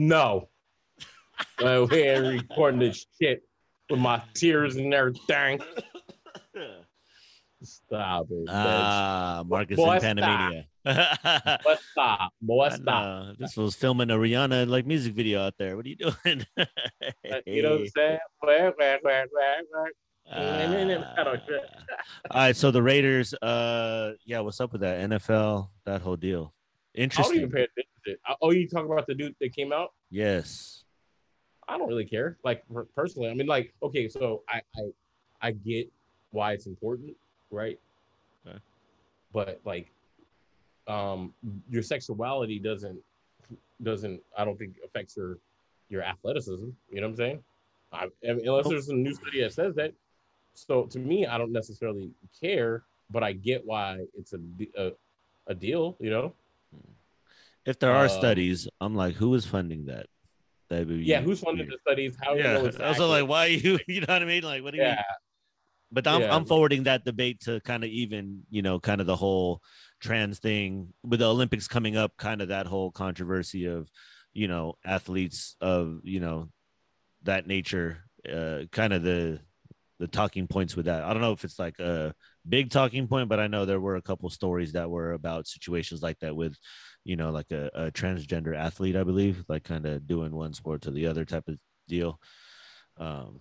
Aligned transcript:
No. 0.00 0.48
uh, 1.62 1.86
we 1.90 1.98
ain't 1.98 2.48
recording 2.48 2.80
this 2.80 3.04
shit 3.20 3.42
with 3.90 4.00
my 4.00 4.22
tears 4.32 4.76
and 4.76 4.94
everything. 4.94 5.60
Stop 7.62 8.28
it. 8.30 8.48
Ah, 8.48 9.44
Marcus 9.46 9.76
Boy, 9.76 9.98
stop. 9.98 10.16
Panamania. 10.16 10.64
Boy, 11.64 11.74
stop. 11.92 12.32
Boy, 12.40 12.70
stop. 12.70 13.36
This 13.38 13.58
was 13.58 13.74
filming 13.74 14.10
a 14.10 14.14
Rihanna 14.14 14.66
like 14.68 14.86
music 14.86 15.12
video 15.12 15.42
out 15.42 15.52
there. 15.58 15.76
What 15.76 15.84
are 15.84 15.90
you 15.90 15.96
doing? 15.96 16.46
You 17.46 17.62
know 17.62 17.72
what 17.72 17.80
I'm 17.80 17.88
saying? 17.88 18.18
Ah. 20.32 20.62
all 22.30 22.40
right, 22.40 22.56
so 22.56 22.70
the 22.70 22.82
Raiders, 22.82 23.34
uh, 23.34 24.12
yeah, 24.24 24.40
what's 24.40 24.60
up 24.60 24.72
with 24.72 24.80
that 24.80 25.10
NFL? 25.10 25.68
That 25.84 26.00
whole 26.00 26.16
deal. 26.16 26.54
I 26.96 27.02
don't 27.02 27.06
even 27.06 27.44
Interesting. 27.44 27.50
pay 27.50 27.62
attention 27.62 27.90
to 28.06 28.10
it. 28.12 28.20
Oh, 28.42 28.50
you 28.50 28.68
talking 28.68 28.90
about 28.90 29.06
the 29.06 29.14
dude 29.14 29.34
that 29.40 29.54
came 29.54 29.72
out? 29.72 29.92
Yes. 30.10 30.84
I 31.68 31.78
don't 31.78 31.88
really 31.88 32.04
care. 32.04 32.36
Like 32.42 32.64
personally, 32.96 33.30
I 33.30 33.34
mean, 33.34 33.46
like, 33.46 33.72
okay, 33.82 34.08
so 34.08 34.42
I 34.48 34.60
I, 34.76 34.82
I 35.40 35.50
get 35.52 35.90
why 36.32 36.52
it's 36.52 36.66
important, 36.66 37.16
right? 37.50 37.78
Okay. 38.46 38.58
But 39.32 39.60
like, 39.64 39.90
um, 40.88 41.32
your 41.70 41.82
sexuality 41.82 42.58
doesn't 42.58 42.98
doesn't 43.82 44.20
I 44.36 44.44
don't 44.44 44.58
think 44.58 44.76
affects 44.84 45.16
your 45.16 45.38
your 45.90 46.02
athleticism. 46.02 46.70
You 46.90 47.00
know 47.00 47.06
what 47.06 47.10
I'm 47.10 47.16
saying? 47.16 47.44
I, 47.92 48.04
I 48.28 48.32
mean, 48.32 48.48
unless 48.48 48.68
there's 48.68 48.88
a 48.88 48.94
new 48.94 49.14
study 49.14 49.40
that 49.42 49.52
says 49.52 49.74
that. 49.76 49.92
So 50.54 50.84
to 50.86 50.98
me, 50.98 51.26
I 51.26 51.38
don't 51.38 51.52
necessarily 51.52 52.10
care, 52.40 52.82
but 53.10 53.22
I 53.22 53.32
get 53.32 53.64
why 53.64 54.04
it's 54.18 54.34
a 54.34 54.92
a 55.46 55.54
deal. 55.54 55.96
You 56.00 56.10
know? 56.10 56.32
If 57.70 57.78
there 57.78 57.92
are 57.92 58.06
Uh, 58.06 58.08
studies, 58.08 58.66
I'm 58.80 58.96
like, 58.96 59.14
who 59.14 59.32
is 59.34 59.46
funding 59.46 59.86
that? 59.86 60.06
That 60.70 60.78
would 60.80 60.88
be 60.88 61.04
Yeah. 61.04 61.20
Who's 61.22 61.38
funded 61.38 61.68
weird. 61.68 61.74
the 61.74 61.78
studies? 61.88 62.16
How 62.20 62.34
you 62.34 62.42
Yeah. 62.42 62.54
know 62.54 62.64
it's 62.66 62.80
Also, 62.80 63.08
like, 63.08 63.28
why 63.28 63.46
you? 63.46 63.78
You 63.88 64.00
know 64.00 64.12
what 64.12 64.22
I 64.22 64.24
mean? 64.24 64.42
Like, 64.42 64.64
what 64.64 64.72
do 64.72 64.78
you 64.78 64.82
mean? 64.82 64.94
yeah. 64.94 65.02
But 65.92 66.06
I'm, 66.08 66.22
Yeah. 66.22 66.34
I'm 66.34 66.44
forwarding 66.44 66.82
that 66.84 67.04
debate 67.04 67.40
to 67.42 67.60
kind 67.60 67.84
of 67.84 67.90
even, 67.90 68.42
you 68.50 68.62
know, 68.62 68.80
kind 68.80 69.00
of 69.00 69.06
the 69.06 69.14
whole 69.14 69.62
trans 70.00 70.40
thing 70.40 70.92
with 71.04 71.20
the 71.20 71.28
Olympics 71.30 71.68
coming 71.68 71.96
up, 71.96 72.16
kind 72.16 72.42
of 72.42 72.48
that 72.48 72.66
whole 72.66 72.90
controversy 72.90 73.66
of, 73.66 73.88
you 74.32 74.48
know, 74.48 74.74
athletes 74.84 75.54
of, 75.60 76.00
you 76.02 76.18
know, 76.18 76.50
that 77.22 77.46
nature, 77.46 78.04
uh, 78.28 78.62
kind 78.72 78.92
of 78.92 79.02
the 79.04 79.40
the 80.00 80.08
talking 80.08 80.46
points 80.48 80.74
with 80.74 80.86
that. 80.86 81.04
I 81.04 81.12
don't 81.12 81.20
know 81.20 81.32
if 81.32 81.44
it's 81.44 81.58
like 81.58 81.78
a 81.78 82.14
big 82.48 82.70
talking 82.70 83.06
point, 83.06 83.28
but 83.28 83.38
I 83.38 83.48
know 83.48 83.66
there 83.66 83.80
were 83.80 83.96
a 83.96 84.02
couple 84.02 84.30
stories 84.30 84.72
that 84.72 84.88
were 84.88 85.12
about 85.12 85.46
situations 85.46 86.00
like 86.02 86.18
that 86.20 86.34
with, 86.34 86.56
you 87.04 87.16
know, 87.16 87.30
like 87.30 87.50
a, 87.50 87.70
a 87.74 87.90
transgender 87.90 88.56
athlete, 88.56 88.96
I 88.96 89.04
believe, 89.04 89.44
like 89.48 89.64
kind 89.64 89.86
of 89.86 90.06
doing 90.06 90.32
one 90.32 90.52
sport 90.54 90.82
to 90.82 90.90
the 90.90 91.06
other 91.06 91.24
type 91.24 91.48
of 91.48 91.58
deal. 91.88 92.20
Um, 92.98 93.40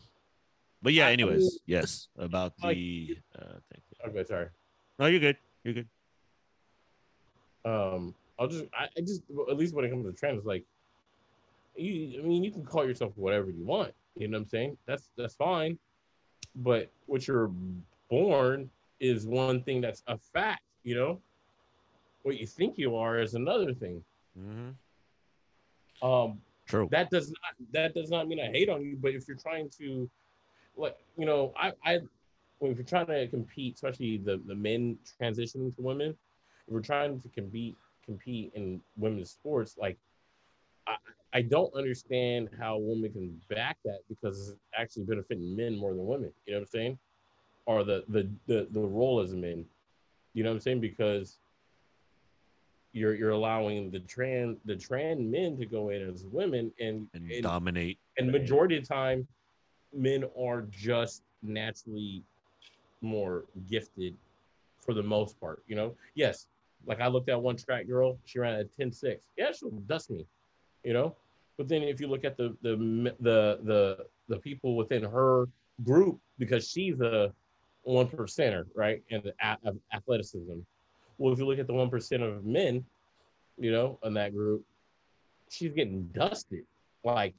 but 0.81 0.93
yeah, 0.93 1.07
anyways, 1.07 1.59
yes, 1.65 2.07
about 2.17 2.53
the 2.57 3.17
uh, 3.37 3.59
thing. 3.71 3.81
Okay. 4.07 4.23
Sorry. 4.23 4.47
No, 4.97 5.07
you're 5.07 5.19
good. 5.19 5.37
You're 5.63 5.73
good. 5.73 5.87
um 7.65 8.15
i'll 8.39 8.47
just 8.47 8.63
I, 8.73 8.85
I 8.97 9.01
just 9.01 9.21
at 9.49 9.57
least 9.57 9.73
when 9.75 9.83
it 9.83 9.89
comes 9.89 10.05
to 10.05 10.13
trans 10.13 10.45
like 10.45 10.63
you 11.75 12.21
i 12.21 12.25
mean 12.25 12.41
you 12.43 12.51
can 12.51 12.63
call 12.63 12.85
yourself 12.85 13.11
whatever 13.17 13.49
you 13.51 13.65
want 13.65 13.93
you 14.15 14.29
know 14.29 14.37
what 14.37 14.43
i'm 14.43 14.47
saying 14.47 14.77
that's 14.85 15.09
that's 15.17 15.35
fine 15.35 15.77
but 16.55 16.89
what 17.05 17.27
you're 17.27 17.51
born 18.09 18.69
is 19.01 19.27
one 19.27 19.61
thing 19.61 19.81
that's 19.81 20.03
a 20.07 20.17
fact 20.17 20.61
you 20.83 20.95
know 20.95 21.19
what 22.23 22.39
you 22.39 22.45
think 22.45 22.77
you 22.77 22.95
are 22.95 23.19
is 23.19 23.33
another 23.35 23.73
thing. 23.73 24.03
Mm-hmm. 24.37 24.69
um 26.07 26.39
True. 26.67 26.87
that 26.91 27.09
does 27.09 27.29
not 27.29 27.71
that 27.73 27.93
does 27.95 28.09
not 28.11 28.27
mean 28.27 28.39
i 28.39 28.45
hate 28.45 28.69
on 28.69 28.83
you 28.83 28.95
but 28.95 29.11
if 29.11 29.27
you're 29.27 29.35
trying 29.35 29.69
to 29.79 30.09
like 30.77 30.95
you 31.17 31.25
know 31.25 31.51
i 31.57 31.73
i 31.83 31.99
when 32.59 32.71
if 32.71 32.77
you're 32.77 32.85
trying 32.85 33.07
to 33.07 33.27
compete 33.27 33.73
especially 33.73 34.17
the 34.17 34.37
the 34.45 34.55
men 34.55 34.97
transitioning 35.19 35.75
to 35.75 35.81
women 35.81 36.09
if 36.67 36.73
we're 36.73 36.79
trying 36.79 37.19
to 37.19 37.27
compete 37.29 37.75
compete 38.05 38.51
in 38.55 38.79
women's 38.97 39.31
sports 39.31 39.77
like 39.79 39.97
i 40.87 40.95
i 41.33 41.41
don't 41.41 41.73
understand 41.75 42.49
how 42.59 42.77
women 42.77 43.11
can 43.11 43.41
back 43.49 43.77
that 43.83 43.99
because 44.07 44.49
it's 44.49 44.59
actually 44.77 45.03
benefiting 45.03 45.55
men 45.55 45.75
more 45.75 45.93
than 45.93 46.05
women. 46.05 46.31
You 46.45 46.53
know 46.53 46.59
what 46.59 46.63
i'm 46.63 46.67
saying? 46.67 46.99
Or 47.65 47.83
the 47.83 48.03
the 48.09 48.29
the, 48.47 48.67
the 48.71 48.79
role 48.79 49.19
as 49.19 49.33
men. 49.33 49.65
You 50.33 50.43
know 50.43 50.49
what 50.49 50.55
i'm 50.55 50.61
saying? 50.61 50.81
Because 50.81 51.37
you're 52.93 53.13
you're 53.15 53.31
allowing 53.31 53.91
the 53.91 53.99
trans 53.99 54.57
the 54.65 54.75
trans 54.75 55.19
men 55.21 55.57
to 55.57 55.65
go 55.65 55.89
in 55.89 56.09
as 56.09 56.25
women 56.25 56.71
and 56.79 57.07
And 57.13 57.31
and, 57.31 57.43
dominate. 57.43 57.99
and 58.17 58.31
majority 58.31 58.77
of 58.77 58.83
the 58.83 58.93
time 58.93 59.27
men 59.93 60.23
are 60.37 60.61
just 60.69 61.23
naturally 61.43 62.23
more 63.01 63.45
gifted 63.69 64.15
for 64.81 64.93
the 64.93 65.03
most 65.03 65.39
part 65.39 65.63
you 65.67 65.75
know? 65.75 65.95
Yes 66.15 66.47
like 66.85 67.01
i 67.01 67.07
looked 67.07 67.29
at 67.29 67.39
one 67.41 67.55
track 67.57 67.87
girl 67.87 68.17
she 68.25 68.39
ran 68.39 68.59
at 68.59 68.67
10-6 68.77 69.17
yeah 69.37 69.51
she'll 69.51 69.69
dust 69.87 70.09
me 70.09 70.25
you 70.83 70.93
know? 70.93 71.15
But 71.57 71.67
then 71.67 71.83
if 71.83 71.99
you 71.99 72.07
look 72.07 72.23
at 72.23 72.37
the 72.37 72.55
the 72.61 72.75
the 73.19 73.59
the, 73.63 74.05
the 74.29 74.37
people 74.37 74.77
within 74.77 75.03
her 75.03 75.45
group 75.83 76.19
because 76.37 76.69
she's 76.69 76.99
a 77.01 77.33
one 77.83 78.07
percenter 78.07 78.65
right 78.75 79.03
and 79.11 79.21
the 79.23 79.33
a- 79.41 79.57
of 79.65 79.77
athleticism 79.93 80.59
well 81.19 81.31
if 81.31 81.37
you 81.39 81.45
look 81.45 81.59
at 81.59 81.67
the 81.67 81.73
one 81.73 81.89
percent 81.89 82.23
of 82.23 82.43
men 82.45 82.83
you 83.59 83.71
know 83.71 83.99
in 84.03 84.13
that 84.15 84.33
group 84.33 84.65
she's 85.51 85.73
getting 85.73 86.03
dusted 86.13 86.63
like 87.03 87.35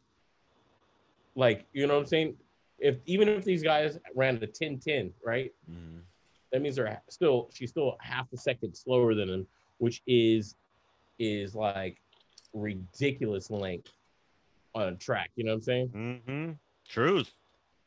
like 1.35 1.67
you 1.73 1.87
know 1.87 1.95
what 1.95 2.01
i'm 2.01 2.07
saying 2.07 2.37
if 2.79 2.97
even 3.07 3.29
if 3.29 3.45
these 3.45 3.63
guys 3.63 3.99
ran 4.15 4.39
the 4.39 4.47
10-10 4.47 5.11
right 5.25 5.53
Mhm. 5.71 6.03
that 6.53 6.63
means 6.63 6.77
they're 6.77 7.03
still 7.09 7.49
she's 7.53 7.71
still 7.71 7.97
half 8.01 8.27
a 8.33 8.37
second 8.37 8.75
slower 8.77 9.15
than 9.15 9.29
him 9.29 9.47
which 9.79 10.03
is 10.07 10.55
is 11.19 11.55
like 11.55 12.01
ridiculous 12.53 13.51
length 13.51 13.93
on 14.75 14.89
a 14.89 14.97
track 14.97 15.31
you 15.37 15.45
know 15.45 15.53
what 15.53 15.57
i'm 15.57 15.63
saying 15.63 15.89
Mm-hmm. 15.89 16.53
Truth. 16.89 17.31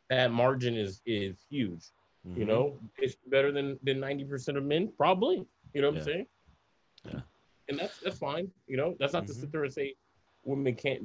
that 0.09 0.31
margin 0.31 0.75
is 0.75 1.01
is 1.05 1.35
huge 1.49 1.91
you 2.35 2.45
Mhm. 2.45 2.47
know 2.47 2.79
it's 2.97 3.15
better 3.27 3.51
than 3.51 3.77
than 3.83 3.99
90% 3.99 4.57
of 4.57 4.63
men 4.63 4.91
probably 4.97 5.45
you 5.73 5.81
know 5.81 5.89
what 5.89 5.97
i'm 5.97 6.03
saying 6.03 6.25
Yeah. 7.05 7.21
and 7.69 7.79
that's 7.79 7.97
that's 7.99 8.17
fine 8.17 8.49
you 8.67 8.77
know 8.77 8.95
that's 8.99 9.13
not 9.13 9.27
to 9.27 9.33
Mhm. 9.33 9.41
sit 9.41 9.51
there 9.51 9.63
and 9.63 9.73
say 9.73 9.95
women 10.43 10.75
can't 10.75 11.03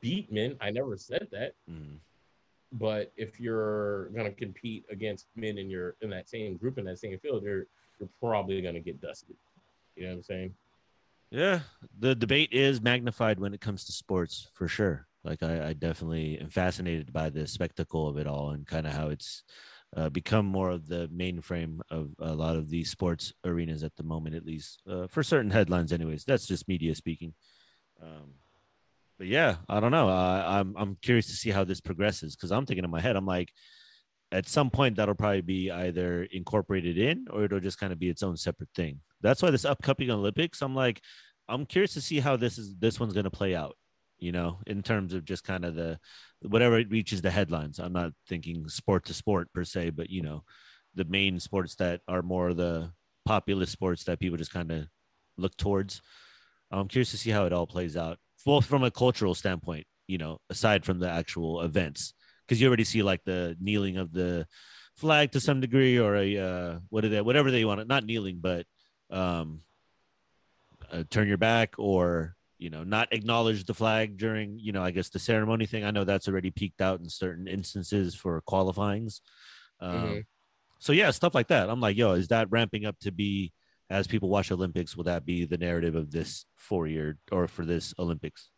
beat 0.00 0.30
men 0.32 0.56
i 0.60 0.70
never 0.70 0.96
said 0.96 1.26
that 1.30 1.54
Mhm. 1.68 1.98
but 2.72 3.12
if 3.16 3.40
you're 3.40 4.08
to 4.30 4.36
compete 4.36 4.84
against 4.90 5.26
men 5.36 5.58
in 5.58 5.68
your 5.68 5.96
in 6.02 6.10
that 6.10 6.28
same 6.28 6.56
group 6.56 6.78
in 6.78 6.84
that 6.84 6.98
same 6.98 7.18
field 7.18 7.42
you're 7.42 7.66
you're 7.98 8.08
probably 8.20 8.60
to 8.74 8.80
get 8.80 9.00
dusted 9.00 9.36
you 9.96 10.04
know 10.04 10.10
what 10.10 10.16
i'm 10.16 10.22
saying 10.22 10.54
Yeah, 11.32 11.60
the 11.98 12.14
debate 12.14 12.52
is 12.52 12.80
magnified 12.82 13.38
when 13.38 13.54
it 13.54 13.60
comes 13.60 13.84
to 13.84 13.92
sports 13.92 14.50
for 14.52 14.66
sure. 14.66 15.06
Like 15.22 15.42
I, 15.44 15.68
I 15.68 15.72
definitely 15.74 16.38
am 16.40 16.50
fascinated 16.50 17.12
by 17.12 17.30
the 17.30 17.46
spectacle 17.46 18.08
of 18.08 18.18
it 18.18 18.26
all 18.26 18.50
and 18.50 18.66
kind 18.66 18.84
of 18.86 18.92
how 18.94 19.10
it's 19.10 19.44
uh, 19.96 20.08
become 20.08 20.46
more 20.46 20.70
of 20.70 20.86
the 20.86 21.08
mainframe 21.08 21.80
of 21.90 22.10
a 22.20 22.32
lot 22.34 22.56
of 22.56 22.70
these 22.70 22.90
sports 22.90 23.32
arenas 23.44 23.82
at 23.82 23.96
the 23.96 24.02
moment, 24.02 24.36
at 24.36 24.46
least 24.46 24.82
uh, 24.88 25.06
for 25.08 25.22
certain 25.22 25.50
headlines. 25.50 25.92
Anyways, 25.92 26.24
that's 26.24 26.46
just 26.46 26.68
media 26.68 26.94
speaking. 26.94 27.34
Um, 28.02 28.34
but 29.18 29.26
yeah, 29.26 29.56
I 29.68 29.80
don't 29.80 29.90
know. 29.90 30.08
I, 30.08 30.60
I'm 30.60 30.74
I'm 30.76 30.96
curious 31.02 31.26
to 31.26 31.32
see 31.34 31.50
how 31.50 31.64
this 31.64 31.80
progresses 31.80 32.36
because 32.36 32.52
I'm 32.52 32.66
thinking 32.66 32.84
in 32.84 32.90
my 32.90 33.00
head, 33.00 33.16
I'm 33.16 33.26
like, 33.26 33.52
at 34.32 34.48
some 34.48 34.70
point 34.70 34.96
that'll 34.96 35.14
probably 35.14 35.40
be 35.40 35.70
either 35.70 36.22
incorporated 36.32 36.96
in 36.96 37.26
or 37.30 37.44
it'll 37.44 37.60
just 37.60 37.78
kind 37.78 37.92
of 37.92 37.98
be 37.98 38.08
its 38.08 38.22
own 38.22 38.36
separate 38.36 38.70
thing. 38.74 39.00
That's 39.20 39.42
why 39.42 39.50
this 39.50 39.64
upcoming 39.64 40.10
Olympics, 40.10 40.62
I'm 40.62 40.74
like, 40.74 41.02
I'm 41.48 41.66
curious 41.66 41.94
to 41.94 42.00
see 42.00 42.20
how 42.20 42.36
this 42.36 42.58
is 42.58 42.76
this 42.78 43.00
one's 43.00 43.12
going 43.12 43.24
to 43.24 43.30
play 43.30 43.54
out. 43.54 43.76
You 44.20 44.32
know, 44.32 44.58
in 44.66 44.82
terms 44.82 45.14
of 45.14 45.24
just 45.24 45.44
kind 45.44 45.64
of 45.64 45.74
the 45.74 45.98
whatever 46.42 46.78
it 46.78 46.90
reaches 46.90 47.22
the 47.22 47.30
headlines. 47.30 47.78
I'm 47.78 47.92
not 47.92 48.12
thinking 48.28 48.68
sport 48.68 49.04
to 49.06 49.14
sport 49.14 49.52
per 49.52 49.64
se, 49.64 49.90
but 49.90 50.10
you 50.10 50.22
know, 50.22 50.44
the 50.94 51.04
main 51.04 51.40
sports 51.40 51.74
that 51.76 52.00
are 52.06 52.22
more 52.22 52.54
the 52.54 52.92
popular 53.24 53.66
sports 53.66 54.04
that 54.04 54.20
people 54.20 54.38
just 54.38 54.52
kind 54.52 54.70
of 54.70 54.86
look 55.36 55.56
towards. 55.56 56.02
I'm 56.70 56.88
curious 56.88 57.10
to 57.10 57.18
see 57.18 57.30
how 57.30 57.46
it 57.46 57.52
all 57.52 57.66
plays 57.66 57.96
out, 57.96 58.18
both 58.44 58.66
from 58.66 58.84
a 58.84 58.90
cultural 58.90 59.34
standpoint. 59.34 59.86
You 60.06 60.18
know, 60.18 60.38
aside 60.50 60.84
from 60.84 60.98
the 60.98 61.08
actual 61.08 61.62
events, 61.62 62.14
because 62.46 62.60
you 62.60 62.66
already 62.66 62.84
see 62.84 63.02
like 63.02 63.24
the 63.24 63.56
kneeling 63.60 63.96
of 63.96 64.12
the 64.12 64.46
flag 64.96 65.32
to 65.32 65.40
some 65.40 65.60
degree, 65.60 65.98
or 65.98 66.16
a 66.16 66.36
uh, 66.36 66.78
what 66.88 67.04
are 67.04 67.08
they, 67.08 67.20
whatever 67.20 67.50
they 67.50 67.64
want, 67.64 67.86
not 67.88 68.04
kneeling, 68.04 68.38
but 68.40 68.66
um, 69.10 69.60
uh, 70.92 71.04
turn 71.10 71.28
your 71.28 71.38
back 71.38 71.74
or 71.78 72.36
you 72.60 72.70
know 72.70 72.84
not 72.84 73.12
acknowledge 73.12 73.64
the 73.64 73.74
flag 73.74 74.16
during 74.18 74.58
you 74.58 74.70
know 74.72 74.82
I 74.84 74.90
guess 74.90 75.08
the 75.08 75.18
ceremony 75.18 75.66
thing. 75.66 75.82
I 75.84 75.90
know 75.90 76.04
that's 76.04 76.28
already 76.28 76.50
peaked 76.50 76.80
out 76.80 77.00
in 77.00 77.08
certain 77.08 77.48
instances 77.48 78.14
for 78.14 78.40
qualifyings. 78.42 79.22
Um, 79.80 79.94
Mhm. 79.94 80.24
So 80.78 80.92
yeah, 80.92 81.10
stuff 81.10 81.34
like 81.34 81.48
that. 81.48 81.68
I'm 81.68 81.80
like, 81.80 81.96
yo, 81.96 82.12
is 82.12 82.28
that 82.28 82.50
ramping 82.50 82.86
up 82.86 82.98
to 83.00 83.10
be 83.12 83.52
as 83.90 84.06
people 84.06 84.28
watch 84.30 84.50
Olympics? 84.50 84.96
Will 84.96 85.04
that 85.04 85.26
be 85.26 85.44
the 85.44 85.58
narrative 85.58 85.94
of 85.94 86.10
this 86.10 86.46
four 86.56 86.86
year 86.86 87.18
or 87.32 87.48
for 87.48 87.64
this 87.64 87.92
Olympics? 87.98 88.50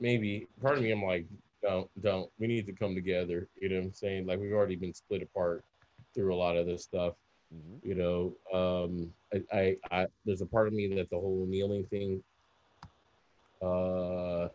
maybe 0.00 0.48
part 0.60 0.76
of 0.76 0.82
me, 0.82 0.90
I'm 0.90 1.02
like, 1.02 1.26
don't, 1.62 1.88
don't. 2.02 2.28
We 2.38 2.48
need 2.48 2.66
to 2.66 2.72
come 2.72 2.94
together. 2.94 3.48
You 3.60 3.68
know 3.68 3.76
what 3.76 3.84
I'm 3.84 3.94
saying? 3.94 4.26
Like 4.26 4.40
we've 4.40 4.52
already 4.52 4.76
been 4.76 4.92
split 4.92 5.22
apart 5.22 5.64
through 6.12 6.34
a 6.34 6.36
lot 6.36 6.56
of 6.56 6.66
this 6.66 6.82
stuff. 6.82 7.14
Mhm. 7.54 7.84
You 7.84 7.94
know, 7.94 8.36
um, 8.52 9.12
I, 9.32 9.56
I, 9.56 9.76
I, 9.90 10.06
there's 10.24 10.40
a 10.40 10.46
part 10.46 10.66
of 10.66 10.72
me 10.72 10.88
that 10.96 11.08
the 11.10 11.16
whole 11.16 11.46
kneeling 11.48 11.84
thing, 11.84 12.22
uh, 13.62 14.48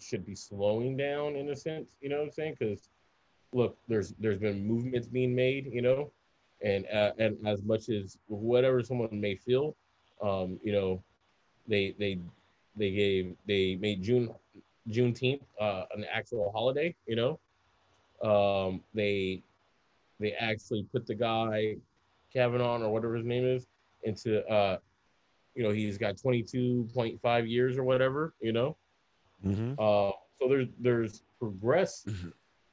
should 0.00 0.24
be 0.26 0.34
slowing 0.34 0.96
down 0.96 1.36
in 1.36 1.50
a 1.50 1.56
sense. 1.56 1.86
You 2.00 2.08
know 2.10 2.18
what 2.18 2.24
I'm 2.24 2.30
saying? 2.32 2.56
Because 2.58 2.88
look, 3.52 3.76
there's 3.88 4.14
there's 4.18 4.38
been 4.38 4.66
movements 4.66 5.06
being 5.06 5.34
made. 5.34 5.70
You 5.72 5.82
know, 5.82 6.10
and 6.62 6.86
uh, 6.92 7.12
and 7.18 7.36
as 7.46 7.62
much 7.62 7.88
as 7.88 8.18
whatever 8.28 8.82
someone 8.82 9.20
may 9.20 9.36
feel, 9.36 9.74
um, 10.22 10.58
you 10.62 10.72
know, 10.72 11.02
they 11.68 11.94
they 11.98 12.18
they 12.76 12.90
gave 12.90 13.36
they 13.46 13.76
made 13.76 14.02
June 14.02 14.30
Juneteenth 14.90 15.42
uh, 15.60 15.84
an 15.94 16.04
actual 16.12 16.50
holiday. 16.52 16.94
You 17.06 17.16
know, 17.16 18.28
um, 18.28 18.80
they 18.94 19.42
they 20.20 20.32
actually 20.32 20.84
put 20.92 21.06
the 21.06 21.14
guy 21.14 21.76
Kavanaugh 22.32 22.82
or 22.82 22.92
whatever 22.92 23.14
his 23.14 23.24
name 23.24 23.44
is 23.44 23.66
into 24.02 24.46
uh, 24.48 24.78
you 25.54 25.62
know 25.62 25.70
he's 25.70 25.98
got 25.98 26.16
22.5 26.16 27.48
years 27.48 27.76
or 27.78 27.84
whatever. 27.84 28.34
You 28.40 28.52
know, 28.52 28.76
Mhm. 29.44 29.72
uh, 29.78 30.12
so 30.38 30.48
there's 30.48 30.68
there's 30.80 31.22
progress 31.38 32.06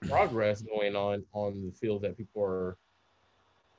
progress 0.07 0.61
going 0.61 0.95
on 0.95 1.23
on 1.33 1.61
the 1.65 1.71
field 1.71 2.01
that 2.01 2.17
people 2.17 2.41
are 2.43 2.77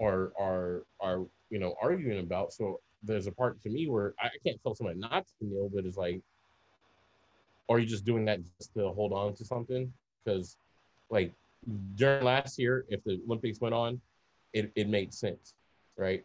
are 0.00 0.32
are 0.38 0.84
are 1.00 1.26
you 1.50 1.58
know 1.58 1.74
arguing 1.82 2.20
about. 2.20 2.52
So 2.52 2.80
there's 3.02 3.26
a 3.26 3.32
part 3.32 3.60
to 3.62 3.68
me 3.70 3.88
where 3.88 4.14
I 4.20 4.26
I 4.26 4.38
can't 4.44 4.62
tell 4.62 4.74
somebody 4.74 4.98
not 4.98 5.26
to 5.38 5.44
kneel, 5.46 5.68
but 5.74 5.84
it's 5.84 5.96
like, 5.96 6.20
are 7.68 7.78
you 7.78 7.86
just 7.86 8.04
doing 8.04 8.24
that 8.26 8.40
just 8.58 8.72
to 8.74 8.88
hold 8.90 9.12
on 9.12 9.34
to 9.34 9.44
something? 9.44 9.92
Because 10.24 10.56
like 11.10 11.32
during 11.96 12.24
last 12.24 12.58
year, 12.58 12.84
if 12.88 13.02
the 13.04 13.20
Olympics 13.26 13.60
went 13.60 13.74
on, 13.74 14.00
it, 14.52 14.72
it 14.74 14.88
made 14.88 15.12
sense, 15.14 15.54
right? 15.96 16.24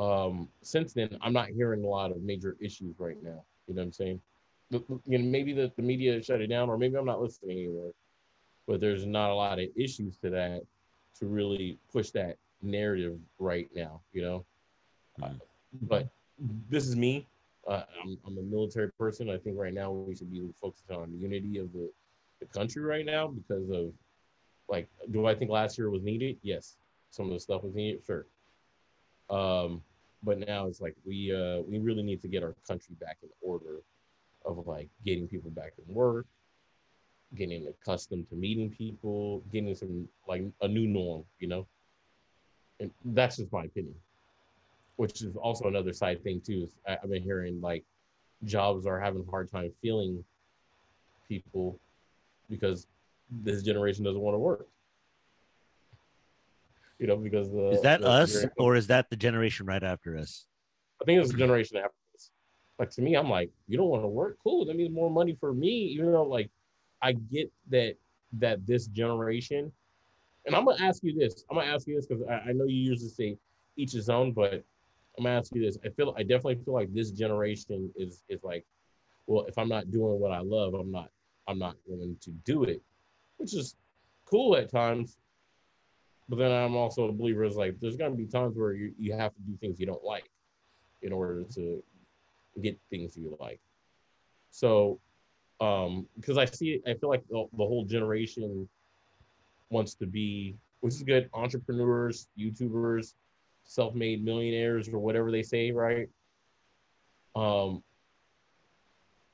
Um, 0.00 0.48
since 0.62 0.94
then, 0.94 1.16
I'm 1.20 1.32
not 1.34 1.48
hearing 1.50 1.84
a 1.84 1.86
lot 1.86 2.10
of 2.10 2.22
major 2.22 2.56
issues 2.60 2.98
right 2.98 3.22
now. 3.22 3.44
You 3.68 3.74
know 3.74 3.82
what 3.82 3.86
I'm 3.86 3.92
saying? 3.92 4.20
The- 4.70 4.82
You 5.06 5.18
know, 5.18 5.24
maybe 5.26 5.52
the, 5.52 5.70
the 5.76 5.82
media 5.82 6.20
shut 6.22 6.40
it 6.40 6.46
down, 6.48 6.68
or 6.70 6.78
maybe 6.78 6.96
I'm 6.96 7.04
not 7.04 7.20
listening 7.20 7.58
anymore. 7.58 7.92
But 8.66 8.80
there's 8.80 9.04
not 9.04 9.30
a 9.30 9.34
lot 9.34 9.58
of 9.58 9.68
issues 9.76 10.16
to 10.18 10.30
that 10.30 10.62
to 11.18 11.26
really 11.26 11.78
push 11.92 12.10
that 12.10 12.36
narrative 12.62 13.18
right 13.38 13.68
now. 13.74 14.00
You 14.12 14.22
know, 14.22 14.44
Mm. 15.20 15.38
but 15.82 16.08
this 16.70 16.86
is 16.86 16.96
me. 16.96 17.26
Uh, 17.68 17.82
I'm, 18.02 18.16
I'm 18.26 18.38
a 18.38 18.42
military 18.42 18.90
person. 18.92 19.28
I 19.28 19.36
think 19.36 19.58
right 19.58 19.74
now 19.74 19.90
we 19.92 20.14
should 20.16 20.30
be 20.32 20.48
focused 20.58 20.90
on 20.90 21.10
the 21.12 21.18
unity 21.18 21.58
of 21.58 21.70
the, 21.74 21.90
the 22.40 22.46
country 22.46 22.82
right 22.82 23.04
now 23.04 23.26
because 23.28 23.68
of 23.70 23.92
like, 24.68 24.88
do 25.10 25.26
I 25.26 25.34
think 25.34 25.50
last 25.50 25.76
year 25.76 25.90
was 25.90 26.02
needed? 26.02 26.38
Yes. 26.42 26.76
Some 27.10 27.26
of 27.26 27.32
the 27.32 27.40
stuff 27.40 27.62
was 27.64 27.74
needed, 27.74 28.02
sure. 28.06 28.24
Um, 29.28 29.82
but 30.22 30.38
now 30.38 30.66
it's 30.66 30.80
like 30.80 30.94
we 31.06 31.34
uh, 31.34 31.62
we 31.68 31.78
really 31.78 32.02
need 32.02 32.20
to 32.22 32.28
get 32.28 32.42
our 32.42 32.54
country 32.66 32.94
back 33.00 33.18
in 33.22 33.28
order 33.40 33.80
of 34.44 34.66
like 34.66 34.88
getting 35.04 35.28
people 35.28 35.50
back 35.50 35.72
in 35.78 35.94
work, 35.94 36.26
getting 37.34 37.66
accustomed 37.68 38.28
to 38.28 38.36
meeting 38.36 38.70
people, 38.70 39.42
getting 39.52 39.74
some 39.74 40.08
like 40.28 40.44
a 40.62 40.68
new 40.68 40.86
norm, 40.86 41.24
you 41.38 41.48
know. 41.48 41.66
And 42.80 42.90
that's 43.04 43.36
just 43.36 43.52
my 43.52 43.64
opinion 43.64 43.94
which 45.00 45.22
is 45.22 45.34
also 45.36 45.64
another 45.64 45.94
side 45.94 46.22
thing 46.22 46.42
too. 46.42 46.64
Is 46.64 46.76
I've 46.86 47.08
been 47.08 47.22
hearing 47.22 47.58
like 47.62 47.84
jobs 48.44 48.84
are 48.86 49.00
having 49.00 49.24
a 49.26 49.30
hard 49.30 49.50
time 49.50 49.72
filling 49.82 50.22
people 51.26 51.78
because 52.50 52.86
this 53.30 53.62
generation 53.62 54.04
doesn't 54.04 54.20
want 54.20 54.34
to 54.34 54.38
work. 54.38 54.68
You 57.00 57.06
know, 57.06 57.16
because 57.16 57.50
the 57.50 57.70
Is 57.70 57.80
that 57.80 58.02
the- 58.02 58.06
us 58.08 58.32
the- 58.42 58.50
or 58.58 58.76
is 58.76 58.86
that 58.88 59.08
the 59.08 59.16
generation 59.16 59.64
right 59.64 59.82
after 59.82 60.18
us? 60.18 60.46
I 61.00 61.06
think 61.06 61.20
it's 61.22 61.32
a 61.32 61.36
generation 61.36 61.78
after 61.78 61.94
us. 62.14 62.30
Like 62.78 62.90
to 62.90 63.02
me, 63.02 63.14
I'm 63.16 63.30
like, 63.30 63.50
you 63.68 63.78
don't 63.78 63.88
want 63.88 64.04
to 64.04 64.08
work? 64.08 64.36
Cool. 64.44 64.66
That 64.66 64.76
means 64.76 64.92
more 64.92 65.10
money 65.10 65.34
for 65.40 65.54
me. 65.54 65.70
Even 65.94 66.12
though 66.12 66.24
like 66.24 66.50
I 67.00 67.12
get 67.12 67.50
that 67.70 67.96
that 68.34 68.66
this 68.66 68.86
generation, 68.86 69.72
and 70.44 70.54
I'm 70.54 70.66
gonna 70.66 70.84
ask 70.84 71.02
you 71.02 71.14
this. 71.18 71.46
I'm 71.50 71.56
gonna 71.56 71.72
ask 71.72 71.86
you 71.86 71.96
this 71.96 72.06
because 72.06 72.22
I, 72.28 72.50
I 72.50 72.52
know 72.52 72.64
you 72.64 72.76
usually 72.76 73.08
say 73.08 73.38
each 73.76 73.92
his 73.92 74.10
own, 74.10 74.32
but 74.32 74.62
I'm 75.16 75.24
gonna 75.24 75.38
ask 75.38 75.54
you 75.54 75.62
this. 75.62 75.78
I 75.82 75.88
feel 75.88 76.14
I 76.18 76.22
definitely 76.22 76.56
feel 76.56 76.74
like 76.74 76.92
this 76.92 77.12
generation 77.12 77.90
is 77.96 78.24
is 78.28 78.44
like, 78.44 78.66
well, 79.26 79.46
if 79.46 79.56
I'm 79.56 79.70
not 79.70 79.90
doing 79.90 80.20
what 80.20 80.32
I 80.32 80.40
love, 80.40 80.74
I'm 80.74 80.90
not 80.90 81.08
I'm 81.48 81.58
not 81.58 81.76
willing 81.86 82.18
to 82.20 82.30
do 82.44 82.64
it, 82.64 82.82
which 83.38 83.54
is 83.54 83.74
cool 84.26 84.54
at 84.54 84.70
times. 84.70 85.16
But 86.30 86.38
then 86.38 86.52
I'm 86.52 86.76
also 86.76 87.08
a 87.08 87.12
believer 87.12 87.42
is 87.42 87.56
like 87.56 87.80
there's 87.80 87.96
gonna 87.96 88.14
be 88.14 88.24
times 88.24 88.56
where 88.56 88.72
you, 88.72 88.94
you 88.96 89.12
have 89.14 89.34
to 89.34 89.40
do 89.42 89.56
things 89.60 89.80
you 89.80 89.86
don't 89.86 90.04
like 90.04 90.30
in 91.02 91.12
order 91.12 91.42
to 91.56 91.82
get 92.62 92.78
things 92.88 93.16
you 93.16 93.36
like. 93.40 93.60
So, 94.52 95.00
um, 95.60 96.06
because 96.14 96.38
I 96.38 96.44
see 96.44 96.80
I 96.86 96.94
feel 96.94 97.08
like 97.08 97.26
the, 97.28 97.46
the 97.52 97.66
whole 97.66 97.84
generation 97.84 98.68
wants 99.70 99.94
to 99.94 100.06
be, 100.06 100.54
which 100.82 100.94
is 100.94 101.02
good, 101.02 101.28
entrepreneurs, 101.34 102.28
YouTubers, 102.38 103.14
self-made 103.64 104.24
millionaires, 104.24 104.88
or 104.88 105.00
whatever 105.00 105.32
they 105.32 105.42
say, 105.42 105.72
right? 105.72 106.08
Um, 107.34 107.82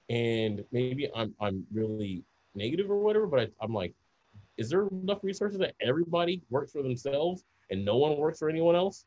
and 0.08 0.64
maybe 0.72 1.10
I'm 1.14 1.34
I'm 1.42 1.66
really 1.70 2.25
negative 2.54 2.90
or 2.90 3.00
whatever, 3.00 3.26
but 3.26 3.40
I, 3.40 3.49
I'm 3.60 3.75
like, 3.75 3.92
is 4.58 4.70
there 4.70 4.87
enough 4.88 5.19
resources 5.23 5.58
that 5.58 5.75
everybody 5.81 6.43
works 6.50 6.73
for 6.73 6.82
themselves 6.82 7.44
and 7.70 7.85
no 7.85 7.97
one 7.97 8.17
works 8.17 8.38
for 8.38 8.49
anyone 8.49 8.75
else? 8.75 9.05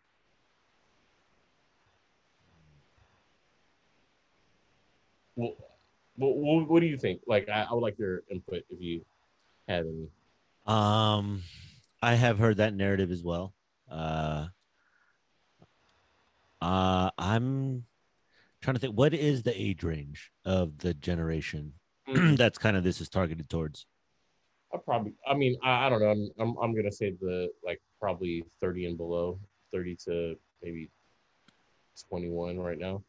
Well, 5.35 5.55
what, 6.17 6.69
what, 6.69 6.79
do 6.81 6.85
you 6.85 6.97
think? 6.97 7.21
Like, 7.25 7.47
I, 7.47 7.65
I 7.69 7.73
would 7.73 7.81
like 7.81 7.97
your 7.97 8.23
input 8.29 8.63
if 8.69 8.81
you 8.81 9.05
have 9.67 9.85
any. 9.85 10.09
Um, 10.65 11.43
I 12.01 12.15
have 12.15 12.37
heard 12.37 12.57
that 12.57 12.73
narrative 12.73 13.09
as 13.09 13.23
well. 13.23 13.53
Uh, 13.89 14.47
uh, 16.61 17.09
I'm 17.17 17.85
trying 18.61 18.75
to 18.75 18.79
think. 18.79 18.97
What 18.97 19.13
is 19.13 19.43
the 19.43 19.59
age 19.59 19.83
range 19.83 20.31
of 20.43 20.79
the 20.79 20.93
generation 20.93 21.73
that's 22.13 22.57
kind 22.57 22.75
of 22.75 22.83
this 22.83 22.99
is 22.99 23.07
targeted 23.07 23.49
towards? 23.49 23.85
I 24.73 24.77
probably, 24.77 25.13
I 25.27 25.33
mean, 25.33 25.57
I, 25.63 25.87
I 25.87 25.89
don't 25.89 25.99
know. 26.01 26.11
I'm, 26.11 26.29
I'm, 26.39 26.55
I'm 26.61 26.75
gonna 26.75 26.91
say 26.91 27.11
the 27.19 27.49
like 27.65 27.81
probably 27.99 28.43
30 28.61 28.85
and 28.87 28.97
below, 28.97 29.39
30 29.71 29.97
to 30.05 30.35
maybe 30.61 30.89
21 32.09 32.59
right 32.59 32.77
now. 32.77 33.03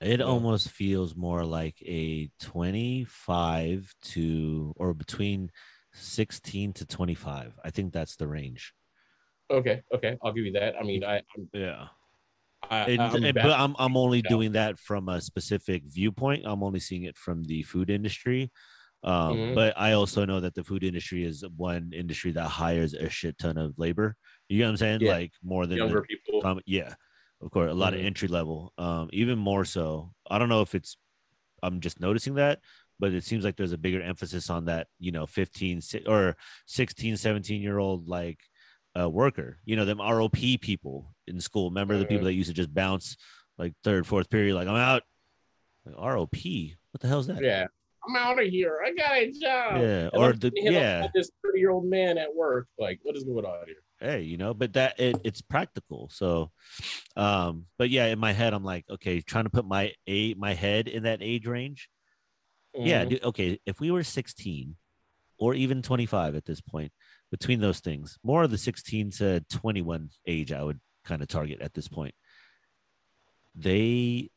It 0.00 0.18
Yeah. 0.20 0.26
almost 0.26 0.70
feels 0.70 1.14
more 1.14 1.44
like 1.44 1.76
a 1.82 2.28
25 2.40 3.94
to 4.02 4.72
or 4.76 4.94
between 4.94 5.50
16 5.92 6.72
to 6.74 6.86
25. 6.86 7.58
I 7.64 7.70
think 7.70 7.92
that's 7.92 8.16
the 8.16 8.26
range. 8.26 8.72
Okay, 9.50 9.82
okay, 9.94 10.16
I'll 10.22 10.32
give 10.32 10.46
you 10.46 10.52
that. 10.52 10.74
I 10.80 10.82
mean, 10.82 11.04
I, 11.04 11.20
I'm, 11.36 11.48
Yeah. 11.52 11.86
I, 12.70 12.90
And, 12.90 13.02
I'm 13.02 13.24
and- 13.24 13.34
but 13.34 13.50
I'm 13.52 13.76
I'm 13.78 13.96
only 13.98 14.22
doing 14.22 14.52
that 14.52 14.78
from 14.78 15.08
a 15.08 15.20
specific 15.20 15.82
viewpoint. 15.84 16.44
I'm 16.46 16.62
only 16.62 16.80
seeing 16.80 17.02
it 17.04 17.18
from 17.18 17.44
the 17.44 17.62
food 17.64 17.90
industry. 17.90 18.50
Um, 19.04 19.36
Mhm. 19.36 19.54
But 19.54 19.74
I 19.76 19.92
also 19.92 20.24
know 20.24 20.40
that 20.40 20.54
the 20.54 20.62
food 20.64 20.84
industry 20.84 21.24
is 21.24 21.44
one 21.56 21.92
industry 21.92 22.30
that 22.32 22.48
hires 22.48 22.94
a 22.94 23.08
shit 23.08 23.36
ton 23.38 23.58
of 23.58 23.76
labor. 23.78 24.16
You 24.48 24.58
know 24.60 24.66
what 24.66 24.70
I'm 24.70 24.76
saying? 24.76 25.00
Yeah. 25.00 25.12
Like 25.12 25.32
more 25.42 25.66
than 25.66 25.78
younger 25.78 26.02
people. 26.02 26.62
yeah, 26.66 26.94
of 27.40 27.50
course, 27.50 27.70
a 27.70 27.74
lot 27.74 27.92
Mhm. 27.94 27.98
of 28.00 28.04
entry 28.04 28.28
level. 28.28 28.72
Um, 28.78 29.10
even 29.12 29.38
more 29.38 29.64
so. 29.64 30.14
I 30.30 30.38
don't 30.38 30.48
know 30.48 30.62
if 30.62 30.74
it's 30.74 30.96
I'm 31.64 31.80
just 31.80 32.00
noticing 32.00 32.34
that, 32.34 32.60
but 32.98 33.12
it 33.12 33.22
seems 33.24 33.44
like 33.44 33.56
there's 33.56 33.72
a 33.72 33.78
bigger 33.78 34.02
emphasis 34.02 34.50
on 34.50 34.64
that, 34.66 34.88
you 34.98 35.12
know, 35.12 35.26
15 35.26 35.80
or 36.06 36.36
16, 36.66 37.16
17 37.16 37.60
year 37.62 37.78
old 37.78 38.08
like 38.08 38.40
uh, 38.98 39.08
worker. 39.08 39.58
You 39.64 39.76
know, 39.76 39.84
them 39.84 39.98
ROP 39.98 40.60
people 40.60 41.14
in 41.26 41.40
school. 41.40 41.70
Remember 41.70 41.96
the 41.98 42.04
people 42.06 42.22
Mhm. 42.22 42.30
that 42.30 42.34
used 42.34 42.48
to 42.50 42.54
just 42.54 42.74
bounce 42.74 43.16
like 43.58 43.74
third, 43.84 44.06
fourth 44.06 44.28
period, 44.28 44.54
like 44.54 44.68
I'm 44.68 44.76
out. 44.76 45.02
Like, 45.86 45.96
ROP, 45.96 46.76
what 46.92 47.00
the 47.00 47.08
hell's 47.08 47.26
that? 47.28 47.42
Yeah, 47.42 47.66
I'm 48.08 48.16
out 48.16 48.40
of 48.42 48.46
here. 48.48 48.80
I 48.84 48.92
got 48.94 49.12
a 49.16 49.26
job. 49.30 49.80
Yeah, 49.80 50.08
And 50.12 50.14
or 50.14 50.32
the 50.32 50.50
yeah. 50.54 51.06
this 51.14 51.30
30 51.44 51.58
year 51.60 51.70
old 51.70 51.84
man 51.86 52.18
at 52.18 52.34
work. 52.34 52.66
Like, 52.78 52.98
what 53.02 53.16
is 53.16 53.24
going 53.24 53.44
on 53.44 53.66
here? 53.66 53.76
hey 54.00 54.22
you 54.22 54.36
know 54.36 54.52
but 54.52 54.72
that 54.72 54.98
it, 54.98 55.14
it's 55.22 55.40
practical 55.40 56.08
so 56.12 56.50
um 57.16 57.66
but 57.78 57.88
yeah 57.88 58.06
in 58.06 58.18
my 58.18 58.32
head 58.32 58.52
i'm 58.52 58.64
like 58.64 58.84
okay 58.90 59.20
trying 59.20 59.44
to 59.44 59.50
put 59.50 59.64
my 59.64 59.92
a 60.08 60.34
my 60.34 60.54
head 60.54 60.88
in 60.88 61.04
that 61.04 61.20
age 61.22 61.46
range 61.46 61.88
yeah 62.74 63.04
Mhm. 63.04 63.10
dude, 63.10 63.22
okay 63.22 63.60
if 63.64 63.78
we 63.78 63.92
were 63.92 64.02
16 64.02 64.74
or 65.38 65.54
even 65.54 65.82
25 65.82 66.34
at 66.34 66.44
this 66.46 66.60
point 66.60 66.90
between 67.30 67.60
those 67.60 67.78
things 67.78 68.18
more 68.24 68.42
of 68.42 68.50
the 68.50 68.58
16 68.58 69.12
to 69.12 69.38
21 69.48 70.10
age 70.26 70.50
i 70.50 70.64
would 70.64 70.80
kind 71.04 71.22
of 71.22 71.28
target 71.28 71.60
at 71.60 71.72
this 71.74 71.86
point 71.86 72.16
they 73.54 74.30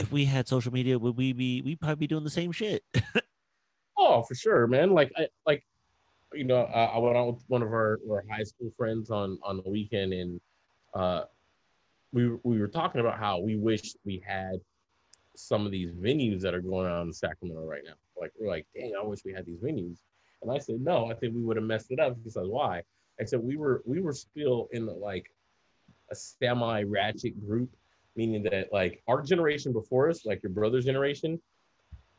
if 0.00 0.10
we 0.10 0.24
had 0.24 0.48
social 0.48 0.72
media, 0.72 0.98
would 0.98 1.16
we 1.16 1.32
be 1.32 1.62
we 1.62 1.76
probably 1.76 1.96
be 1.96 2.06
doing 2.06 2.24
the 2.24 2.30
same 2.30 2.52
shit? 2.52 2.82
oh, 3.98 4.22
for 4.22 4.34
sure, 4.34 4.66
man. 4.66 4.92
Like 4.92 5.12
I 5.16 5.28
like 5.46 5.64
you 6.32 6.44
know, 6.44 6.62
uh, 6.62 6.90
I 6.94 6.98
went 6.98 7.16
out 7.16 7.34
with 7.34 7.44
one 7.48 7.62
of 7.62 7.68
our, 7.68 7.98
our 8.10 8.24
high 8.30 8.44
school 8.44 8.72
friends 8.76 9.10
on 9.10 9.38
on 9.42 9.60
the 9.62 9.68
weekend, 9.68 10.12
and 10.12 10.40
uh, 10.94 11.22
we 12.12 12.30
we 12.42 12.58
were 12.58 12.68
talking 12.68 13.00
about 13.00 13.18
how 13.18 13.38
we 13.40 13.56
wish 13.56 13.94
we 14.04 14.22
had 14.26 14.60
some 15.36 15.64
of 15.64 15.72
these 15.72 15.92
venues 15.92 16.40
that 16.42 16.54
are 16.54 16.60
going 16.60 16.90
on 16.90 17.08
in 17.08 17.12
Sacramento 17.12 17.64
right 17.64 17.82
now. 17.84 17.94
Like 18.20 18.32
we're 18.38 18.48
like, 18.48 18.66
dang, 18.74 18.94
I 19.00 19.04
wish 19.04 19.20
we 19.24 19.32
had 19.32 19.46
these 19.46 19.60
venues. 19.60 19.98
And 20.42 20.50
I 20.50 20.58
said, 20.58 20.80
no, 20.80 21.10
I 21.10 21.14
think 21.14 21.34
we 21.34 21.42
would 21.42 21.56
have 21.56 21.64
messed 21.64 21.90
it 21.90 22.00
up. 22.00 22.16
He 22.24 22.30
says, 22.30 22.46
why? 22.46 22.82
I 23.20 23.24
said 23.24 23.40
we 23.40 23.56
were 23.56 23.82
we 23.84 24.00
were 24.00 24.12
still 24.12 24.68
in 24.72 24.86
the, 24.86 24.92
like 24.92 25.30
a 26.10 26.14
semi 26.14 26.82
ratchet 26.82 27.46
group, 27.46 27.70
meaning 28.16 28.42
that 28.44 28.72
like 28.72 29.02
our 29.08 29.22
generation 29.22 29.72
before 29.72 30.08
us, 30.08 30.24
like 30.24 30.42
your 30.42 30.52
brother's 30.52 30.84
generation, 30.84 31.40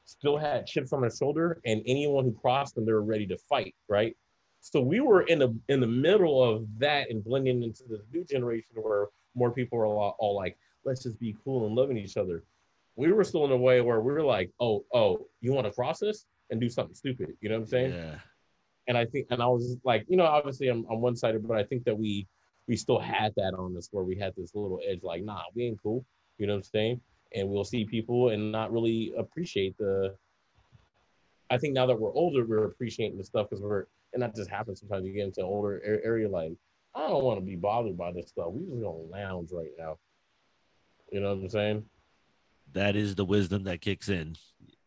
still 0.06 0.38
had 0.38 0.66
chips 0.66 0.94
on 0.94 1.02
their 1.02 1.12
shoulder, 1.12 1.62
and 1.66 1.82
anyone 1.86 2.26
who 2.26 2.34
crossed 2.34 2.76
them, 2.76 2.86
they 2.86 2.92
were 2.92 3.04
ready 3.04 3.28
to 3.28 3.38
fight, 3.38 3.76
right? 3.88 4.16
So 4.60 4.80
we 4.82 5.00
were 5.00 5.24
in 5.24 5.40
the 5.40 5.58
in 5.70 5.80
the 5.80 5.88
middle 5.88 6.44
of 6.44 6.68
that 6.80 7.10
and 7.10 7.24
blending 7.24 7.64
into 7.64 7.84
this 7.90 8.02
new 8.14 8.24
generation 8.24 8.76
where 8.76 9.08
more 9.36 9.52
people 9.52 9.80
are 9.80 9.86
all, 9.86 10.16
all 10.20 10.36
like, 10.36 10.58
let's 10.86 11.04
just 11.04 11.20
be 11.20 11.36
cool 11.44 11.66
and 11.66 11.76
loving 11.76 11.98
each 11.98 12.18
other. 12.18 12.44
We 12.96 13.12
were 13.12 13.24
still 13.24 13.46
in 13.46 13.52
a 13.52 13.58
way 13.58 13.82
where 13.82 14.02
we 14.02 14.12
were 14.12 14.24
like, 14.24 14.52
oh, 14.60 14.86
oh, 14.94 15.28
you 15.40 15.54
want 15.54 15.66
to 15.66 15.74
cross 15.74 16.04
us 16.04 16.26
and 16.50 16.60
do 16.60 16.70
something 16.70 16.94
stupid, 16.94 17.30
you 17.40 17.50
know 17.50 17.56
what 17.56 17.62
I'm 17.62 17.68
saying? 17.68 17.94
Yeah. 17.94 18.16
And 18.88 18.98
I 18.98 19.06
think, 19.06 19.28
and 19.30 19.42
I 19.42 19.48
was 19.48 19.78
like, 19.84 20.06
you 20.10 20.18
know, 20.18 20.26
obviously 20.26 20.68
I'm 20.68 20.86
on 20.88 21.00
one 21.00 21.16
sided, 21.16 21.48
but 21.48 21.58
I 21.58 21.64
think 21.64 21.86
that 21.86 21.98
we 21.98 22.28
we 22.72 22.78
still 22.78 23.00
had 23.00 23.34
that 23.36 23.54
on 23.54 23.76
us 23.76 23.90
where 23.92 24.06
we 24.06 24.16
had 24.16 24.34
this 24.38 24.56
little 24.56 24.80
edge, 24.88 25.04
like, 25.04 25.26
nah, 25.26 25.42
we 25.54 25.66
ain't 25.66 25.84
cool, 25.84 26.06
you 26.38 26.48
know 26.48 26.54
what 26.54 26.60
I'm 26.60 26.64
saying? 26.64 27.02
And 27.36 27.50
we'll 27.50 27.66
see 27.66 27.84
people 27.84 28.30
and 28.30 28.50
not 28.50 28.72
really 28.72 29.12
appreciate 29.18 29.78
the. 29.78 30.16
I 31.50 31.58
think 31.58 31.74
now 31.74 31.86
that 31.86 32.00
we're 32.00 32.14
older, 32.14 32.46
we're 32.46 32.64
appreciating 32.64 33.18
the 33.18 33.26
stuff 33.26 33.50
because 33.50 33.62
we're, 33.62 33.88
and 34.14 34.24
that 34.24 34.38
just 34.38 34.50
happens 34.50 34.80
sometimes. 34.80 35.06
You 35.06 35.12
get 35.12 35.26
into 35.26 35.42
an 35.42 35.48
older 35.48 35.82
area, 35.84 36.30
like 36.30 36.54
I 36.96 37.10
don't 37.10 37.26
want 37.26 37.42
to 37.42 37.46
be 37.46 37.58
bothered 37.58 37.98
by 37.98 38.14
this 38.14 38.30
stuff. 38.30 38.48
We 38.52 38.62
just 38.62 38.82
gonna 38.82 39.12
lounge 39.12 39.50
right 39.52 39.72
now. 39.78 39.98
You 41.12 41.20
know 41.20 41.36
what 41.36 41.44
I'm 41.44 41.50
saying? 41.50 41.84
That 42.72 42.96
is 42.96 43.16
the 43.16 43.26
wisdom 43.26 43.66
that 43.66 43.82
kicks 43.82 44.08
in. 44.08 44.38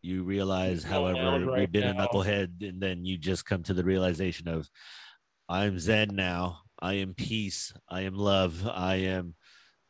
You 0.01 0.23
realize, 0.23 0.83
however, 0.83 1.45
right 1.45 1.59
we've 1.59 1.71
been 1.71 1.95
now. 1.95 2.03
a 2.03 2.07
knucklehead, 2.07 2.67
and 2.67 2.81
then 2.81 3.05
you 3.05 3.19
just 3.19 3.45
come 3.45 3.61
to 3.61 3.75
the 3.75 3.83
realization 3.83 4.47
of, 4.47 4.67
I'm 5.47 5.77
Zen 5.77 6.15
now. 6.15 6.61
I 6.79 6.95
am 6.95 7.13
peace. 7.13 7.73
I 7.89 8.01
am 8.01 8.15
love. 8.15 8.67
I 8.67 8.95
am 8.95 9.35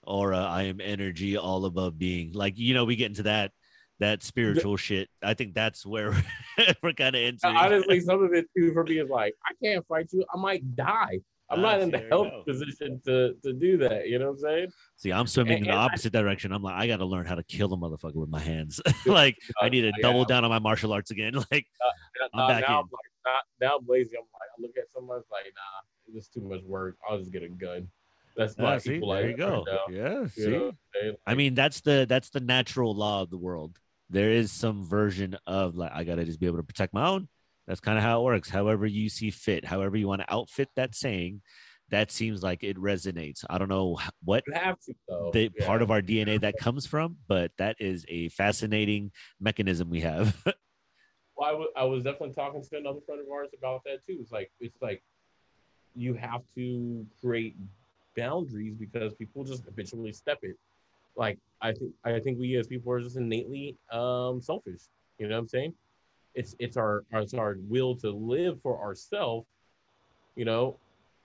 aura. 0.03 0.39
I 0.39 0.63
am 0.63 0.79
energy, 0.81 1.37
all 1.37 1.65
above 1.65 1.97
being. 1.97 2.33
Like 2.33 2.57
you 2.57 2.73
know, 2.73 2.85
we 2.85 2.95
get 2.95 3.07
into 3.07 3.23
that 3.23 3.51
that 3.99 4.23
spiritual 4.23 4.77
shit. 4.77 5.09
I 5.23 5.33
think 5.33 5.53
that's 5.53 5.85
where 5.85 6.13
we're 6.83 6.93
kind 6.93 7.15
of 7.15 7.21
into. 7.21 7.47
Honestly, 7.47 7.99
some 8.01 8.23
of 8.23 8.33
it 8.33 8.47
too 8.55 8.73
for 8.73 8.83
me 8.83 8.99
is 8.99 9.09
like, 9.09 9.33
I 9.45 9.53
can't 9.63 9.85
fight 9.87 10.09
you. 10.11 10.25
I 10.33 10.37
might 10.37 10.75
die. 10.75 11.19
I'm 11.49 11.61
not 11.61 11.79
in 11.79 11.91
the 11.91 11.99
health 12.09 12.45
position 12.45 12.99
to 13.05 13.35
to 13.43 13.53
do 13.53 13.77
that. 13.77 14.07
You 14.07 14.17
know 14.17 14.31
what 14.31 14.31
I'm 14.31 14.39
saying? 14.39 14.67
See, 14.95 15.11
I'm 15.11 15.27
swimming 15.27 15.57
and, 15.57 15.67
in 15.67 15.71
the 15.71 15.77
opposite 15.77 16.15
I, 16.15 16.21
direction. 16.21 16.51
I'm 16.51 16.63
like, 16.63 16.73
I 16.73 16.87
got 16.87 16.97
to 16.97 17.05
learn 17.05 17.25
how 17.27 17.35
to 17.35 17.43
kill 17.43 17.67
the 17.67 17.77
motherfucker 17.77 18.15
with 18.15 18.29
my 18.29 18.39
hands. 18.39 18.81
like, 19.05 19.37
uh, 19.61 19.65
I 19.65 19.69
need 19.69 19.81
to 19.81 19.91
double 20.01 20.25
down 20.25 20.43
on 20.43 20.49
my 20.49 20.59
martial 20.59 20.91
arts 20.91 21.11
again. 21.11 21.33
like, 21.51 21.67
uh, 21.85 22.27
I'm 22.33 22.47
back 22.47 22.67
now, 22.67 22.79
in. 22.79 22.85
I'm 22.85 22.89
like, 22.91 23.11
now, 23.25 23.67
now 23.67 23.77
I'm 23.77 23.85
lazy. 23.87 24.17
I'm 24.17 24.23
like, 24.33 24.49
I 24.57 24.61
look 24.61 24.71
at 24.75 24.91
someone 24.91 25.21
like, 25.31 25.45
nah, 25.45 25.81
it's 26.15 26.27
too 26.27 26.41
much 26.41 26.63
work. 26.63 26.97
I'll 27.07 27.19
just 27.19 27.31
get 27.31 27.43
a 27.43 27.49
gun. 27.49 27.87
That's 28.35 28.55
ah, 28.59 28.63
my 28.63 28.77
see, 28.77 28.99
There 28.99 29.29
you 29.29 29.37
go. 29.37 29.63
Right 29.67 29.79
yeah. 29.89 30.27
See, 30.27 30.41
you 30.41 30.49
know, 30.51 30.71
like, 31.03 31.17
I 31.25 31.35
mean, 31.35 31.53
that's 31.53 31.81
the 31.81 32.05
that's 32.07 32.29
the 32.29 32.41
natural 32.41 32.93
law 32.95 33.21
of 33.21 33.29
the 33.29 33.37
world. 33.37 33.77
There 34.09 34.31
is 34.31 34.51
some 34.51 34.83
version 34.85 35.37
of 35.47 35.75
like, 35.75 35.91
I 35.93 36.03
got 36.03 36.15
to 36.15 36.25
just 36.25 36.39
be 36.39 36.45
able 36.45 36.57
to 36.57 36.63
protect 36.63 36.93
my 36.93 37.07
own 37.07 37.27
that's 37.67 37.79
kind 37.79 37.97
of 37.97 38.03
how 38.03 38.21
it 38.21 38.23
works. 38.23 38.49
However 38.49 38.85
you 38.85 39.09
see 39.09 39.31
fit, 39.31 39.65
however 39.65 39.97
you 39.97 40.07
want 40.07 40.21
to 40.21 40.33
outfit 40.33 40.69
that 40.75 40.95
saying, 40.95 41.41
that 41.89 42.11
seems 42.11 42.41
like 42.41 42.63
it 42.63 42.77
resonates. 42.77 43.43
I 43.49 43.57
don't 43.57 43.69
know 43.69 43.97
what 44.23 44.43
to, 44.45 44.75
the 45.33 45.51
yeah. 45.55 45.65
part 45.65 45.81
of 45.81 45.91
our 45.91 46.01
DNA 46.01 46.41
that 46.41 46.55
comes 46.57 46.85
from, 46.85 47.17
but 47.27 47.51
that 47.57 47.75
is 47.79 48.05
a 48.07 48.29
fascinating 48.29 49.11
mechanism 49.39 49.89
we 49.89 50.01
have. 50.01 50.35
well, 51.35 51.47
I, 51.47 51.51
w- 51.51 51.71
I 51.75 51.83
was 51.83 52.03
definitely 52.03 52.33
talking 52.33 52.63
to 52.63 52.77
another 52.77 52.99
friend 53.05 53.21
of 53.21 53.27
ours 53.31 53.49
about 53.57 53.83
that 53.85 54.05
too. 54.07 54.17
It's 54.19 54.31
like 54.31 54.51
it's 54.59 54.81
like 54.81 55.03
you 55.95 56.13
have 56.15 56.41
to 56.55 57.05
create 57.21 57.55
boundaries 58.17 58.75
because 58.79 59.13
people 59.15 59.43
just 59.43 59.63
habitually 59.65 60.13
step 60.13 60.39
it. 60.43 60.57
Like 61.15 61.39
I 61.61 61.73
think 61.73 61.93
I 62.03 62.19
think 62.19 62.39
we 62.39 62.55
as 62.57 62.67
people 62.67 62.91
are 62.93 63.01
just 63.01 63.17
innately 63.17 63.77
um, 63.91 64.41
selfish. 64.41 64.81
You 65.19 65.27
know 65.27 65.35
what 65.35 65.41
I'm 65.41 65.47
saying? 65.47 65.73
it's 66.35 66.55
it's 66.59 66.77
our 66.77 67.03
it's 67.13 67.33
our 67.33 67.57
will 67.67 67.95
to 67.95 68.11
live 68.11 68.61
for 68.61 68.79
ourselves 68.81 69.47
you 70.35 70.45
know 70.45 70.77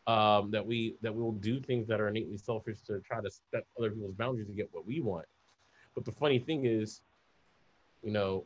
um, 0.06 0.50
that 0.50 0.64
we 0.64 0.94
that 1.02 1.14
we 1.14 1.22
will 1.22 1.32
do 1.32 1.60
things 1.60 1.86
that 1.88 2.00
are 2.00 2.08
innately 2.08 2.38
selfish 2.38 2.78
to 2.86 3.00
try 3.00 3.20
to 3.20 3.30
step 3.30 3.66
other 3.78 3.90
people's 3.90 4.14
boundaries 4.14 4.46
to 4.46 4.54
get 4.54 4.68
what 4.72 4.86
we 4.86 5.00
want 5.00 5.26
but 5.94 6.04
the 6.04 6.12
funny 6.12 6.38
thing 6.38 6.64
is 6.64 7.02
you 8.02 8.12
know 8.12 8.44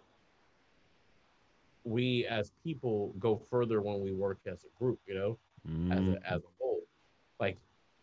we 1.85 2.27
as 2.27 2.51
people 2.65 3.15
go 3.19 3.37
further 3.51 3.83
when 3.83 4.01
we 4.01 4.13
work 4.13 4.39
as 4.47 4.65
a 4.65 4.79
group 4.83 4.99
you 5.07 5.15
know 5.15 5.39
mm. 5.69 5.93
as 5.93 5.99
a 5.99 6.03
mm. 6.03 6.19
as 6.25 6.41
a 6.43 6.49
whole 6.59 6.81
like 7.41 7.59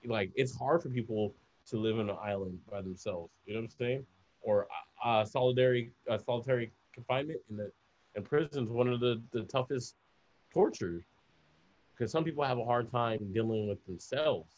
like 0.06 0.32
it's 0.36 0.56
hard 0.56 0.82
for 0.82 0.90
people 0.90 1.34
to 1.66 1.78
live 1.78 2.00
on 2.00 2.10
an 2.10 2.18
island 2.22 2.58
by 2.70 2.82
themselves 2.82 3.32
you 3.46 3.54
know 3.54 3.60
what 3.60 3.66
i'm 3.66 3.78
saying 3.78 4.06
or 4.42 4.68
uh, 5.04 5.24
solitary 5.24 5.92
uh, 6.10 6.18
solitary 6.18 6.72
confinement 6.94 7.40
in 7.50 7.58
the 7.58 7.72
and 8.16 8.26
prison 8.26 8.64
is 8.64 8.70
one 8.70 8.88
of 8.88 9.00
the, 9.00 9.22
the 9.32 9.44
toughest 9.44 9.96
tortures 10.54 11.04
because 11.94 12.12
some 12.12 12.24
people 12.24 12.44
have 12.44 12.58
a 12.58 12.66
hard 12.66 12.92
time 12.92 13.20
dealing 13.32 13.68
with 13.68 13.86
themselves, 13.86 14.52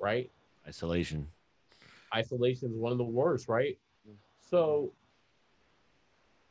right? 0.00 0.30
Isolation. 0.66 1.28
Isolation 2.14 2.72
is 2.72 2.76
one 2.76 2.92
of 2.92 2.98
the 2.98 3.04
worst, 3.04 3.48
right? 3.48 3.78
So 4.40 4.92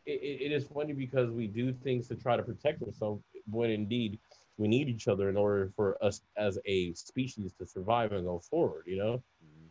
it, 0.06 0.12
it 0.12 0.51
is 0.51 0.65
funny 0.65 0.94
because 0.94 1.30
we 1.32 1.48
do 1.48 1.74
things 1.74 2.08
to 2.10 2.15
try 2.15 2.38
to 2.38 2.44
protect 2.44 2.84
ourselves 2.84 3.24
when 3.50 3.70
indeed 3.70 4.20
we 4.57 4.67
need 4.67 4.88
each 4.88 5.07
other 5.07 5.29
in 5.29 5.38
order 5.38 5.72
for 5.75 5.98
us 6.03 6.22
as 6.38 6.60
a 6.65 6.93
species 6.93 7.53
to 7.60 7.65
survive 7.65 8.12
and 8.12 8.25
go 8.25 8.39
forward, 8.39 8.83
you 8.86 8.98
know? 8.98 9.24
Mm-hmm. 9.43 9.67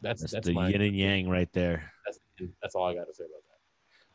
That's, 0.00 0.20
that's, 0.20 0.32
that's 0.32 0.46
the 0.46 0.54
yin 0.54 0.80
and 0.80 0.96
yang 0.96 1.28
right 1.28 1.52
there. 1.52 1.92
That's, 2.06 2.20
that's 2.62 2.74
all 2.74 2.86
I 2.86 2.94
got 2.94 3.06
to 3.08 3.14
say 3.14 3.24
about 3.24 3.42
that. 3.42 3.58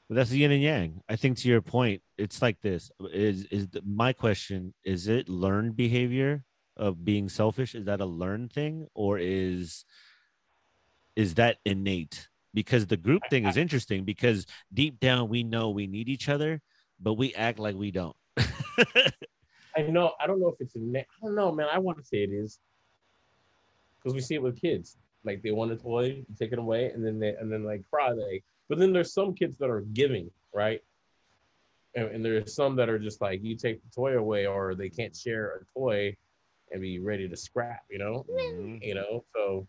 But 0.08 0.16
that's 0.16 0.30
the 0.30 0.38
yin 0.38 0.52
and 0.52 0.62
yang. 0.62 1.02
I 1.10 1.16
think 1.16 1.38
to 1.40 1.50
your 1.50 1.62
point, 1.62 2.02
it's 2.18 2.42
like 2.42 2.62
this. 2.62 2.92
Is 3.12 3.46
is 3.46 3.68
the, 3.70 3.82
my 3.86 4.14
question? 4.14 4.74
Is 4.84 5.08
it 5.08 5.28
learned 5.28 5.76
behavior 5.76 6.46
of 6.78 7.04
being 7.04 7.30
selfish? 7.30 7.76
Is 7.76 7.86
that 7.86 8.02
a 8.02 8.06
learned 8.06 8.54
thing, 8.54 8.88
or 8.94 9.18
is 9.20 9.86
is 11.16 11.36
that 11.36 11.58
innate? 11.66 12.30
Because 12.54 12.88
the 12.88 12.98
group 12.98 13.24
thing 13.30 13.46
is 13.46 13.58
interesting 13.66 14.04
because 14.04 14.46
deep 14.74 15.00
down 15.00 15.30
we 15.30 15.44
know 15.44 15.70
we 15.70 15.88
need 15.88 16.10
each 16.10 16.30
other, 16.30 16.62
but 17.00 17.14
we 17.14 17.34
act 17.34 17.60
like 17.60 17.76
we 17.76 17.92
don't. 17.92 18.16
I 19.76 19.82
know. 19.82 20.14
I 20.20 20.28
don't 20.28 20.40
know 20.40 20.50
if 20.50 20.56
it's 20.60 20.76
innate. 20.76 21.06
I 21.22 21.26
don't 21.26 21.36
know, 21.36 21.52
man. 21.52 21.68
I 21.72 21.80
want 21.80 21.98
to 21.98 22.04
say 22.04 22.24
it 22.24 22.32
is 22.32 22.60
because 23.98 24.14
we 24.14 24.22
see 24.22 24.36
it 24.36 24.42
with 24.42 24.60
kids. 24.60 24.98
Like 25.24 25.42
they 25.42 25.52
want 25.52 25.72
a 25.72 25.78
toy, 25.78 26.26
you 26.28 26.36
take 26.38 26.52
it 26.52 26.60
away, 26.60 26.92
and 26.92 27.06
then 27.06 27.20
they 27.20 27.30
and 27.30 27.52
then 27.52 27.64
like 27.64 27.84
cry. 27.90 28.14
They 28.14 28.44
but 28.70 28.80
then 28.80 28.94
there's 28.94 29.14
some 29.14 29.34
kids 29.34 29.58
that 29.58 29.70
are 29.70 29.82
giving, 29.82 30.32
right? 30.54 30.82
And, 31.96 32.08
and 32.08 32.26
there's 32.26 32.56
some 32.56 32.76
that 32.78 32.90
are 32.90 33.00
just 33.00 33.22
like 33.22 33.44
you 33.44 33.56
take 33.56 33.84
the 33.84 33.90
toy 33.94 34.18
away 34.18 34.48
or 34.48 34.76
they 34.76 34.90
can't 34.90 35.16
share 35.16 35.62
a 35.62 35.80
toy 35.80 36.16
and 36.72 36.82
be 36.82 37.00
ready 37.00 37.30
to 37.30 37.38
scrap, 37.38 37.84
you 37.90 38.00
know? 38.00 38.26
Mm-hmm. 38.30 38.78
You 38.82 38.96
know, 38.96 39.24
so 39.36 39.68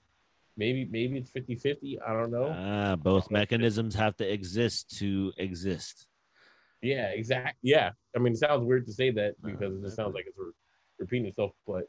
maybe 0.57 0.89
maybe 0.91 1.19
it's 1.19 1.31
50-50. 1.31 1.99
I 2.07 2.13
don't 2.13 2.31
know. 2.31 2.55
Ah, 2.57 2.97
both 2.97 3.31
mechanisms 3.31 3.95
have 3.95 4.17
to 4.17 4.33
exist 4.33 4.97
to 4.99 5.33
exist. 5.37 6.07
Yeah, 6.85 7.09
exactly. 7.09 7.55
Yeah. 7.63 7.91
I 8.15 8.19
mean, 8.19 8.35
it 8.35 8.39
sounds 8.39 8.65
weird 8.65 8.87
to 8.87 8.93
say 8.93 9.11
that 9.11 9.35
because 9.43 9.75
it 9.77 9.83
just 9.83 9.97
sounds 9.97 10.15
like 10.15 10.27
it's 10.27 10.39
re- 10.39 10.53
repeating 10.99 11.27
itself, 11.27 11.53
but 11.67 11.85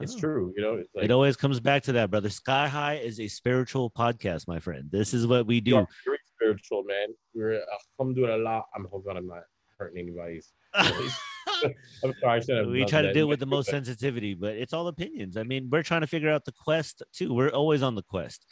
it's 0.00 0.14
true. 0.14 0.52
You 0.56 0.62
know, 0.62 0.74
it's 0.74 0.90
like, 0.94 1.04
it 1.04 1.10
always 1.10 1.36
comes 1.36 1.60
back 1.60 1.84
to 1.84 1.92
that, 1.92 2.10
brother. 2.10 2.28
Sky 2.28 2.68
High 2.68 2.96
is 2.96 3.18
a 3.18 3.28
spiritual 3.28 3.90
podcast, 3.90 4.46
my 4.46 4.58
friend. 4.58 4.90
This 4.90 5.14
is 5.14 5.26
what 5.26 5.46
we 5.46 5.60
do 5.60 5.86
Very 6.04 6.18
spiritual, 6.36 6.84
man. 6.84 7.08
We're 7.34 7.62
alhamdulillah. 7.98 8.64
I'm 8.74 8.86
hoping 8.90 9.16
I'm 9.16 9.26
not 9.26 9.44
hurting 9.78 9.98
anybody's. 9.98 10.52
I'm 10.74 12.14
sorry. 12.20 12.66
we 12.66 12.84
try 12.84 13.02
to 13.02 13.12
deal 13.12 13.26
with 13.26 13.40
the 13.40 13.46
most 13.46 13.70
sensitivity, 13.70 14.34
but 14.34 14.54
it's 14.54 14.72
all 14.72 14.88
opinions. 14.88 15.36
I 15.36 15.42
mean, 15.42 15.68
we're 15.70 15.82
trying 15.82 16.02
to 16.02 16.06
figure 16.06 16.30
out 16.30 16.44
the 16.44 16.52
quest 16.52 17.02
too. 17.12 17.32
We're 17.34 17.50
always 17.50 17.82
on 17.82 17.94
the 17.94 18.02
quest. 18.02 18.46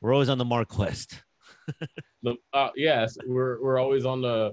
We're 0.00 0.12
always 0.12 0.28
on 0.28 0.38
the 0.38 0.44
Mark 0.44 0.68
quest. 0.68 1.22
the, 2.22 2.36
uh, 2.52 2.70
yes, 2.76 3.16
we're 3.26 3.62
we're 3.62 3.78
always 3.78 4.04
on 4.04 4.22
the. 4.22 4.52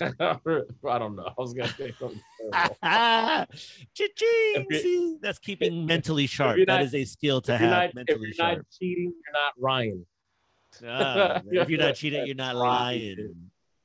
I 0.00 0.98
don't 0.98 1.16
know. 1.16 1.26
I 1.26 1.34
was 1.36 1.54
gonna 1.54 1.68
say 1.68 1.92
something. 1.98 2.20
That's 5.22 5.38
keeping 5.38 5.86
mentally 5.86 6.26
sharp. 6.26 6.58
Not, 6.58 6.66
that 6.66 6.82
is 6.82 6.94
a 6.94 7.04
skill 7.04 7.40
to 7.42 7.56
have. 7.56 7.70
Not, 7.70 7.94
mentally 7.94 8.30
if 8.30 8.38
you're 8.38 8.46
sharp. 8.46 8.58
not 8.58 8.66
cheating, 8.78 9.12
you're 9.24 9.32
not 9.32 9.52
Ryan. 9.58 10.06
Ah, 10.86 11.42
if 11.50 11.68
you're 11.68 11.80
not 11.80 11.94
cheating, 11.96 12.24
you're 12.26 12.36
not 12.36 12.54
lying. 12.54 13.34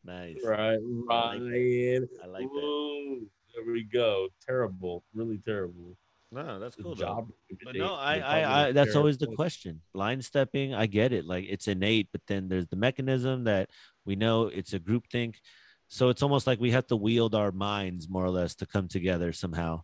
Nice. 0.04 0.38
Right, 0.46 0.78
I 0.78 0.78
like 0.78 1.10
Ryan. 1.10 2.08
I 2.24 2.28
like 2.28 2.44
that. 2.44 3.28
There 3.56 3.74
we 3.74 3.84
go. 3.84 4.28
Terrible, 4.46 5.04
really 5.16 5.40
terrible. 5.44 5.98
No, 6.32 6.60
that's 6.60 6.76
cool. 6.76 6.96
job. 6.96 7.30
But 7.64 7.76
no, 7.76 7.96
I, 7.96 8.18
I, 8.18 8.68
I, 8.68 8.72
that's 8.72 8.96
always 8.96 9.18
the 9.18 9.28
question. 9.28 9.82
Blind 9.94 10.26
stepping, 10.26 10.74
I 10.74 10.86
get 10.86 11.14
it. 11.14 11.26
Like 11.26 11.46
it's 11.48 11.68
innate, 11.68 12.10
but 12.12 12.22
then 12.28 12.50
there's 12.50 12.68
the 12.68 12.76
mechanism 12.76 13.46
that 13.46 13.70
we 14.06 14.16
know 14.16 14.48
it's 14.48 14.74
a 14.74 14.80
group 14.80 15.08
think. 15.10 15.40
So 15.88 16.10
it's 16.10 16.24
almost 16.24 16.48
like 16.48 16.60
we 16.60 16.72
have 16.72 16.88
to 16.88 16.96
wield 16.96 17.36
our 17.36 17.52
minds 17.52 18.10
more 18.10 18.26
or 18.26 18.30
less 18.30 18.56
to 18.56 18.66
come 18.66 18.88
together 18.88 19.32
somehow. 19.34 19.84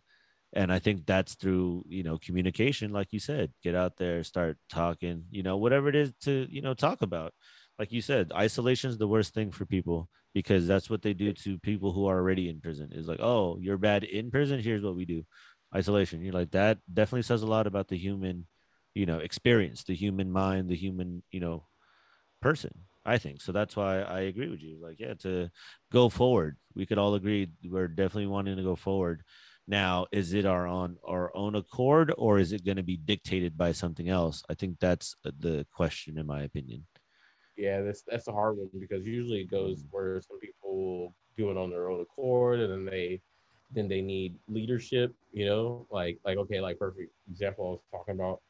And 0.54 0.72
I 0.72 0.78
think 0.78 1.06
that's 1.06 1.34
through, 1.34 1.84
you 1.88 2.02
know, 2.02 2.18
communication, 2.18 2.92
like 2.92 3.08
you 3.12 3.20
said, 3.20 3.52
get 3.62 3.74
out 3.74 3.96
there, 3.96 4.22
start 4.22 4.58
talking, 4.68 5.24
you 5.30 5.42
know, 5.42 5.56
whatever 5.56 5.88
it 5.88 5.96
is 5.96 6.12
to, 6.22 6.46
you 6.50 6.60
know, 6.60 6.74
talk 6.74 7.00
about. 7.02 7.32
Like 7.78 7.90
you 7.90 8.02
said, 8.02 8.32
isolation 8.34 8.90
is 8.90 8.98
the 8.98 9.08
worst 9.08 9.32
thing 9.32 9.50
for 9.50 9.64
people 9.64 10.10
because 10.34 10.66
that's 10.66 10.90
what 10.90 11.02
they 11.02 11.14
do 11.14 11.32
to 11.32 11.58
people 11.58 11.92
who 11.92 12.06
are 12.06 12.18
already 12.18 12.50
in 12.50 12.60
prison. 12.60 12.90
Is 12.92 13.08
like, 13.08 13.20
oh, 13.20 13.58
you're 13.60 13.78
bad 13.78 14.04
in 14.04 14.30
prison. 14.30 14.60
Here's 14.60 14.82
what 14.82 14.96
we 14.96 15.06
do 15.06 15.24
isolation. 15.74 16.20
You're 16.20 16.34
like 16.34 16.50
that 16.50 16.78
definitely 16.92 17.22
says 17.22 17.42
a 17.42 17.46
lot 17.46 17.66
about 17.66 17.88
the 17.88 17.96
human, 17.96 18.46
you 18.94 19.06
know, 19.06 19.18
experience, 19.18 19.84
the 19.84 19.94
human 19.94 20.30
mind, 20.30 20.68
the 20.68 20.76
human, 20.76 21.22
you 21.30 21.40
know, 21.40 21.66
person. 22.42 22.72
I 23.04 23.18
think 23.18 23.40
so. 23.40 23.52
That's 23.52 23.76
why 23.76 24.02
I 24.02 24.20
agree 24.20 24.48
with 24.48 24.62
you. 24.62 24.78
Like, 24.80 25.00
yeah, 25.00 25.14
to 25.20 25.50
go 25.90 26.08
forward, 26.08 26.56
we 26.74 26.86
could 26.86 26.98
all 26.98 27.14
agree 27.14 27.50
we're 27.64 27.88
definitely 27.88 28.28
wanting 28.28 28.56
to 28.56 28.62
go 28.62 28.76
forward. 28.76 29.22
Now, 29.66 30.06
is 30.12 30.34
it 30.34 30.44
our 30.44 30.66
on 30.66 30.96
our 31.06 31.34
own 31.36 31.54
accord, 31.54 32.12
or 32.18 32.38
is 32.38 32.52
it 32.52 32.64
going 32.64 32.76
to 32.76 32.82
be 32.82 32.96
dictated 32.96 33.56
by 33.56 33.72
something 33.72 34.08
else? 34.08 34.42
I 34.50 34.54
think 34.54 34.78
that's 34.80 35.14
uh, 35.24 35.30
the 35.38 35.66
question, 35.72 36.18
in 36.18 36.26
my 36.26 36.42
opinion. 36.42 36.86
Yeah, 37.56 37.82
that's 37.82 38.02
that's 38.02 38.28
a 38.28 38.32
hard 38.32 38.56
one 38.56 38.70
because 38.78 39.04
usually 39.04 39.40
it 39.40 39.50
goes 39.50 39.82
mm. 39.82 39.86
where 39.90 40.20
some 40.20 40.40
people 40.40 41.14
do 41.36 41.50
it 41.50 41.56
on 41.56 41.70
their 41.70 41.90
own 41.90 42.00
accord, 42.00 42.60
and 42.60 42.72
then 42.72 42.84
they 42.84 43.20
then 43.70 43.88
they 43.88 44.00
need 44.00 44.36
leadership. 44.48 45.14
You 45.32 45.46
know, 45.46 45.86
like 45.90 46.18
like 46.24 46.38
okay, 46.38 46.60
like 46.60 46.78
perfect 46.78 47.12
example 47.30 47.66
I 47.66 47.70
was 47.70 47.80
talking 47.90 48.14
about. 48.14 48.40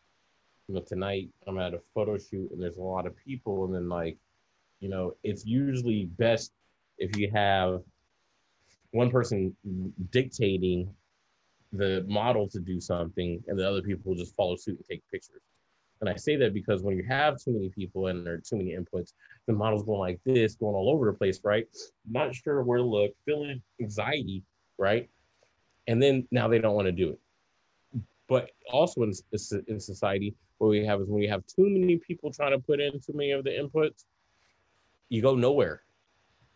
You 0.69 0.77
know, 0.77 0.81
tonight 0.81 1.29
I'm 1.47 1.59
at 1.59 1.75
a 1.75 1.81
photo 1.93 2.17
shoot 2.17 2.51
and 2.53 2.63
there's 2.63 2.79
a 2.79 2.83
lot 2.83 3.07
of 3.07 3.17
people, 3.17 3.65
and 3.65 3.75
then 3.75 3.89
like, 3.89 4.17
you 4.83 4.89
know, 4.89 5.15
it's 5.23 5.47
usually 5.47 6.07
best 6.19 6.53
if 6.99 7.17
you 7.17 7.31
have 7.31 7.81
one 8.91 9.11
person 9.11 9.55
dictating 10.11 10.93
the 11.73 12.05
model 12.09 12.49
to 12.49 12.59
do 12.59 12.81
something, 12.81 13.43
and 13.47 13.59
the 13.59 13.67
other 13.67 13.81
people 13.81 14.15
just 14.15 14.35
follow 14.35 14.57
suit 14.57 14.77
and 14.77 14.85
take 14.85 15.03
pictures. 15.11 15.41
And 16.01 16.11
I 16.11 16.17
say 16.17 16.35
that 16.37 16.53
because 16.53 16.83
when 16.83 16.97
you 16.97 17.05
have 17.05 17.39
too 17.39 17.53
many 17.53 17.69
people 17.69 18.09
and 18.09 18.27
there 18.27 18.35
are 18.35 18.39
too 18.39 18.57
many 18.57 18.73
inputs, 18.73 19.13
the 19.47 19.53
model's 19.53 19.85
going 19.85 20.01
like 20.01 20.21
this, 20.25 20.57
going 20.57 20.75
all 20.75 20.91
over 20.91 21.07
the 21.07 21.17
place, 21.17 21.41
right? 21.45 21.67
Not 22.11 22.35
sure 22.35 22.61
where 22.65 22.79
to 22.79 22.85
look, 22.85 23.13
feeling 23.25 23.63
anxiety, 23.81 24.43
right? 24.79 25.09
And 25.87 26.03
then 26.03 26.27
now 26.33 26.49
they 26.49 26.59
don't 26.59 26.75
want 26.75 26.87
to 26.87 26.93
do 26.93 27.11
it. 27.11 27.21
But 28.29 28.51
also 28.71 29.03
in, 29.03 29.13
in 29.69 29.79
society, 29.79 30.35
what 30.59 30.69
we 30.69 30.85
have 30.85 31.01
is 31.01 31.09
when 31.09 31.23
you 31.23 31.29
have 31.29 31.47
too 31.47 31.69
many 31.71 31.99
people 31.99 32.33
trying 32.33 32.51
to 32.51 32.59
put 32.59 32.81
in 32.81 32.93
too 32.95 33.13
many 33.15 33.31
of 33.31 33.45
the 33.45 33.51
inputs, 33.51 34.05
you 35.13 35.21
go 35.21 35.35
nowhere. 35.35 35.83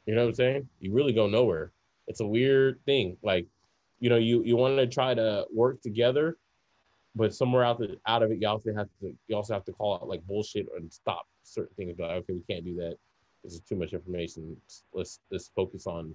You 0.06 0.14
know 0.14 0.22
what 0.22 0.28
I'm 0.28 0.34
saying? 0.34 0.68
You 0.80 0.94
really 0.94 1.12
go 1.12 1.26
nowhere. 1.26 1.72
It's 2.06 2.20
a 2.20 2.26
weird 2.26 2.80
thing. 2.86 3.18
Like, 3.22 3.46
you 4.00 4.08
know, 4.08 4.16
you 4.16 4.42
you 4.44 4.56
want 4.56 4.78
to 4.78 4.86
try 4.86 5.12
to 5.12 5.44
work 5.52 5.82
together, 5.82 6.38
but 7.14 7.34
somewhere 7.34 7.64
out 7.64 7.78
the 7.78 7.98
out 8.06 8.22
of 8.22 8.30
it, 8.30 8.38
you 8.40 8.48
also 8.48 8.74
have 8.74 8.88
to 9.00 9.14
you 9.28 9.36
also 9.36 9.52
have 9.52 9.64
to 9.66 9.72
call 9.72 9.96
out 9.96 10.08
like 10.08 10.26
bullshit 10.26 10.66
and 10.74 10.90
stop 10.90 11.26
certain 11.42 11.74
things. 11.76 11.94
But 11.98 12.10
okay, 12.12 12.32
we 12.32 12.42
can't 12.48 12.64
do 12.64 12.74
that. 12.76 12.96
This 13.44 13.52
is 13.52 13.60
too 13.60 13.76
much 13.76 13.92
information. 13.92 14.56
Let's 14.94 15.20
let's 15.30 15.50
focus 15.54 15.86
on 15.86 16.14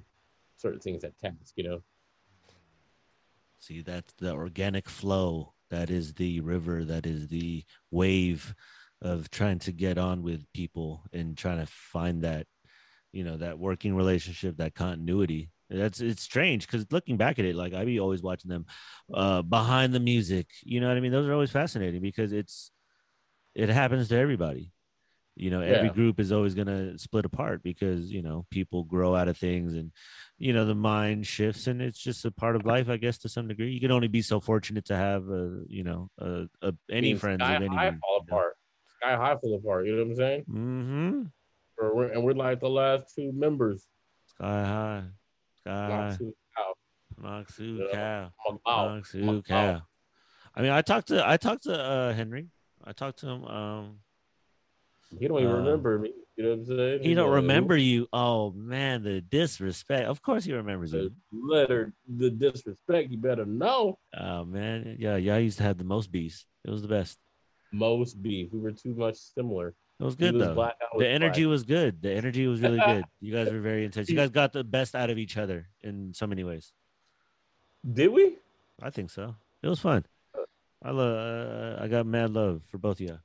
certain 0.57 0.79
things 0.79 1.03
at 1.03 1.15
task. 1.19 1.53
You 1.55 1.65
know. 1.69 1.83
See, 3.59 3.81
that's 3.81 4.13
the 4.13 4.33
organic 4.33 4.89
flow. 4.89 5.53
That 5.69 5.91
is 5.91 6.15
the 6.15 6.39
river. 6.39 6.85
That 6.85 7.05
is 7.05 7.27
the 7.27 7.65
wave 7.91 8.55
of 9.01 9.29
trying 9.29 9.59
to 9.59 9.71
get 9.71 9.97
on 9.97 10.21
with 10.23 10.45
people 10.53 11.03
and 11.13 11.37
trying 11.37 11.59
to 11.59 11.65
find 11.65 12.23
that, 12.23 12.47
you 13.11 13.23
know, 13.23 13.37
that 13.37 13.59
working 13.59 13.95
relationship, 13.95 14.57
that 14.57 14.75
continuity. 14.75 15.51
That's 15.69 16.01
it's 16.01 16.21
strange 16.21 16.67
because 16.67 16.85
looking 16.91 17.17
back 17.17 17.39
at 17.39 17.45
it, 17.45 17.55
like 17.55 17.73
I 17.73 17.85
be 17.85 17.99
always 17.99 18.21
watching 18.21 18.49
them 18.49 18.65
uh 19.13 19.41
behind 19.41 19.93
the 19.93 19.99
music. 20.01 20.47
You 20.63 20.81
know 20.81 20.87
what 20.89 20.97
I 20.97 20.99
mean? 20.99 21.13
Those 21.13 21.27
are 21.27 21.33
always 21.33 21.51
fascinating 21.51 22.01
because 22.01 22.33
it's 22.33 22.71
it 23.55 23.69
happens 23.69 24.09
to 24.09 24.17
everybody 24.17 24.73
you 25.35 25.49
know 25.49 25.61
every 25.61 25.87
Yeah. 25.87 25.93
group 25.93 26.19
is 26.19 26.31
always 26.31 26.53
going 26.53 26.67
to 26.67 26.97
split 26.97 27.25
apart 27.25 27.63
because 27.63 28.11
you 28.11 28.21
know 28.21 28.45
people 28.49 28.83
grow 28.83 29.15
out 29.15 29.27
of 29.27 29.37
things 29.37 29.73
and 29.73 29.91
you 30.37 30.53
know 30.53 30.65
the 30.65 30.75
mind 30.75 31.25
shifts 31.25 31.67
and 31.67 31.81
it's 31.81 31.99
just 31.99 32.25
a 32.25 32.31
part 32.31 32.55
of 32.55 32.65
life 32.65 32.89
i 32.89 32.97
guess 32.97 33.17
to 33.17 33.29
some 33.29 33.47
degree 33.47 33.71
you 33.71 33.79
can 33.79 33.91
only 33.91 34.07
be 34.07 34.21
so 34.21 34.39
fortunate 34.39 34.85
to 34.85 34.95
have 34.95 35.27
a 35.29 35.63
you 35.67 35.83
know 35.83 36.09
uh, 36.21 36.43
uh 36.61 36.71
any 36.91 37.13
friends 37.13 37.41
of 37.41 37.61
any 37.61 37.67
fall 37.67 38.23
apart. 38.27 38.53
Sky 39.01 39.15
high 39.15 39.35
fall 39.37 39.55
apart. 39.55 39.85
You 39.87 39.95
know 39.95 40.03
what 40.03 40.09
I'm 40.11 40.15
saying? 40.15 40.43
mm-hmm 40.49 41.21
we're, 41.81 42.11
and 42.11 42.23
we're 42.23 42.33
like 42.33 42.59
the 42.59 42.69
last 42.69 43.15
two 43.15 43.31
members. 43.33 43.87
sky 44.27 44.63
high 44.63 45.03
sky 45.61 45.87
high 45.87 46.17
Cow. 46.55 46.73
Noxu 47.21 47.91
cow 47.91 48.31
Wow. 48.65 48.99
Noxu 48.99 49.45
cow 49.45 49.81
i 50.53 50.61
mean 50.61 50.71
i 50.71 50.81
talked 50.81 51.07
to 51.07 51.27
i 51.27 51.37
talked 51.37 51.63
to 51.63 51.73
uh 51.73 52.13
henry 52.13 52.49
i 52.83 52.91
talked 52.91 53.19
to 53.19 53.27
him 53.27 53.45
um 53.45 53.99
He 55.17 55.27
don't 55.27 55.39
even 55.39 55.51
Uh, 55.51 55.57
remember 55.57 55.97
me. 55.99 56.13
You 56.35 56.43
know 56.43 56.49
what 56.51 56.59
I'm 56.59 56.65
saying? 56.65 57.01
he 57.01 57.07
He's 57.09 57.15
don't 57.17 57.31
remember 57.31 57.75
you 57.77 58.07
oh 58.13 58.51
man 58.51 59.03
the 59.03 59.21
disrespect 59.21 60.07
of 60.07 60.21
course 60.21 60.43
he 60.43 60.53
remembers 60.53 60.93
you 60.93 61.11
The 61.31 61.37
letter, 61.55 61.93
the 62.07 62.29
disrespect. 62.29 63.11
You 63.11 63.17
better 63.17 63.45
know. 63.45 63.97
Oh 64.17 64.45
man, 64.45 64.97
yeah, 64.99 65.15
yeah. 65.15 65.35
I 65.35 65.39
used 65.39 65.57
to 65.57 65.63
have 65.63 65.77
the 65.77 65.83
most 65.83 66.11
bees. 66.11 66.45
It 66.65 66.69
was 66.69 66.81
the 66.81 66.87
best. 66.87 67.17
Most 67.71 68.21
beef. 68.21 68.49
We 68.51 68.59
were 68.59 68.71
too 68.71 68.93
much 68.95 69.17
similar. 69.17 69.73
It 69.99 70.03
was 70.03 70.15
good 70.15 70.33
was 70.33 70.47
though. 70.47 70.53
black, 70.55 70.75
was 70.93 71.01
The 71.03 71.07
energy 71.09 71.43
black. 71.43 71.51
was 71.51 71.63
good. 71.63 72.01
The 72.01 72.11
energy 72.11 72.47
was 72.47 72.61
really 72.61 72.79
good. 72.79 73.05
You 73.21 73.31
guys 73.33 73.51
were 73.51 73.59
very 73.59 73.85
intense. 73.85 74.09
You 74.09 74.15
guys 74.15 74.29
got 74.31 74.51
the 74.51 74.63
best 74.63 74.95
out 74.95 75.09
of 75.09 75.17
each 75.17 75.37
other 75.37 75.69
in 75.81 76.13
so 76.13 76.25
many 76.25 76.43
ways. 76.43 76.73
Did 77.89 78.11
we? 78.11 78.37
I 78.81 78.89
think 78.89 79.09
so. 79.11 79.35
It 79.61 79.67
was 79.67 79.79
fun. 79.79 80.05
I 80.83 80.89
love. 80.91 81.15
Uh, 81.15 81.83
I 81.83 81.87
got 81.87 82.07
mad 82.07 82.31
love 82.31 82.63
for 82.67 82.79
both 82.79 82.97
of 82.99 83.01
you. 83.01 83.19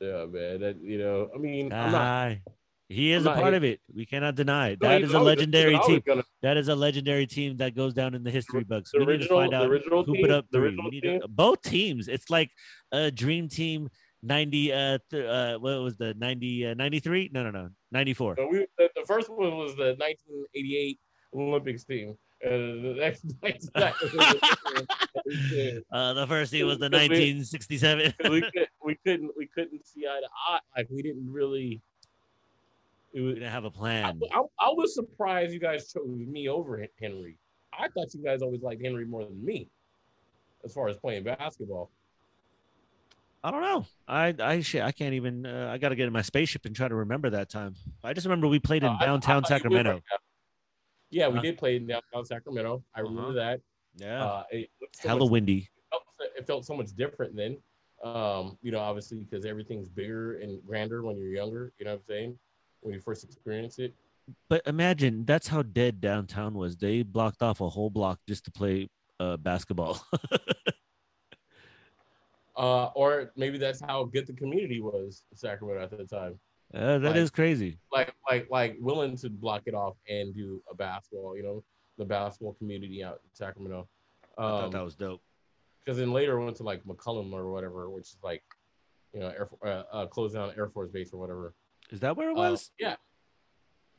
Yeah, 0.00 0.26
man. 0.26 0.60
That 0.60 0.76
you 0.80 0.98
know. 0.98 1.28
I 1.34 1.38
mean, 1.38 1.72
I'm 1.72 1.90
not. 1.92 2.36
He 2.88 3.12
is 3.12 3.26
I'm 3.26 3.32
a 3.32 3.40
part 3.40 3.52
hate- 3.52 3.56
of 3.58 3.64
it. 3.64 3.80
We 3.94 4.04
cannot 4.04 4.34
deny 4.34 4.70
it. 4.70 4.82
No, 4.82 4.88
That 4.88 5.02
is 5.02 5.14
a 5.14 5.18
legendary 5.20 5.78
team. 5.86 6.02
gonna- 6.06 6.24
That 6.42 6.56
is 6.58 6.68
a 6.68 6.74
legendary 6.74 7.26
team 7.26 7.56
that 7.56 7.74
goes 7.74 7.94
down 7.94 8.14
in 8.14 8.22
the 8.22 8.30
history 8.30 8.64
books. 8.64 8.90
the 8.92 8.98
We 8.98 9.04
need 9.06 9.06
to 9.06 9.12
original- 9.12 9.38
find 9.40 9.54
out 9.54 9.66
original 9.66 10.04
who 10.04 10.12
team- 10.14 10.22
put 10.22 10.30
up 10.30 10.46
the 10.50 10.58
three. 10.58 10.66
original 10.68 10.84
We 10.84 10.90
need 10.90 11.02
team? 11.02 11.20
to, 11.22 11.28
both 11.28 11.62
teams. 11.62 12.08
It's 12.08 12.28
like 12.30 12.50
a 12.92 13.10
dream 13.10 13.48
team. 13.48 13.88
90 14.24 14.72
uh, 14.72 14.98
th- 15.10 15.24
uh 15.26 15.58
what 15.58 15.80
was 15.82 15.96
the 15.96 16.14
90 16.14 16.66
uh, 16.68 16.74
93 16.74 17.30
no 17.34 17.42
no 17.42 17.50
no 17.50 17.70
94 17.90 18.36
So 18.36 18.46
we, 18.46 18.58
the, 18.78 18.88
the 18.94 19.04
first 19.04 19.28
one 19.28 19.56
was 19.56 19.74
the 19.74 19.96
1988 19.98 21.00
Olympics 21.34 21.82
team. 21.84 22.14
And 22.40 22.84
the 22.84 22.94
next, 23.00 23.24
next, 23.42 23.68
next 23.74 24.04
uh 25.92 26.12
the 26.14 26.26
first 26.28 26.52
team 26.52 26.66
was 26.66 26.78
the 26.78 26.84
1967 26.92 28.14
we, 28.30 28.42
could, 28.42 28.68
we 28.84 28.96
couldn't 29.04 29.30
we 29.36 29.48
couldn't 29.48 29.84
see 29.84 30.06
eye 30.06 30.20
to 30.20 30.28
eye. 30.48 30.60
Like 30.76 30.86
we 30.90 31.02
didn't 31.02 31.28
really. 31.28 31.82
It 33.12 33.20
we 33.20 33.26
was, 33.26 33.34
didn't 33.34 33.50
have 33.50 33.64
a 33.64 33.70
plan 33.70 34.18
I, 34.32 34.38
I 34.38 34.68
was 34.70 34.94
surprised 34.94 35.52
you 35.52 35.60
guys 35.60 35.92
chose 35.92 36.06
me 36.06 36.48
over 36.48 36.84
Henry. 37.00 37.36
I 37.78 37.88
thought 37.88 38.12
you 38.14 38.22
guys 38.22 38.42
always 38.42 38.62
liked 38.62 38.82
Henry 38.82 39.04
more 39.04 39.24
than 39.24 39.42
me, 39.44 39.68
as 40.64 40.72
far 40.74 40.88
as 40.88 40.96
playing 40.96 41.24
basketball. 41.24 41.90
I 43.44 43.50
don't 43.50 43.62
know. 43.62 43.86
I 44.06 44.34
I 44.38 44.60
shit. 44.60 44.82
I 44.82 44.92
can't 44.92 45.14
even. 45.14 45.44
Uh, 45.46 45.68
I 45.72 45.78
got 45.78 45.88
to 45.88 45.96
get 45.96 46.06
in 46.06 46.12
my 46.12 46.22
spaceship 46.22 46.64
and 46.64 46.76
try 46.76 46.86
to 46.86 46.94
remember 46.94 47.28
that 47.30 47.48
time. 47.50 47.74
I 48.04 48.12
just 48.12 48.24
remember 48.26 48.46
we 48.46 48.60
played 48.60 48.82
in 48.84 48.90
Uh, 48.90 48.92
I- 49.00 49.02
I 49.02 49.06
downtown 49.06 49.36
would 49.42 49.46
Sacramento. 49.48 49.92
right. 49.94 50.02
Yeah, 51.10 51.28
we 51.28 51.36
Huh? 51.36 51.42
did 51.42 51.58
play 51.58 51.76
in 51.76 51.86
downtown 51.86 52.24
Sacramento. 52.24 52.84
I 52.94 53.00
remember 53.00 53.30
Uh-huh. 53.30 53.32
that. 53.32 53.60
Yeah, 53.96 54.24
Uh, 54.24 54.44
it, 54.50 54.70
looked 54.80 54.96
so 54.96 55.08
hella 55.08 55.20
much 55.20 55.30
windy. 55.30 55.68
felt, 55.90 56.02
it 56.38 56.46
felt 56.46 56.64
so 56.64 56.74
much 56.76 56.94
different 56.94 57.34
then. 57.36 57.58
Um, 58.02 58.58
you 58.62 58.70
know, 58.70 58.78
obviously 58.78 59.18
because 59.18 59.44
everything's 59.44 59.88
bigger 59.88 60.38
and 60.38 60.64
grander 60.66 61.02
when 61.02 61.16
you're 61.18 61.28
younger. 61.32 61.72
You 61.78 61.84
know 61.84 61.92
what 61.92 62.00
I'm 62.00 62.04
saying? 62.06 62.38
When 62.82 62.94
you 62.94 63.00
first 63.00 63.24
experience 63.24 63.78
it. 63.78 63.94
But 64.48 64.62
imagine 64.66 65.24
that's 65.24 65.48
how 65.48 65.62
dead 65.62 66.00
downtown 66.00 66.54
was. 66.54 66.76
They 66.76 67.02
blocked 67.02 67.42
off 67.42 67.60
a 67.60 67.68
whole 67.68 67.90
block 67.90 68.20
just 68.28 68.44
to 68.44 68.50
play 68.52 68.88
uh, 69.18 69.36
basketball. 69.38 70.04
Uh, 72.54 72.86
or 72.94 73.32
maybe 73.34 73.56
that's 73.56 73.80
how 73.80 74.04
good 74.04 74.26
the 74.26 74.32
community 74.34 74.80
was 74.82 75.24
Sacramento 75.34 75.82
at 75.82 75.90
the 75.90 76.04
time. 76.04 76.38
uh, 76.74 76.98
that 76.98 77.08
Like- 77.08 77.16
is 77.16 77.30
crazy. 77.30 77.78
Like, 77.90 78.14
like, 78.28 78.50
like 78.50 78.76
willing 78.78 79.16
to 79.16 79.30
block 79.30 79.62
it 79.66 79.74
off 79.74 79.96
and 80.08 80.34
do 80.34 80.62
a 80.70 80.74
basketball. 80.74 81.34
You 81.34 81.42
know, 81.44 81.64
the 81.96 82.04
basketball 82.04 82.52
community 82.54 83.02
out 83.02 83.20
in 83.24 83.30
Sacramento. 83.32 83.88
I 84.36 84.42
thought 84.42 84.64
Um, 84.64 84.70
that 84.70 84.84
was 84.84 84.94
dope. 84.94 85.22
because 85.82 85.96
then 85.98 86.12
later 86.12 86.38
I 86.40 86.44
went 86.44 86.56
to 86.58 86.62
like 86.62 86.84
McCullum 86.84 87.32
or 87.32 87.50
whatever, 87.50 87.88
which 87.88 88.08
is 88.10 88.18
like 88.22 88.42
you 89.14 89.20
know, 89.20 89.28
Air, 89.28 89.48
uh, 89.64 89.84
uh, 89.90 90.06
closed 90.06 90.34
down 90.34 90.52
Air 90.56 90.68
Force 90.68 90.90
Base 90.90 91.12
or 91.14 91.18
whatever. 91.18 91.54
Is 91.92 92.00
that 92.00 92.16
where 92.16 92.30
it 92.30 92.36
Uh, 92.36 92.50
was? 92.50 92.70
yeah, 92.80 92.96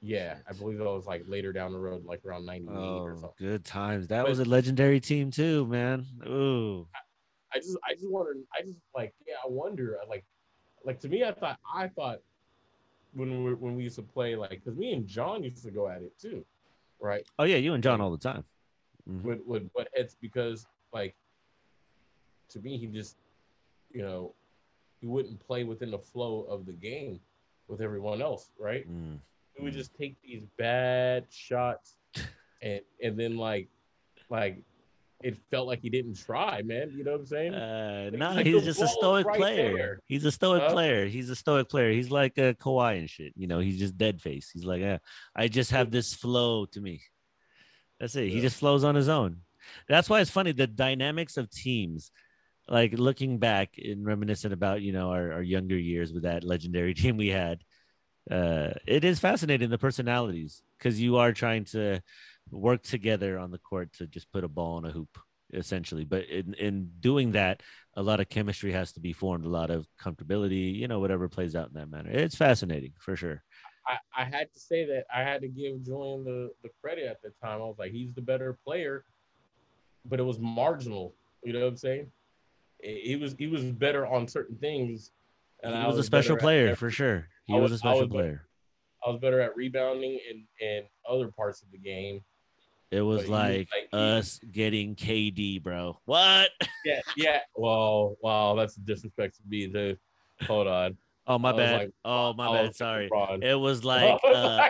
yeah, 0.02 0.40
I 0.50 0.54
believe 0.54 0.80
it 0.82 0.84
was 0.84 1.06
like 1.06 1.24
later 1.28 1.54
down 1.54 1.72
the 1.72 1.80
road, 1.80 2.04
like 2.06 2.26
around 2.26 2.46
'98 2.46 2.70
or 2.76 3.14
oh, 3.14 3.16
something. 3.16 3.32
good 3.48 3.64
times. 3.64 4.08
That 4.08 4.24
But- 4.24 4.30
was 4.30 4.40
a 4.40 4.46
legendary 4.46 5.00
team 5.00 5.32
too, 5.32 5.66
man. 5.68 6.06
Ooh. 6.28 6.88
I 7.54 7.60
just, 7.60 7.78
I 7.88 7.94
just 7.94 8.10
wonder, 8.10 8.34
I 8.60 8.64
just 8.64 8.80
like, 8.96 9.14
yeah, 9.28 9.36
I 9.46 9.48
wonder, 9.48 10.00
like, 10.10 10.26
like 10.84 11.00
to 11.02 11.08
me, 11.08 11.24
I 11.24 11.32
thought, 11.32 11.60
I 11.72 11.88
thought 11.88 12.20
when 13.14 13.44
we 13.44 13.54
when 13.54 13.76
we 13.76 13.84
used 13.84 13.96
to 13.98 14.02
play, 14.02 14.36
like, 14.36 14.50
because 14.50 14.76
me 14.76 14.92
and 14.94 15.08
John 15.08 15.44
used 15.44 15.64
to 15.64 15.70
go 15.72 15.88
at 15.88 16.02
it 16.02 16.18
too, 16.18 16.44
right? 17.00 17.26
Oh 17.38 17.44
yeah, 17.44 17.58
you 17.58 17.74
and 17.76 17.84
John 17.84 18.02
all 18.02 18.10
the 18.12 18.18
time. 18.18 18.44
Mhm. 19.08 19.22
with 19.22 19.40
with 19.46 19.70
what 19.74 19.90
hits 19.94 20.16
because 20.16 20.66
like 20.94 21.14
to 22.50 22.60
me 22.62 22.78
he 22.78 22.88
just 22.88 23.18
you 23.92 24.02
know 24.02 24.34
he 25.02 25.08
wouldn't 25.08 25.38
play 25.42 25.66
within 25.66 25.92
the 25.92 26.00
flow 26.00 26.44
of 26.44 26.66
the 26.66 26.72
game 26.72 27.20
with 27.68 27.82
everyone 27.82 28.22
else 28.22 28.52
right 28.60 28.90
Mm. 28.90 29.20
he 29.56 29.64
would 29.64 29.74
Mm. 29.74 29.78
just 29.78 29.94
take 29.96 30.16
these 30.22 30.44
bad 30.58 31.26
shots 31.32 31.96
and 32.62 32.82
and 33.04 33.20
then 33.20 33.38
like 33.38 33.70
like 34.30 34.64
it 35.24 35.38
felt 35.50 35.68
like 35.68 35.80
he 35.80 35.90
didn't 35.90 36.16
try 36.16 36.62
man 36.64 36.92
you 36.92 37.04
know 37.06 37.12
what 37.14 37.22
i'm 37.22 37.26
saying 37.26 37.54
Uh, 37.54 38.10
Like, 38.12 38.20
no, 38.20 38.32
he's 38.44 38.66
just 38.66 38.82
a 38.82 38.88
stoic 38.90 39.26
right 39.26 39.38
player. 39.38 39.74
there. 39.78 40.00
He's 40.08 40.26
a 40.26 40.32
stoic 40.32 40.64
Huh? 40.64 40.72
player. 40.74 41.06
He's 41.08 41.30
a 41.30 41.36
stoic 41.36 41.70
player. 41.70 41.92
He's 41.94 42.12
like 42.12 42.38
a 42.38 42.54
Kawhi 42.56 43.00
and 43.00 43.10
shit. 43.10 43.32
You 43.38 43.48
know, 43.48 43.60
he's 43.60 43.80
just 43.80 43.98
dead 43.98 44.22
face. 44.22 44.50
He's 44.52 44.66
like, 44.66 44.82
yeah, 44.82 44.98
I 45.36 45.48
just 45.48 45.72
have 45.72 45.92
this 45.92 46.14
flow 46.14 46.66
to 46.74 46.82
me. 46.82 47.02
That's 48.00 48.16
it. 48.18 48.30
He 48.30 48.42
just 48.42 48.58
flows 48.58 48.84
on 48.84 48.96
his 48.96 49.08
own. 49.08 49.42
That's 49.88 50.10
why 50.10 50.20
it's 50.20 50.30
funny 50.32 50.52
the 50.52 50.68
dynamics 50.68 51.38
of 51.38 51.50
teams. 51.50 52.12
Like 52.68 52.94
looking 52.94 53.40
back 53.40 53.76
and 53.78 54.06
reminiscent 54.06 54.54
about 54.54 54.82
you 54.82 54.94
know 54.94 55.12
our, 55.12 55.34
our 55.34 55.42
younger 55.42 55.78
years 55.78 56.14
with 56.14 56.24
that 56.24 56.44
legendary 56.44 56.94
team 57.02 57.18
we 57.18 57.30
had. 57.30 57.64
Uh, 58.32 58.72
it 58.88 59.04
is 59.04 59.20
fascinating 59.20 59.70
the 59.70 59.78
personalities 59.78 60.62
because 60.78 61.02
you 61.02 61.18
are 61.18 61.34
trying 61.34 61.66
to 61.66 62.02
work 62.52 62.82
together 62.84 63.38
on 63.38 63.52
the 63.52 63.58
court 63.58 63.92
to 63.94 64.08
just 64.08 64.32
put 64.32 64.46
a 64.46 64.48
ball 64.48 64.78
in 64.78 64.86
a 64.86 64.92
hoop 64.92 65.10
essentially. 65.54 66.04
But 66.04 66.26
in, 66.30 66.54
in 66.56 66.90
doing 67.00 67.34
that, 67.34 67.62
a 67.96 68.02
lot 68.04 68.20
of 68.20 68.30
chemistry 68.30 68.72
has 68.72 68.92
to 68.94 69.00
be 69.00 69.14
formed, 69.14 69.46
a 69.46 69.50
lot 69.50 69.70
of 69.70 69.86
comfortability, 70.02 70.74
you 70.74 70.88
know, 70.88 71.00
whatever 71.00 71.30
plays 71.30 71.56
out 71.56 71.68
in 71.68 71.76
that 71.76 71.90
manner. 71.90 72.10
It's 72.10 72.36
fascinating 72.36 72.94
for 73.00 73.16
sure. 73.16 73.44
I, 73.88 74.22
I 74.22 74.26
had 74.26 74.52
to 74.54 74.60
say 74.60 74.86
that 74.86 75.06
I 75.14 75.22
had 75.22 75.42
to 75.42 75.48
give 75.48 75.84
Julian 75.84 76.24
the, 76.24 76.50
the 76.64 76.70
credit 76.82 77.06
at 77.06 77.22
the 77.22 77.32
time. 77.42 77.62
I 77.62 77.66
was 77.66 77.76
like, 77.78 77.92
he's 77.92 78.14
the 78.14 78.22
better 78.22 78.58
player, 78.66 79.04
but 80.06 80.20
it 80.20 80.24
was 80.24 80.40
marginal. 80.40 81.14
You 81.44 81.54
know 81.54 81.62
what 81.62 81.68
I'm 81.68 81.78
saying? 81.78 82.12
He 82.84 83.16
was 83.16 83.36
he 83.40 83.48
was 83.48 83.64
better 83.64 84.06
on 84.06 84.28
certain 84.28 84.58
things. 84.58 85.12
he 85.64 85.70
I 85.70 85.88
was, 85.88 85.98
a 85.98 86.04
special 86.04 86.36
better 86.36 86.40
at 86.40 86.44
player 86.44 86.76
for 86.76 86.90
sure. 86.92 87.28
He 87.46 87.54
was, 87.54 87.72
was- 87.72 87.72
a 87.72 87.76
I 87.76 87.78
special 87.92 88.00
was 88.02 88.10
better- 88.10 88.24
player. 88.24 88.48
I 89.06 89.10
was 89.10 89.20
better 89.20 89.42
at 89.42 89.56
rebounding 89.56 90.20
and 90.30 90.44
and 90.62 90.86
other 91.10 91.30
parts 91.32 91.62
of 91.62 91.72
the 91.72 91.78
game. 91.78 92.22
It 92.92 93.02
was 93.02 93.22
but 93.22 93.24
he 93.26 93.30
was 93.32 93.40
like, 93.40 93.70
like- 93.94 94.02
us 94.02 94.40
getting 94.52 94.96
KD, 94.96 95.62
bro. 95.64 96.00
What? 96.06 96.50
Yeah, 96.86 97.00
yeah. 97.16 97.40
Well, 97.56 98.18
wow, 98.22 98.56
that's 98.56 98.76
disrespect 98.76 99.38
to 99.38 99.42
me. 99.48 99.68
The 99.68 99.98
hold 100.46 100.68
on. 100.68 100.98
Oh 101.26 101.40
my 101.40 101.52
I 101.52 101.58
bad. 101.58 101.78
like- 101.80 101.92
oh 102.04 102.34
my 102.34 102.48
I 102.50 102.64
bad. 102.64 102.76
Sorry. 102.76 103.10
LeBron. 103.10 103.42
It 103.44 103.56
was 103.56 103.84
like 103.94 104.20
uh, 104.26 104.68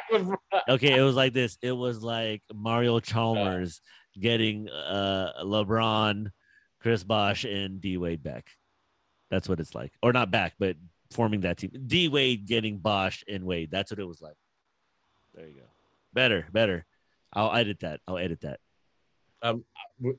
okay, 0.69 0.95
it 0.97 1.01
was 1.01 1.15
like 1.15 1.33
this. 1.33 1.57
It 1.63 1.71
was 1.71 2.03
like 2.03 2.43
Mario 2.53 2.99
Chalmers 3.09 3.81
getting 4.19 4.69
uh 4.69 5.31
LeBron, 5.43 6.31
Chris 6.83 7.03
Bosh, 7.03 7.45
and 7.45 7.81
D 7.81 7.97
Wade 7.97 8.21
back. 8.21 8.49
That's 9.31 9.49
what 9.49 9.59
it's 9.59 9.73
like, 9.73 9.93
or 10.03 10.13
not 10.13 10.29
back, 10.29 10.53
but 10.59 10.75
forming 11.11 11.41
that 11.41 11.57
team. 11.57 11.71
D 11.87 12.09
Wade 12.09 12.45
getting 12.45 12.77
Bosh 12.77 13.23
and 13.27 13.45
Wade. 13.45 13.71
That's 13.71 13.89
what 13.89 13.99
it 13.99 14.05
was 14.05 14.21
like. 14.21 14.35
There 15.33 15.47
you 15.47 15.55
go. 15.55 15.67
Better, 16.13 16.45
better. 16.51 16.85
I'll 17.31 17.55
edit 17.55 17.79
that. 17.79 18.01
I'll 18.07 18.17
edit 18.17 18.41
that. 18.41 18.59
W- 19.43 19.65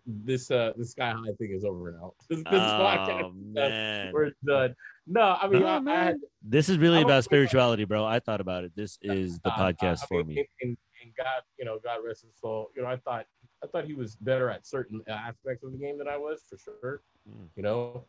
this 0.07 0.51
uh 0.51 0.73
this 0.77 0.91
sky 0.93 1.11
high 1.11 1.33
thing 1.39 1.53
is 1.53 1.65
over 1.65 1.93
now. 1.93 2.13
This, 2.29 2.39
this 2.45 2.47
Oh 2.53 2.57
podcast, 2.57 3.35
man, 3.53 4.13
we're 4.13 4.33
done. 4.45 4.75
No, 5.07 5.37
I 5.41 5.49
mean 5.49 5.63
No, 5.63 5.67
I, 5.67 6.09
I 6.09 6.15
this 6.43 6.69
is 6.69 6.79
really 6.79 6.99
I 6.99 7.03
about 7.03 7.25
spirituality, 7.25 7.85
bro. 7.85 8.05
I 8.05 8.21
thought 8.21 8.41
about 8.41 8.65
it. 8.65 8.73
This 8.75 8.99
is 9.03 9.39
the 9.41 9.51
podcast 9.51 10.07
for 10.09 10.25
mean, 10.25 10.37
me. 10.37 10.49
And, 10.63 10.77
and 11.03 11.13
God, 11.17 11.43
you 11.59 11.65
know, 11.65 11.79
God 11.83 11.99
rest 12.07 12.23
his 12.23 12.35
soul. 12.41 12.71
You 12.77 12.83
know, 12.83 12.89
I 12.89 12.97
thought 12.97 13.27
I 13.65 13.67
thought 13.67 13.87
he 13.87 13.95
was 13.95 14.17
better 14.17 14.51
at 14.51 14.67
certain 14.67 15.01
aspects 15.09 15.65
of 15.65 15.73
the 15.73 15.79
game 15.79 15.99
than 15.99 16.09
I 16.09 16.17
was 16.17 16.43
for 16.49 16.59
sure. 16.59 17.01
Mm. 17.29 17.49
You 17.57 17.63
know, 17.63 18.05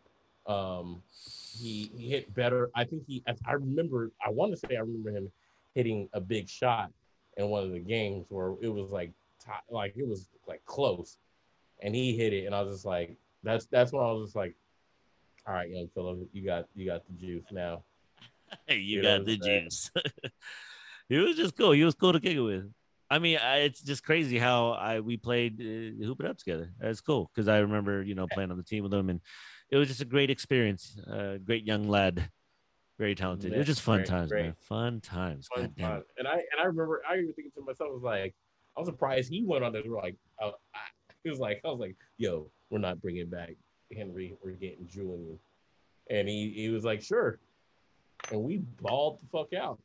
um, 0.48 1.02
he 1.58 1.90
he 1.98 2.10
hit 2.10 2.34
better. 2.34 2.70
I 2.76 2.84
think 2.84 3.04
he. 3.08 3.24
I, 3.28 3.34
I 3.48 3.54
remember. 3.54 4.12
I 4.26 4.30
want 4.30 4.52
to 4.52 4.58
say 4.58 4.76
I 4.76 4.82
remember 4.82 5.12
him 5.12 5.32
hitting 5.74 6.10
a 6.14 6.20
big 6.20 6.50
shot 6.50 6.92
in 7.38 7.50
one 7.50 7.64
of 7.64 7.72
the 7.72 7.80
games 7.80 8.28
where 8.30 8.54
it 8.62 8.70
was 8.70 8.92
like 8.92 9.12
like 9.70 9.96
it 9.96 10.08
was 10.08 10.28
like 10.48 10.64
close, 10.66 11.18
and 11.82 11.96
he 11.96 12.16
hit 12.18 12.34
it, 12.34 12.46
and 12.46 12.54
I 12.54 12.62
was 12.62 12.74
just 12.74 12.86
like, 12.86 13.16
that's 13.44 13.66
that's 13.68 13.92
when 13.92 14.04
I 14.04 14.12
was 14.12 14.28
just 14.28 14.36
like, 14.36 14.56
all 15.48 15.54
right, 15.54 15.70
young 15.70 15.88
fellow, 15.96 16.18
you 16.34 16.46
got 16.46 16.66
you 16.76 16.86
got 16.86 17.04
the 17.08 17.14
juice 17.14 17.46
now. 17.52 17.84
Hey, 18.68 18.78
you 18.80 18.98
You 18.98 19.02
got 19.04 19.26
the 19.26 19.38
juice. 19.38 19.90
he 21.10 21.18
was 21.18 21.38
just 21.38 21.58
cool. 21.58 21.72
He 21.72 21.84
was 21.84 21.96
cool 21.96 22.14
to 22.14 22.20
kick 22.20 22.36
it 22.36 22.42
with. 22.42 22.72
I 23.10 23.20
mean, 23.20 23.38
I, 23.38 23.58
it's 23.58 23.82
just 23.82 24.04
crazy 24.04 24.40
how 24.40 24.72
I 24.72 25.00
we 25.00 25.18
played 25.18 25.62
uh, 25.62 26.06
hoop 26.06 26.22
it 26.22 26.26
up 26.26 26.38
together. 26.38 26.72
It's 26.82 27.02
cool 27.02 27.30
because 27.34 27.48
I 27.48 27.60
remember 27.60 28.02
you 28.02 28.16
know 28.16 28.28
playing 28.28 28.52
on 28.52 28.58
the 28.58 28.64
team 28.64 28.84
with 28.84 28.94
him, 28.94 29.10
and 29.10 29.22
it 29.70 29.78
was 29.78 29.88
just 29.88 30.02
a 30.02 30.06
great 30.06 30.30
experience. 30.30 30.98
Uh, 31.10 31.38
great 31.38 31.66
young 31.66 31.88
lad, 31.88 32.30
very 32.98 33.16
talented. 33.16 33.54
it 33.54 33.58
was 33.58 33.68
just 33.68 33.82
fun 33.82 33.98
great, 34.00 34.08
times, 34.08 34.32
great. 34.32 34.44
man. 34.44 34.56
Fun 34.60 35.02
times. 35.02 35.48
fun 35.54 35.66
God 35.66 35.74
damn 35.78 35.90
time. 35.90 36.00
it. 36.00 36.06
And 36.18 36.28
I 36.28 36.34
and 36.34 36.62
I 36.62 36.64
remember 36.64 37.02
I 37.08 37.18
even 37.18 37.34
thinking 37.34 37.52
to 37.56 37.62
myself, 37.62 37.90
I 37.92 37.94
was 37.94 38.04
like, 38.04 38.36
I 38.76 38.80
was 38.80 38.88
surprised 38.88 39.30
he 39.30 39.44
went 39.44 39.64
on 39.64 39.74
this. 39.74 39.86
Like, 39.86 40.16
I, 40.42 40.52
he 41.24 41.30
was 41.30 41.40
like, 41.40 41.62
I 41.64 41.70
was 41.70 41.80
like, 41.80 41.96
yo, 42.18 42.50
we're 42.70 42.80
not 42.80 43.02
bringing 43.02 43.30
back 43.30 43.52
Henry. 43.96 44.36
We're 44.44 44.52
getting 44.52 44.88
Julian. 44.88 45.40
And 46.10 46.28
he 46.28 46.54
he 46.56 46.70
was 46.70 46.84
like, 46.84 47.02
sure. 47.02 47.40
And 48.32 48.42
we 48.42 48.58
balled 48.82 49.20
the 49.20 49.28
fuck 49.32 49.54
out. 49.54 49.80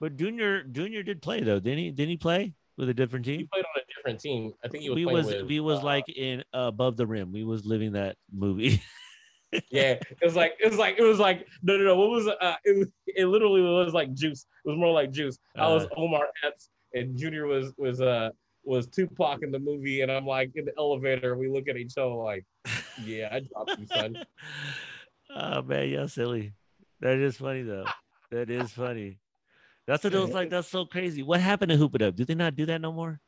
But 0.00 0.16
Junior, 0.16 0.62
Junior 0.64 1.02
did 1.02 1.22
play 1.22 1.42
though, 1.42 1.60
didn't 1.60 1.78
he? 1.78 1.90
Didn't 1.90 2.10
he 2.10 2.16
play 2.16 2.54
with 2.76 2.88
a 2.88 2.94
different 2.94 3.24
team? 3.24 3.40
He 3.40 3.48
played 3.52 3.64
on 3.64 3.80
a 3.80 3.94
different 3.94 4.20
team. 4.20 4.52
I 4.64 4.68
think 4.68 4.82
he 4.82 4.90
was. 4.90 4.96
We 4.96 5.06
was 5.06 5.26
with, 5.26 5.46
we 5.46 5.60
was 5.60 5.80
uh, 5.80 5.84
like 5.84 6.04
in 6.08 6.44
above 6.52 6.96
the 6.96 7.06
rim. 7.06 7.32
We 7.32 7.44
was 7.44 7.64
living 7.64 7.92
that 7.92 8.16
movie. 8.32 8.82
yeah. 9.70 9.92
It 9.92 10.18
was 10.22 10.36
like 10.36 10.54
it 10.62 10.68
was 10.68 10.78
like 10.78 10.98
it 10.98 11.02
was 11.02 11.18
like 11.18 11.46
no 11.62 11.76
no 11.76 11.84
no. 11.84 11.96
What 11.96 12.10
was 12.10 12.28
uh? 12.28 12.56
It 12.64 12.88
it 13.06 13.26
literally 13.26 13.62
was 13.62 13.94
like 13.94 14.12
juice. 14.12 14.46
It 14.64 14.68
was 14.68 14.78
more 14.78 14.92
like 14.92 15.12
juice. 15.12 15.38
I 15.56 15.68
was 15.68 15.84
Uh. 15.84 15.88
Omar 15.96 16.28
Epps 16.44 16.68
and 16.94 17.16
Junior 17.16 17.46
was 17.46 17.72
was 17.78 18.00
uh 18.00 18.30
was 18.64 18.88
Tupac 18.88 19.42
in 19.42 19.52
the 19.52 19.58
movie, 19.58 20.00
and 20.02 20.10
I'm 20.10 20.26
like 20.26 20.50
in 20.56 20.64
the 20.64 20.72
elevator. 20.76 21.36
We 21.36 21.48
look 21.48 21.68
at 21.68 21.76
each 21.76 21.96
other 21.96 22.10
like, 22.10 22.44
yeah, 23.02 23.28
I 23.30 23.40
dropped 23.40 23.78
you, 23.78 23.86
son. 23.86 24.24
oh 25.34 25.62
man, 25.62 25.88
you're 25.88 26.08
silly. 26.08 26.52
That 27.00 27.18
is 27.18 27.36
funny 27.36 27.62
though. 27.62 27.84
That 28.30 28.50
is 28.50 28.72
funny. 28.72 29.20
That's 29.86 30.02
what 30.04 30.12
it 30.14 30.18
was 30.18 30.30
like. 30.32 30.50
That's 30.50 30.68
so 30.68 30.84
crazy. 30.84 31.22
What 31.22 31.40
happened 31.40 31.70
to 31.70 31.76
Hoop 31.76 31.94
It 31.94 32.02
Up? 32.02 32.16
Do 32.16 32.24
they 32.24 32.34
not 32.34 32.56
do 32.56 32.66
that 32.66 32.80
no 32.80 32.92
more? 32.92 33.20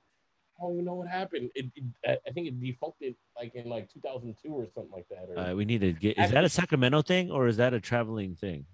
I 0.60 0.64
don't 0.64 0.72
even 0.72 0.84
know 0.86 0.94
what 0.94 1.08
happened. 1.08 1.50
It, 1.54 1.66
it, 1.76 2.20
I- 2.26 2.30
think 2.32 2.48
it 2.48 2.60
defuncted 2.60 3.14
like 3.36 3.54
in 3.54 3.68
like 3.68 3.88
2002 3.92 4.48
or 4.48 4.66
something 4.74 4.90
like 4.92 5.06
that. 5.08 5.28
Or, 5.30 5.38
Uh, 5.38 5.54
we 5.54 5.64
need 5.64 5.80
to 5.82 5.92
get. 5.92 6.18
Is 6.18 6.32
that 6.32 6.42
a 6.44 6.48
Sacramento 6.48 7.02
thing 7.02 7.30
or 7.30 7.46
is 7.46 7.56
that 7.58 7.74
a 7.74 7.80
traveling 7.80 8.34
thing? 8.34 8.66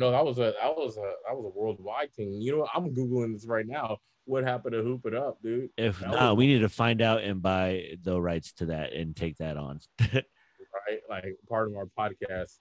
no, 0.00 0.10
that 0.12 0.24
was 0.24 0.38
a 0.38 0.54
that 0.60 0.76
was 0.76 0.96
a 0.96 1.12
that 1.26 1.36
was 1.36 1.44
a 1.54 1.58
worldwide 1.58 2.12
thing. 2.14 2.40
You 2.40 2.52
know, 2.52 2.58
what? 2.58 2.70
I'm 2.74 2.94
googling 2.94 3.32
this 3.34 3.46
right 3.46 3.66
now. 3.66 3.98
What 4.26 4.44
happened 4.44 4.72
to 4.74 4.82
Hoop 4.82 5.06
It 5.06 5.14
Up, 5.14 5.40
dude? 5.42 5.70
If 5.76 6.00
That 6.00 6.10
not, 6.10 6.30
was- 6.32 6.38
we 6.38 6.46
need 6.48 6.58
to 6.60 6.68
find 6.68 7.00
out 7.00 7.22
and 7.22 7.40
buy 7.40 7.96
the 8.02 8.20
rights 8.20 8.52
to 8.54 8.66
that 8.66 8.92
and 8.92 9.14
take 9.16 9.36
that 9.38 9.56
on. 9.56 9.80
Right, 10.86 11.00
like 11.08 11.36
part 11.48 11.68
of 11.68 11.76
our 11.76 11.86
podcast. 11.98 12.58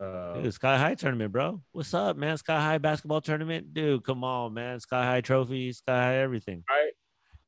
Uh, 0.00 0.34
Dude, 0.42 0.54
Sky 0.54 0.78
High 0.78 0.94
tournament, 0.94 1.32
bro. 1.32 1.60
What's 1.72 1.92
up, 1.92 2.16
man? 2.16 2.36
Sky 2.36 2.60
High 2.60 2.78
basketball 2.78 3.20
tournament, 3.20 3.74
dude. 3.74 4.04
Come 4.04 4.22
on, 4.22 4.54
man. 4.54 4.78
Sky 4.80 5.04
High 5.04 5.20
trophy, 5.20 5.72
Sky 5.72 5.92
High 5.96 6.16
everything. 6.18 6.62
right, 6.68 6.92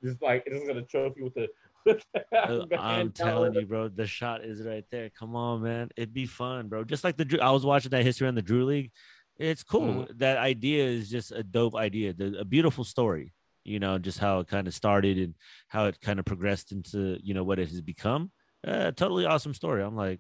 just 0.03 0.21
like 0.21 0.45
just 0.51 0.67
gonna 0.67 0.83
trophy 0.83 1.23
with 1.23 1.35
the. 1.35 1.49
With 1.87 2.03
the 2.11 2.77
I'm 2.81 3.13
telling 3.13 3.55
you, 3.55 3.67
bro. 3.67 3.89
The 3.89 4.07
shot 4.07 4.45
is 4.45 4.63
right 4.63 4.85
there. 4.91 5.11
Come 5.19 5.37
on, 5.37 5.63
man. 5.63 5.91
It'd 5.97 6.13
be 6.13 6.27
fun, 6.27 6.69
bro. 6.69 6.83
Just 6.85 7.05
like 7.05 7.17
the 7.17 7.25
Drew- 7.25 7.41
I 7.41 7.51
was 7.53 7.65
watching 7.65 7.91
that 7.91 8.03
history 8.05 8.27
on 8.27 8.35
the 8.35 8.43
Drew 8.43 8.65
League. 8.65 8.91
It's 9.39 9.63
cool. 9.63 9.83
Mm-hmm. 10.05 10.19
That 10.19 10.37
idea 10.37 10.85
is 10.87 11.09
just 11.09 11.31
a 11.33 11.43
dope 11.43 11.75
idea. 11.77 12.13
The, 12.13 12.41
a 12.41 12.45
beautiful 12.45 12.85
story. 12.85 13.33
You 13.65 13.79
know, 13.79 13.99
just 13.99 14.19
how 14.19 14.41
it 14.41 14.49
kind 14.49 14.67
of 14.67 14.75
started 14.75 15.19
and 15.19 15.35
how 15.69 15.87
it 15.87 16.01
kind 16.01 16.19
of 16.19 16.25
progressed 16.25 16.73
into 16.73 17.19
you 17.23 17.33
know 17.35 17.45
what 17.45 17.59
it 17.61 17.69
has 17.69 17.81
become. 17.81 18.33
Uh, 18.67 18.91
totally 18.91 19.25
awesome 19.25 19.55
story. 19.55 19.83
I'm 19.85 19.95
like, 19.97 20.19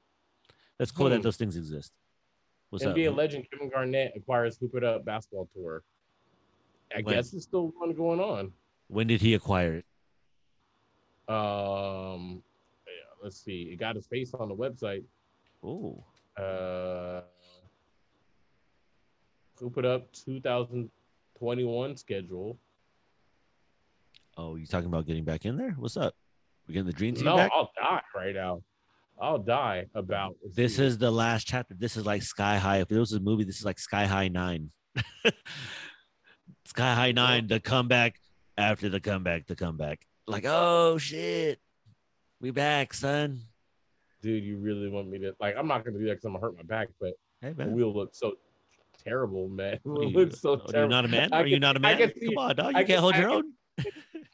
that's 0.78 0.92
cool 0.92 1.08
that 1.10 1.16
Hmm. 1.16 1.22
those 1.22 1.36
things 1.36 1.56
exist. 1.56 1.90
What's 2.70 2.84
NBA 2.84 3.10
up? 3.10 3.16
legend 3.16 3.46
Kevin 3.50 3.68
Garnett 3.68 4.12
acquires 4.16 4.56
Hoop 4.58 4.74
It 4.76 4.84
Up 4.84 5.04
basketball 5.04 5.48
tour. 5.54 5.82
I 6.96 7.02
When? 7.02 7.14
guess 7.16 7.32
it's 7.34 7.44
still 7.44 7.72
one 7.76 7.92
going 7.94 8.20
on. 8.20 8.52
When 8.88 9.06
did 9.06 9.20
he 9.20 9.34
acquire 9.34 9.74
it? 9.76 9.84
Um, 11.32 12.42
yeah, 12.86 13.22
let's 13.22 13.40
see. 13.40 13.70
It 13.72 13.76
got 13.76 13.94
his 13.96 14.06
face 14.06 14.32
on 14.34 14.48
the 14.48 14.54
website. 14.56 15.04
Oh, 15.62 16.02
Uh, 16.36 17.22
Hoop 19.58 19.76
It 19.78 19.84
Up 19.84 20.10
2021 20.12 21.96
schedule. 21.96 22.58
Oh, 24.36 24.56
you 24.56 24.66
talking 24.66 24.86
about 24.88 25.06
getting 25.06 25.24
back 25.24 25.44
in 25.44 25.56
there? 25.56 25.72
What's 25.72 25.96
up? 25.96 26.14
We 26.66 26.72
getting 26.74 26.86
the 26.86 26.92
dream 26.92 27.14
team 27.14 27.24
No, 27.26 27.36
back? 27.36 27.50
I'll 27.54 27.70
die 27.76 28.00
right 28.14 28.34
now. 28.34 28.62
I'll 29.20 29.38
die 29.38 29.86
about 29.94 30.36
This 30.54 30.78
is 30.78 30.96
the 30.98 31.10
last 31.10 31.46
chapter. 31.46 31.74
This 31.74 31.96
is 31.96 32.06
like 32.06 32.22
Sky 32.22 32.56
High. 32.58 32.78
If 32.78 32.88
this 32.88 32.98
was 32.98 33.12
a 33.12 33.20
movie, 33.20 33.44
this 33.44 33.58
is 33.58 33.64
like 33.64 33.78
Sky 33.78 34.06
High 34.06 34.28
Nine. 34.28 34.70
Sky 36.64 36.94
High 36.94 37.12
Nine, 37.12 37.46
the 37.46 37.60
comeback 37.60 38.20
after 38.56 38.88
the 38.88 39.00
comeback, 39.00 39.46
the 39.46 39.56
comeback. 39.56 40.06
Like, 40.26 40.44
oh 40.46 40.98
shit, 40.98 41.58
we 42.40 42.50
back, 42.50 42.94
son. 42.94 43.40
dude. 44.22 44.44
You 44.44 44.56
really 44.58 44.88
want 44.88 45.08
me 45.08 45.18
to 45.18 45.34
like? 45.40 45.56
I'm 45.58 45.66
not 45.66 45.84
gonna 45.84 45.98
do 45.98 46.04
that 46.06 46.12
because 46.12 46.24
I'm 46.24 46.32
gonna 46.32 46.42
hurt 46.42 46.56
my 46.56 46.62
back, 46.62 46.88
but 47.00 47.14
Hey 47.42 47.52
wheel 47.52 47.92
looks 47.94 48.18
so 48.18 48.34
terrible, 49.04 49.48
man. 49.48 49.74
It 49.74 49.80
you, 49.84 50.08
looks 50.08 50.40
so 50.40 50.50
oh, 50.50 50.54
are 50.54 50.58
you 50.66 50.72
terrible. 50.72 50.90
not 50.90 51.04
a 51.04 51.08
man? 51.08 51.32
Are 51.32 51.46
you 51.46 51.58
not 51.58 51.76
a 51.76 51.80
man? 51.80 51.98
Come 51.98 52.38
on, 52.38 52.56
dog. 52.56 52.72
You 52.72 52.78
I 52.78 52.84
can't 52.84 52.86
can- 52.88 52.98
hold 53.00 53.14
I 53.14 53.20
your 53.20 53.28
can- 53.30 53.36
own. 53.38 53.84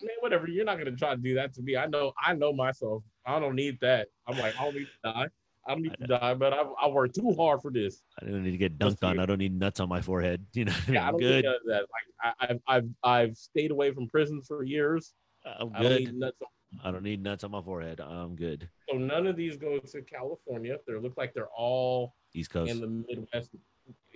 Man, 0.02 0.10
whatever. 0.20 0.48
You're 0.48 0.64
not 0.64 0.78
gonna 0.78 0.96
try 0.96 1.10
to 1.14 1.20
do 1.20 1.34
that 1.34 1.54
to 1.54 1.62
me. 1.62 1.76
I 1.76 1.86
know. 1.86 2.12
I 2.22 2.34
know 2.34 2.52
myself. 2.52 3.02
I 3.24 3.38
don't 3.40 3.54
need 3.54 3.78
that. 3.80 4.08
I'm 4.26 4.38
like, 4.38 4.58
I 4.58 4.64
don't 4.64 4.74
need 4.74 4.86
to 4.86 5.12
die. 5.12 5.26
I 5.68 5.72
don't 5.72 5.82
need 5.82 5.96
to 6.00 6.06
die, 6.06 6.34
but 6.34 6.52
I, 6.52 6.62
I 6.80 6.86
worked 6.88 7.16
too 7.16 7.34
hard 7.36 7.60
for 7.60 7.72
this. 7.72 8.02
I 8.22 8.26
don't 8.26 8.44
need 8.44 8.52
to 8.52 8.56
get 8.56 8.78
dunked 8.78 9.02
on. 9.02 9.18
I 9.18 9.26
don't 9.26 9.38
need 9.38 9.58
nuts 9.58 9.80
on 9.80 9.88
my 9.88 10.00
forehead. 10.00 10.46
You 10.54 10.66
know, 10.66 10.72
what 10.72 10.82
I 10.82 10.90
mean? 10.90 10.94
Yeah, 10.94 11.02
I 11.04 11.06
I'm 11.08 11.12
don't 11.12 11.20
good. 11.20 11.44
need 11.44 11.52
that. 11.66 11.80
Like 11.80 12.36
I, 12.40 12.46
I've, 12.46 12.60
I've, 12.68 12.88
I've 13.02 13.36
stayed 13.36 13.70
away 13.72 13.90
from 13.92 14.06
prison 14.06 14.42
for 14.42 14.62
years. 14.62 15.12
I'm 15.44 15.72
I 15.74 15.82
don't 15.82 15.88
good. 15.92 15.98
need 16.00 16.14
nuts. 16.14 16.36
I 16.84 16.90
don't 16.90 17.02
need 17.02 17.22
nuts 17.22 17.42
on 17.44 17.50
my 17.50 17.62
forehead. 17.62 18.00
I'm 18.00 18.36
good. 18.36 18.68
So 18.88 18.96
none 18.96 19.26
of 19.26 19.36
these 19.36 19.56
go 19.56 19.78
to 19.78 20.02
California. 20.02 20.76
They 20.86 20.94
look 20.94 21.16
like 21.16 21.34
they're 21.34 21.48
all 21.56 22.14
East 22.34 22.50
Coast. 22.50 22.70
in 22.70 22.80
the 22.80 22.86
Midwest. 22.86 23.50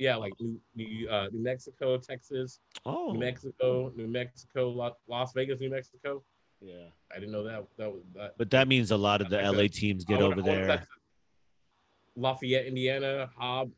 Yeah, 0.00 0.16
like 0.16 0.32
New, 0.40 0.58
New, 0.74 1.08
uh, 1.10 1.28
New 1.30 1.42
Mexico, 1.42 1.98
Texas, 1.98 2.60
oh, 2.86 3.12
New 3.12 3.20
Mexico, 3.20 3.92
New 3.94 4.08
Mexico, 4.08 4.70
Las, 4.70 4.94
Las 5.06 5.34
Vegas, 5.34 5.60
New 5.60 5.68
Mexico. 5.68 6.22
yeah. 6.62 6.86
I 7.14 7.18
didn't 7.18 7.32
know 7.32 7.44
that. 7.44 7.66
That 7.76 7.92
was 7.92 8.02
that. 8.14 8.32
But 8.38 8.48
that 8.50 8.66
means 8.66 8.92
a 8.92 8.96
lot 8.96 9.20
of 9.20 9.28
the 9.28 9.36
LA 9.36 9.62
good. 9.62 9.74
teams 9.74 10.06
get 10.06 10.22
over 10.22 10.40
I 10.40 10.42
wonder 10.42 10.60
if 10.60 10.66
there. 10.66 10.88
Lafayette, 12.16 12.64
Indiana, 12.64 13.28
Hobb. 13.38 13.72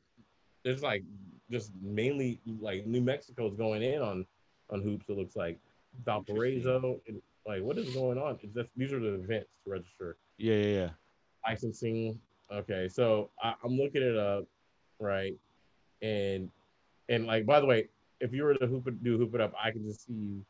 There's 0.64 0.80
like 0.80 1.02
just 1.50 1.72
mainly 1.82 2.40
like 2.60 2.86
New 2.86 3.00
Mexico's 3.00 3.56
going 3.56 3.82
in 3.82 4.00
on 4.00 4.24
on 4.70 4.80
hoops. 4.80 5.06
It 5.08 5.18
looks 5.18 5.34
like 5.34 5.58
Valparaiso. 6.04 7.00
And, 7.08 7.20
like 7.46 7.62
what 7.62 7.78
is 7.78 7.92
going 7.92 8.18
on? 8.18 8.38
It's 8.44 8.54
just, 8.54 8.68
these 8.76 8.92
are 8.92 9.00
the 9.00 9.14
events 9.14 9.48
to 9.64 9.72
register 9.72 10.16
Yeah, 10.38 10.54
yeah, 10.54 10.66
yeah. 10.66 10.88
licensing. 11.44 12.20
Okay, 12.52 12.86
so 12.88 13.30
I, 13.42 13.54
I'm 13.64 13.76
looking 13.76 14.02
it 14.02 14.16
up, 14.16 14.44
right? 15.00 15.34
And 16.02 16.50
and 17.08 17.26
like 17.26 17.46
by 17.46 17.60
the 17.60 17.66
way, 17.66 17.88
if 18.20 18.32
you 18.32 18.42
were 18.44 18.54
to 18.54 18.66
hoop 18.66 18.86
it, 18.88 19.02
do 19.04 19.16
hoop 19.18 19.34
it 19.34 19.40
up, 19.40 19.52
I 19.62 19.70
can 19.70 19.84
just 19.84 20.06
see 20.06 20.12
you 20.12 20.44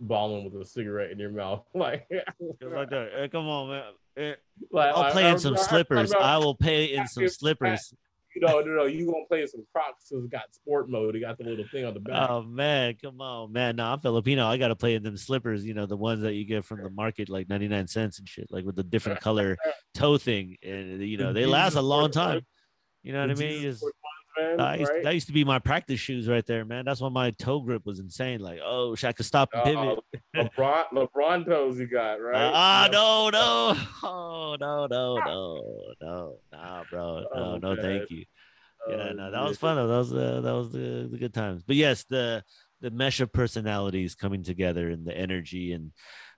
balling 0.00 0.44
with 0.50 0.60
a 0.60 0.64
cigarette 0.64 1.10
in 1.10 1.18
your 1.18 1.30
mouth, 1.30 1.64
like. 1.74 2.06
Like 2.10 2.90
that. 2.90 3.10
Hey, 3.16 3.28
come 3.30 3.46
on, 3.46 3.68
man. 3.70 3.82
Eh, 4.16 4.34
like, 4.72 4.94
I'll 4.94 5.10
play 5.12 5.24
I- 5.26 5.32
in 5.32 5.38
some 5.38 5.54
I- 5.56 5.60
I- 5.60 5.62
slippers. 5.62 6.12
I- 6.12 6.18
I 6.34 6.36
will 6.38 6.54
pay 6.54 6.86
in 6.94 7.06
some 7.08 7.28
slippers. 7.28 7.92
No, 8.36 8.60
no, 8.60 8.66
no. 8.76 8.84
You 8.84 9.06
gonna 9.06 9.24
play 9.26 9.42
in 9.42 9.48
some 9.48 9.66
Crocs? 9.72 10.08
Because 10.08 10.24
it's 10.24 10.30
got 10.32 10.54
sport 10.54 10.88
mode. 10.88 11.16
It 11.16 11.20
got 11.20 11.36
the 11.36 11.42
little 11.44 11.64
thing 11.72 11.84
on 11.84 11.94
the 11.94 12.00
back. 12.00 12.30
Oh 12.30 12.42
man, 12.42 12.94
come 13.02 13.20
on, 13.20 13.52
man. 13.52 13.74
No, 13.76 13.86
I'm 13.86 13.98
Filipino. 14.00 14.46
I 14.46 14.56
gotta 14.56 14.76
play 14.76 14.94
in 14.94 15.02
them 15.02 15.16
slippers, 15.16 15.64
you 15.64 15.74
know, 15.74 15.84
the 15.86 15.96
ones 15.96 16.22
that 16.22 16.34
you 16.34 16.44
get 16.44 16.64
from 16.64 16.80
the 16.82 16.90
market, 16.90 17.28
like 17.28 17.48
99 17.48 17.88
cents 17.88 18.20
and 18.20 18.28
shit, 18.28 18.46
like 18.52 18.64
with 18.64 18.76
the 18.76 18.84
different 18.84 19.20
color 19.28 19.56
toe 19.94 20.16
thing. 20.16 20.56
And 20.62 21.02
you 21.02 21.16
know, 21.18 21.32
they 21.32 21.44
last 21.44 21.74
a 21.74 21.82
long 21.82 22.12
time. 22.12 22.42
You 23.02 23.12
know 23.14 23.20
what 23.22 23.30
I 23.30 23.34
mean? 23.34 23.62
You 23.62 23.70
just- 23.72 23.84
man, 24.38 24.78
used, 24.78 24.92
right? 24.92 25.04
that 25.04 25.14
used 25.14 25.26
to 25.26 25.32
be 25.32 25.44
my 25.44 25.58
practice 25.58 26.00
shoes 26.00 26.28
right 26.28 26.44
there, 26.46 26.64
man. 26.64 26.84
That's 26.84 27.00
why 27.00 27.08
my 27.08 27.30
toe 27.32 27.60
grip 27.60 27.84
was 27.86 27.98
insane. 27.98 28.40
Like, 28.40 28.60
oh, 28.64 28.94
shit, 28.94 29.08
I 29.08 29.12
could 29.12 29.26
stop 29.26 29.50
and 29.52 29.64
pivot. 29.64 29.98
Uh, 30.36 30.44
LeBron, 30.44 30.84
LeBron 30.92 31.46
toes 31.46 31.78
you 31.78 31.86
got 31.86 32.14
right. 32.20 32.34
Uh, 32.34 32.52
ah, 32.54 32.88
no, 32.92 33.30
no, 33.30 33.76
oh, 34.02 34.56
no, 34.60 34.86
no, 34.86 35.18
no, 35.24 35.94
no, 36.00 36.36
nah, 36.52 36.84
bro, 36.90 37.20
no, 37.20 37.28
Oh, 37.34 37.58
no, 37.58 37.76
thank 37.76 38.10
you. 38.10 38.24
Yeah, 38.88 39.08
Oh, 39.10 39.12
no, 39.12 39.30
that 39.30 39.44
was 39.44 39.58
fun 39.58 39.76
though. 39.76 39.88
That 39.88 39.98
was 39.98 40.12
uh, 40.14 40.40
that 40.40 40.52
was 40.52 40.72
the, 40.72 41.08
the 41.10 41.18
good 41.18 41.34
times. 41.34 41.62
But 41.62 41.76
yes, 41.76 42.04
the 42.08 42.42
the 42.80 42.90
mesh 42.90 43.20
of 43.20 43.30
personalities 43.30 44.14
coming 44.14 44.42
together 44.42 44.88
and 44.88 45.06
the 45.06 45.14
energy 45.14 45.72
and 45.74 45.92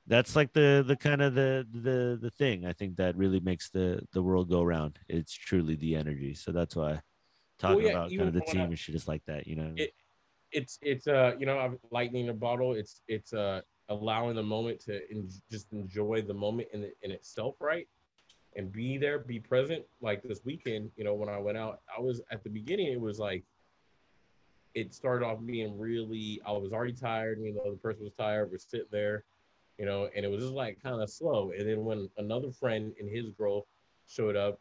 that's 0.07 0.35
like 0.35 0.53
the 0.53 0.85
the 0.87 0.97
kind 0.97 1.23
of 1.23 1.35
the 1.35 1.67
the 1.73 2.19
the 2.21 2.31
thing 2.31 2.67
I 2.67 2.73
think 2.73 2.97
that 2.97 3.17
really 3.17 3.41
makes 3.41 3.71
the 3.71 4.01
the 4.13 4.23
world 4.23 4.51
go 4.51 4.61
around. 4.63 4.99
It's 5.09 5.33
truly 5.33 5.77
the 5.77 5.95
energy. 5.95 6.35
So 6.35 6.53
that's 6.53 6.75
why 6.75 7.01
talking 7.63 7.85
yeah, 7.85 7.91
about 7.91 8.11
kind 8.11 8.23
of 8.23 8.35
the 8.35 8.41
team 8.41 8.61
and 8.61 8.79
shit 8.79 8.95
just 8.95 9.09
like 9.09 9.25
that, 9.27 9.47
you 9.47 9.57
know. 9.57 9.73
It- 9.77 9.95
It's 10.55 10.79
it's 10.83 11.07
uh 11.07 11.33
you 11.39 11.47
know 11.47 11.59
I'm 11.59 11.79
lightning 11.91 12.25
in 12.25 12.29
a 12.29 12.35
bottle. 12.35 12.75
It's 12.75 13.01
it's 13.09 13.33
uh 13.33 13.63
allowing 13.89 14.37
the 14.37 14.43
moment 14.43 14.81
to 14.81 15.01
en- 15.11 15.31
just 15.51 15.73
enjoy 15.73 16.21
the 16.21 16.35
moment 16.35 16.69
in 16.75 16.81
in 17.01 17.11
itself, 17.11 17.55
right? 17.59 17.89
And 18.55 18.71
be 18.71 18.99
there, 18.99 19.19
be 19.19 19.41
present. 19.41 19.83
Like 20.03 20.23
this 20.23 20.41
weekend, 20.45 20.91
you 20.99 21.05
know, 21.05 21.15
when 21.15 21.31
I 21.31 21.39
went 21.39 21.57
out, 21.57 21.81
I 21.97 22.03
was 22.03 22.21
at 22.31 22.45
the 22.45 22.51
beginning. 22.51 22.89
It 22.93 23.01
was 23.01 23.19
like 23.19 23.45
it 24.75 24.93
started 24.93 25.25
off 25.25 25.39
being 25.45 25.79
really. 25.79 26.41
I 26.45 26.53
was 26.53 26.73
already 26.73 26.93
tired. 26.93 27.41
You 27.41 27.55
know, 27.55 27.71
the 27.71 27.79
person 27.79 28.05
was 28.05 28.13
tired. 28.13 28.51
We're 28.51 28.59
sitting 28.59 28.87
there, 28.91 29.25
you 29.79 29.87
know, 29.87 30.11
and 30.15 30.23
it 30.27 30.29
was 30.29 30.43
just 30.43 30.53
like 30.53 30.83
kind 30.83 31.01
of 31.01 31.09
slow. 31.09 31.53
And 31.57 31.67
then 31.67 31.83
when 31.85 32.11
another 32.19 32.51
friend 32.53 32.93
and 33.01 33.09
his 33.09 33.31
girl 33.31 33.67
showed 34.07 34.37
up, 34.37 34.61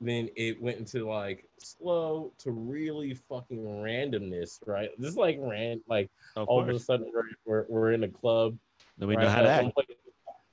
then 0.00 0.28
it 0.36 0.60
went 0.60 0.78
into 0.78 1.08
like 1.08 1.44
slow 1.58 2.32
to 2.38 2.52
really 2.52 3.14
fucking 3.14 3.64
randomness, 3.64 4.60
right? 4.66 4.90
Just 5.00 5.16
like 5.16 5.38
ran 5.40 5.80
like 5.88 6.08
of 6.36 6.46
all 6.46 6.60
of 6.60 6.68
a 6.68 6.78
sudden 6.78 7.10
we're, 7.12 7.22
we're, 7.44 7.66
we're 7.68 7.92
in 7.92 8.04
a 8.04 8.08
club. 8.08 8.56
Then 8.96 9.08
we 9.08 9.16
right? 9.16 9.24
know 9.24 9.30
how 9.30 9.42
to 9.42 9.50
act. 9.50 9.72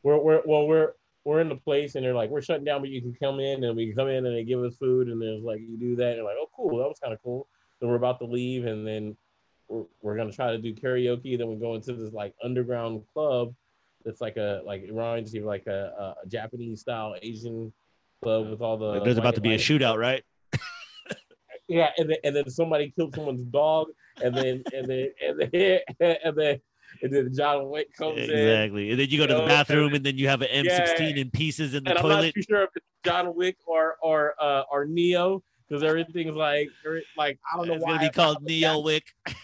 We're, 0.03 0.17
we're 0.17 0.41
well 0.45 0.67
we're 0.67 0.93
we're 1.25 1.41
in 1.41 1.49
the 1.49 1.55
place 1.55 1.95
and 1.95 2.05
they're 2.05 2.13
like 2.13 2.29
we're 2.29 2.41
shutting 2.41 2.65
down, 2.65 2.81
but 2.81 2.89
you 2.89 3.01
can 3.01 3.13
come 3.13 3.39
in 3.39 3.63
and 3.63 3.75
we 3.75 3.87
can 3.87 3.95
come 3.95 4.07
in 4.07 4.25
and 4.25 4.35
they 4.35 4.43
give 4.43 4.63
us 4.63 4.75
food 4.75 5.09
and 5.09 5.21
there's 5.21 5.43
like 5.43 5.59
you 5.59 5.77
do 5.77 5.95
that 5.95 6.09
and 6.09 6.17
they're 6.17 6.23
like 6.23 6.37
oh 6.39 6.49
cool 6.55 6.77
that 6.77 6.87
was 6.87 6.99
kind 6.99 7.13
of 7.13 7.21
cool. 7.23 7.47
Then 7.79 7.89
we're 7.89 7.95
about 7.95 8.19
to 8.19 8.25
leave 8.25 8.65
and 8.65 8.87
then 8.87 9.15
we're, 9.67 9.83
we're 10.01 10.17
gonna 10.17 10.31
try 10.31 10.51
to 10.51 10.57
do 10.57 10.73
karaoke. 10.73 11.37
Then 11.37 11.49
we 11.49 11.55
go 11.55 11.75
into 11.75 11.93
this 11.93 12.13
like 12.13 12.33
underground 12.43 13.03
club 13.13 13.53
that's 14.03 14.21
like 14.21 14.37
a 14.37 14.61
like 14.65 14.83
it 14.83 14.89
reminds 14.89 15.33
you 15.33 15.41
of 15.41 15.47
like 15.47 15.67
a, 15.67 16.15
a 16.23 16.27
Japanese 16.27 16.81
style 16.81 17.15
Asian 17.21 17.71
club 18.23 18.49
with 18.49 18.61
all 18.61 18.77
the 18.77 19.01
there's 19.03 19.17
about 19.17 19.35
to 19.35 19.41
be 19.41 19.53
a 19.53 19.57
shootout, 19.57 19.97
right? 19.97 20.23
Yeah, 21.67 21.89
and 21.97 22.07
then 22.11 22.17
and 22.23 22.35
then 22.35 22.47
somebody 22.49 22.93
killed 22.95 23.15
someone's 23.15 23.41
dog, 23.41 23.87
and 24.23 24.35
then 24.35 24.63
and 24.71 24.87
then 24.87 25.07
and 25.19 25.39
then 25.51 25.79
and 26.23 26.37
then 26.37 26.59
and 27.01 27.11
then 27.11 27.33
John 27.35 27.69
Wick 27.71 27.87
comes 27.97 28.19
in, 28.19 28.29
Exactly. 28.29 28.91
And 28.91 28.99
then 28.99 29.09
you 29.09 29.17
go 29.17 29.25
to 29.25 29.33
You 29.33 29.39
the 29.41 29.47
bathroom 29.47 29.95
and 29.95 30.05
then 30.05 30.15
you 30.15 30.27
have 30.27 30.43
an 30.43 30.49
M16 30.65 30.99
Yeah. 30.99 31.21
in 31.23 31.31
pieces 31.31 31.73
in 31.73 31.83
the 31.83 31.89
and 31.89 31.99
I'm 31.99 32.07
not 32.07 32.15
toilet. 32.17 32.35
too 32.35 32.43
sure 32.43 32.61
if 32.65 32.69
it's 32.75 32.85
John 33.03 33.35
Wick 33.35 33.57
or 33.65 33.95
or 34.03 34.35
uh, 34.39 34.61
or 34.71 34.85
Neo 34.85 35.41
because 35.67 35.81
everything's 35.81 36.35
like 36.35 36.69
er- 36.85 37.01
like 37.17 37.39
I 37.51 37.57
don't 37.57 37.67
know 37.67 37.73
It's 37.73 37.83
why 37.83 37.95
gonna 37.97 38.09
be 38.09 38.13
called 38.13 38.43
Neo 38.43 38.79
Wick. 38.81 39.05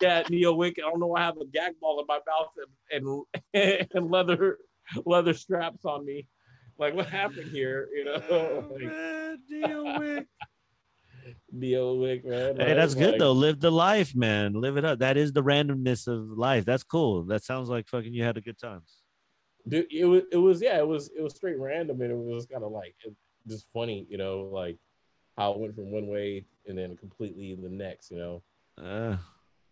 Yeah, 0.00 0.22
Neo 0.28 0.52
Wick. 0.54 0.76
I 0.78 0.88
don't 0.90 1.00
know 1.00 1.06
why 1.06 1.22
I 1.22 1.24
have 1.24 1.38
a 1.38 1.46
gag 1.46 1.72
ball 1.80 1.98
in 1.98 2.06
my 2.06 2.18
mouth 2.26 2.50
and 2.92 3.24
and, 3.54 3.88
and 3.94 4.10
leather 4.10 4.58
leather 5.06 5.34
straps 5.34 5.84
on 5.84 6.04
me. 6.04 6.26
Like 6.78 6.94
what 6.94 7.06
happened 7.06 7.50
here? 7.50 7.88
You 7.94 8.04
know, 8.04 8.22
Oh, 8.30 8.68
like, 8.72 8.82
man, 8.82 9.38
Neo 9.48 9.98
Wick. 9.98 10.26
Neo 11.52 11.94
Wick, 11.94 12.24
man. 12.24 12.56
Hey, 12.56 12.68
Like, 12.68 12.76
that's 12.76 12.94
good 12.94 13.18
though. 13.20 13.32
Live 13.32 13.60
the 13.60 13.70
life, 13.70 14.14
man. 14.14 14.54
Live 14.54 14.76
it 14.76 14.84
up. 14.84 14.98
That 14.98 15.16
is 15.16 15.32
the 15.32 15.42
randomness 15.42 16.06
of 16.06 16.36
life. 16.36 16.64
That's 16.64 16.82
cool. 16.82 17.24
That 17.24 17.44
sounds 17.44 17.68
like 17.68 17.88
fucking 17.88 18.12
you 18.12 18.24
had 18.24 18.36
a 18.36 18.40
good 18.40 18.58
time. 18.58 18.82
Dude, 19.66 19.86
it 19.90 20.04
was 20.04 20.22
it 20.30 20.36
was 20.36 20.60
yeah, 20.60 20.78
it 20.78 20.86
was 20.86 21.10
it 21.16 21.22
was 21.22 21.34
straight 21.34 21.58
random 21.58 22.00
and 22.02 22.10
it 22.10 22.16
was 22.16 22.46
kind 22.46 22.64
of 22.64 22.72
like 22.72 22.94
just 23.48 23.66
funny, 23.72 24.06
you 24.10 24.18
know, 24.18 24.50
like 24.52 24.78
how 25.38 25.52
it 25.52 25.58
went 25.58 25.74
from 25.74 25.90
one 25.90 26.06
way 26.06 26.44
and 26.66 26.76
then 26.76 26.96
completely 26.96 27.54
the 27.54 27.68
next, 27.68 28.10
you 28.10 28.18
know. 28.18 28.42
Uh, 28.76 29.16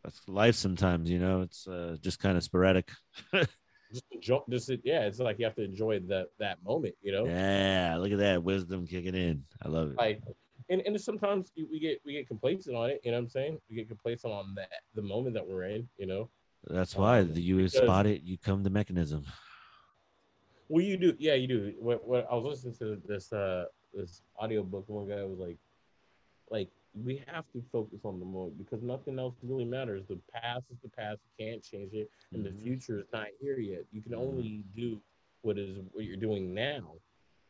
that's 0.03 0.21
life 0.29 0.55
sometimes, 0.55 1.11
you 1.11 1.19
know. 1.19 1.43
It's 1.43 1.67
uh, 1.67 1.97
just 2.01 2.19
kind 2.21 2.37
of 2.37 2.43
sporadic. 2.43 2.91
Just 3.93 4.05
enjoy, 4.11 4.41
just 4.49 4.71
yeah, 4.85 5.03
it's 5.03 5.19
like 5.19 5.39
you 5.39 5.45
have 5.45 5.55
to 5.57 5.65
enjoy 5.65 6.01
that 6.01 6.29
that 6.39 6.63
moment, 6.65 6.95
you 7.03 7.13
know. 7.13 7.27
Yeah, 7.27 7.97
look 7.99 8.13
at 8.13 8.19
that 8.19 8.43
wisdom 8.43 8.87
kicking 8.87 9.15
in. 9.15 9.45
I 9.63 9.69
love 9.69 9.91
it. 9.91 9.99
Like, 9.99 10.23
and 10.71 10.81
and 10.83 10.99
sometimes 11.01 11.53
we 11.57 11.79
get 11.79 12.01
we 12.05 12.13
get 12.13 12.27
complacent 12.27 12.75
on 12.77 12.91
it, 12.91 13.01
you 13.05 13.11
know 13.11 13.19
what 13.19 13.25
I'm 13.25 13.29
saying? 13.29 13.59
We 13.69 13.77
get 13.77 13.89
complacent 13.89 14.33
on 14.33 14.55
that 14.55 14.69
the 14.95 15.03
moment 15.03 15.35
that 15.35 15.47
we're 15.47 15.65
in, 15.65 15.89
you 15.99 16.07
know. 16.07 16.31
That's 16.65 16.97
why 16.97 17.21
um, 17.21 17.33
you 17.35 17.57
because- 17.57 17.75
spot 17.75 18.07
it, 18.07 18.23
you 18.23 18.39
come 18.39 18.63
the 18.63 18.71
mechanism. 18.71 19.25
Well, 20.69 20.83
you 20.83 20.97
do, 20.97 21.15
yeah, 21.19 21.35
you 21.35 21.47
do. 21.47 21.75
What, 21.79 22.09
what 22.09 22.27
I 22.31 22.35
was 22.35 22.65
listening 22.65 22.75
to 22.77 23.03
this 23.07 23.31
uh 23.31 23.67
this 23.93 24.23
audiobook, 24.41 24.89
one 24.89 25.07
guy 25.07 25.23
was 25.25 25.39
like, 25.39 25.59
like 26.51 26.71
we 26.95 27.23
have 27.27 27.45
to 27.53 27.63
focus 27.73 28.01
on 28.05 28.19
the 28.19 28.25
moment 28.25 28.59
because 28.59 28.83
nothing 28.83 29.19
else 29.19 29.35
really 29.43 29.65
matters. 29.65 30.05
The 30.09 30.19
past 30.33 30.65
is 30.71 30.79
the 30.83 30.89
past; 30.89 31.21
you 31.39 31.47
can't 31.47 31.63
change 31.63 31.93
it, 31.95 32.11
and 32.33 32.45
Mhm. 32.45 32.55
the 32.55 32.63
future 32.63 32.99
is 32.99 33.07
not 33.13 33.29
here 33.41 33.59
yet. 33.59 33.85
You 33.93 34.03
can 34.03 34.15
only 34.15 34.65
do 34.75 35.01
what 35.43 35.59
is 35.59 35.79
what 35.93 36.05
you're 36.05 36.17
doing 36.17 36.55
now, 36.55 36.95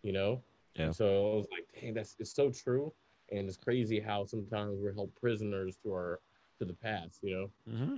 you 0.02 0.12
know. 0.12 0.42
Yeah. 0.74 0.90
So 0.92 1.32
I 1.32 1.36
was 1.36 1.46
like, 1.50 1.66
dang, 1.74 1.94
that's 1.94 2.16
it's 2.18 2.32
so 2.34 2.50
true, 2.50 2.92
and 3.30 3.48
it's 3.48 3.56
crazy 3.56 4.00
how 4.00 4.24
sometimes 4.24 4.78
we're 4.80 4.94
held 4.94 5.14
prisoners 5.14 5.76
to 5.82 5.92
our 5.92 6.20
to 6.58 6.64
the 6.64 6.74
past, 6.74 7.20
you 7.22 7.34
know. 7.34 7.50
hmm 7.72 7.96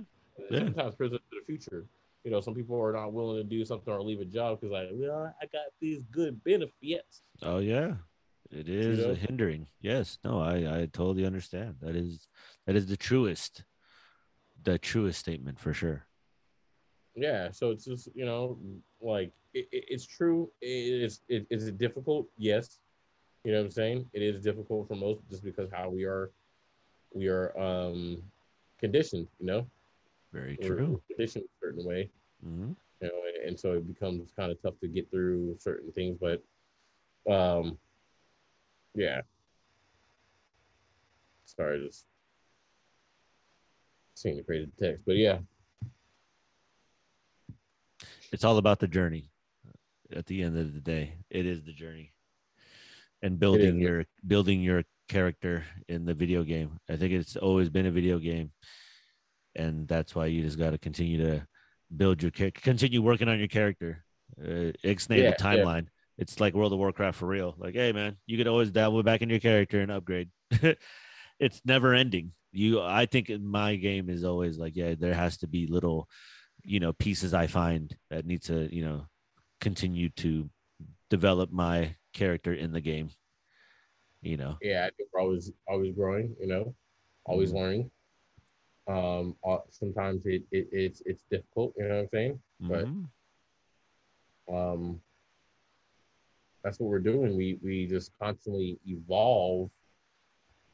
Yeah. 0.49 0.59
Sometimes 0.59 0.95
present 0.95 1.21
to 1.31 1.39
the 1.39 1.45
future. 1.45 1.85
You 2.23 2.31
know, 2.31 2.41
some 2.41 2.55
people 2.55 2.81
are 2.81 2.91
not 2.93 3.13
willing 3.13 3.37
to 3.37 3.43
do 3.43 3.63
something 3.65 3.93
or 3.93 4.01
leave 4.01 4.19
a 4.19 4.25
job 4.25 4.59
because 4.59 4.71
like, 4.71 4.89
well, 4.91 5.33
I 5.41 5.45
got 5.45 5.65
these 5.79 6.01
good 6.11 6.43
benefits. 6.43 7.21
Oh 7.43 7.59
yeah, 7.59 7.95
it 8.55 8.69
is 8.69 9.05
know? 9.05 9.13
hindering. 9.13 9.67
Yes, 9.81 10.17
no, 10.23 10.39
I 10.39 10.81
I 10.81 10.85
totally 10.91 11.25
understand. 11.25 11.75
That 11.81 11.95
is 11.95 12.27
that 12.65 12.75
is 12.75 12.87
the 12.87 12.97
truest, 12.97 13.63
the 14.63 14.77
truest 14.79 15.19
statement 15.19 15.59
for 15.59 15.73
sure. 15.73 16.05
Yeah, 17.15 17.51
so 17.51 17.71
it's 17.71 17.85
just 17.85 18.09
you 18.15 18.25
know, 18.25 18.57
like 19.01 19.31
it, 19.53 19.67
it, 19.71 19.85
it's 19.89 20.05
true. 20.05 20.49
It 20.61 21.03
is 21.03 21.21
it 21.29 21.45
is 21.49 21.67
it 21.67 21.77
difficult? 21.77 22.27
Yes, 22.37 22.79
you 23.43 23.51
know 23.51 23.59
what 23.59 23.65
I'm 23.65 23.71
saying. 23.71 24.09
It 24.13 24.21
is 24.21 24.41
difficult 24.41 24.87
for 24.87 24.95
most 24.95 25.21
just 25.29 25.43
because 25.43 25.69
how 25.71 25.89
we 25.89 26.03
are, 26.03 26.31
we 27.13 27.27
are 27.27 27.57
um 27.57 28.21
conditioned. 28.79 29.27
You 29.39 29.45
know, 29.45 29.67
Very 30.33 30.57
We're 30.61 30.75
true. 30.75 31.01
conditioned 31.07 31.45
a 31.45 31.65
certain 31.65 31.85
way. 31.85 32.09
hmm 32.43 32.71
You 33.01 33.07
know, 33.07 33.13
and, 33.27 33.49
and 33.49 33.59
so 33.59 33.73
it 33.73 33.87
becomes 33.87 34.31
kind 34.35 34.51
of 34.51 34.61
tough 34.61 34.79
to 34.81 34.87
get 34.87 35.09
through 35.09 35.55
certain 35.59 35.91
things. 35.91 36.17
But, 36.19 36.43
um, 37.31 37.77
yeah. 38.95 39.21
Sorry, 41.45 41.85
just 41.85 42.05
seeing 44.15 44.37
the 44.37 44.43
creative 44.43 44.75
text, 44.77 45.03
but 45.05 45.15
yeah, 45.15 45.39
It's 48.31 48.43
all 48.43 48.57
about 48.57 48.79
the 48.79 48.87
journey. 48.87 49.29
At 50.13 50.25
the 50.25 50.43
end 50.43 50.57
of 50.57 50.73
the 50.73 50.81
day, 50.81 51.15
it 51.29 51.45
is 51.45 51.63
the 51.63 51.73
journey, 51.73 52.13
and 53.21 53.39
building 53.39 53.79
your 53.79 54.05
building 54.27 54.61
your 54.61 54.83
character 55.09 55.63
in 55.87 56.05
the 56.05 56.13
video 56.13 56.43
game. 56.43 56.77
I 56.89 56.95
think 56.97 57.13
it's 57.13 57.35
always 57.37 57.69
been 57.69 57.85
a 57.85 57.91
video 57.91 58.19
game, 58.19 58.51
and 59.55 59.87
that's 59.87 60.13
why 60.13 60.27
you 60.27 60.43
just 60.43 60.59
got 60.59 60.71
to 60.71 60.77
continue 60.77 61.23
to 61.23 61.47
build 61.95 62.21
your 62.21 62.31
character, 62.31 62.61
continue 62.61 63.01
working 63.01 63.29
on 63.29 63.39
your 63.39 63.47
character. 63.47 64.03
Uh, 64.39 64.73
Ixnay 64.83 65.23
Yeah, 65.23 65.31
the 65.31 65.55
yeah. 65.55 65.63
It's 66.17 66.39
like 66.39 66.53
World 66.53 66.71
of 66.73 66.79
Warcraft 66.79 67.17
for 67.17 67.27
real. 67.27 67.55
Like, 67.57 67.73
hey 67.75 67.91
man, 67.91 68.17
you 68.25 68.37
could 68.37 68.47
always 68.47 68.71
dabble 68.71 69.03
back 69.03 69.21
in 69.21 69.29
your 69.29 69.39
character 69.39 69.81
and 69.81 69.91
upgrade. 69.91 70.29
it's 71.39 71.61
never 71.65 71.93
ending. 71.93 72.31
You, 72.51 72.81
I 72.81 73.05
think 73.05 73.29
my 73.41 73.75
game 73.75 74.09
is 74.09 74.23
always 74.23 74.57
like, 74.57 74.75
yeah, 74.77 74.95
there 74.97 75.13
has 75.13 75.37
to 75.39 75.47
be 75.47 75.67
little, 75.67 76.07
you 76.63 76.79
know, 76.79 76.93
pieces 76.93 77.33
I 77.33 77.47
find 77.47 77.93
that 78.09 78.25
need 78.25 78.43
to, 78.43 78.73
you 78.73 78.85
know, 78.85 79.07
continue 79.59 80.09
to 80.17 80.49
develop 81.09 81.51
my 81.51 81.95
character 82.13 82.53
in 82.53 82.71
the 82.71 82.79
game. 82.81 83.09
You 84.21 84.37
know, 84.37 84.57
yeah, 84.61 84.85
I 84.87 84.91
think 84.95 85.09
we're 85.13 85.19
always 85.21 85.51
always 85.67 85.93
growing, 85.93 86.35
you 86.39 86.47
know, 86.47 86.73
always 87.25 87.51
Mhm. 87.51 87.55
learning. 87.55 87.91
Um, 88.87 89.35
uh, 89.45 89.57
sometimes 89.69 90.25
it, 90.25 90.43
it 90.51 90.69
it's 90.71 91.01
it's 91.05 91.23
difficult, 91.29 91.73
you 91.77 91.83
know 91.87 91.95
what 91.95 92.01
I'm 92.03 92.09
saying? 92.13 92.39
But- 92.61 92.85
Mhm. 92.87 93.09
um 94.47 95.01
that's 96.65 96.79
what 96.79 96.89
we're 96.89 96.99
doing. 96.99 97.37
We 97.37 97.59
we 97.63 97.85
just 97.85 98.11
constantly 98.19 98.79
evolve 98.87 99.69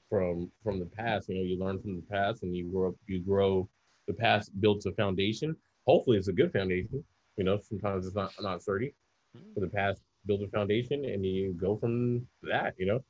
from 0.10 0.50
from 0.64 0.80
the 0.80 0.86
past. 0.86 1.28
You 1.28 1.36
know 1.36 1.42
you 1.42 1.60
learn 1.60 1.82
from 1.82 1.98
the 1.98 2.02
past 2.10 2.44
and 2.44 2.56
you 2.56 2.72
grow 2.72 2.90
up 2.90 2.96
you 3.08 3.20
grow 3.20 3.68
the 4.08 4.14
past 4.14 4.50
builds 4.62 4.86
a 4.86 4.94
foundation. 4.94 5.54
Hopefully 5.86 6.18
it's 6.18 6.30
a 6.30 6.34
good 6.34 6.54
foundation. 6.54 7.04
You 7.36 7.44
know 7.44 7.60
sometimes 7.62 8.08
it's 8.08 8.16
not 8.16 8.32
not 8.40 8.64
sturdy. 8.64 8.96
But 9.54 9.62
the 9.62 9.70
past 9.70 10.02
builds 10.26 10.44
a 10.44 10.48
foundation 10.48 11.04
and 11.04 11.26
you 11.26 11.54
go 11.54 11.76
from 11.76 12.26
that 12.44 12.74
you 12.78 12.86
know? 12.86 13.04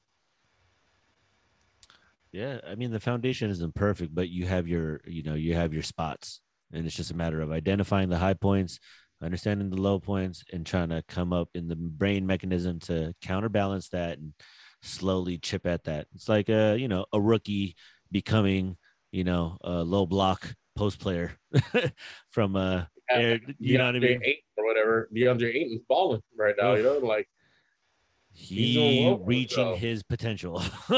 Yeah. 2.32 2.60
I 2.68 2.76
mean, 2.76 2.92
the 2.92 3.00
foundation 3.00 3.50
isn't 3.50 3.76
perfect, 3.76 4.16
but 4.16 4.30
you 4.30 4.46
have 4.46 4.68
your, 4.68 5.02
you 5.06 5.22
know, 5.22 5.34
you 5.34 5.54
have 5.56 5.74
your 5.74 5.84
spots, 5.84 6.40
and 6.72 6.86
it's 6.86 6.96
just 6.96 7.12
a 7.12 7.16
matter 7.16 7.42
of 7.42 7.52
identifying 7.52 8.08
the 8.08 8.18
high 8.18 8.36
points, 8.36 8.80
understanding 9.22 9.70
the 9.70 9.82
low 9.82 10.00
points, 10.00 10.44
and 10.52 10.66
trying 10.66 10.90
to 10.90 11.04
come 11.08 11.34
up 11.34 11.50
in 11.54 11.68
the 11.68 11.76
brain 11.76 12.26
mechanism 12.26 12.80
to 12.82 13.14
counterbalance 13.22 13.90
that 13.90 14.18
and 14.18 14.34
slowly 14.82 15.38
chip 15.38 15.66
at 15.66 15.84
that. 15.86 16.08
It's 16.16 16.28
like 16.30 16.50
a, 16.50 16.76
you 16.78 16.88
know, 16.88 17.06
a 17.14 17.20
rookie 17.22 17.76
becoming, 18.12 18.78
you 19.12 19.24
know, 19.24 19.58
a 19.62 19.84
low 19.84 20.06
block 20.06 20.54
post 20.76 21.00
player 21.00 21.34
from 22.32 22.56
uh 22.56 22.86
air, 23.10 23.40
you 23.60 23.78
know 23.78 23.86
what 23.86 23.96
I 23.98 24.00
mean? 24.00 24.22
Or 24.58 24.66
whatever 24.66 25.10
DeAndre 25.14 25.54
Ayton's 25.54 25.82
balling 25.88 26.22
right 26.38 26.56
now 26.58 26.76
you 26.76 26.84
know 26.84 26.98
like 27.00 27.28
He 28.32 29.04
well 29.06 29.20
reaching 29.20 29.58
himself. 29.66 29.80
his 29.80 30.04
potential. 30.04 30.64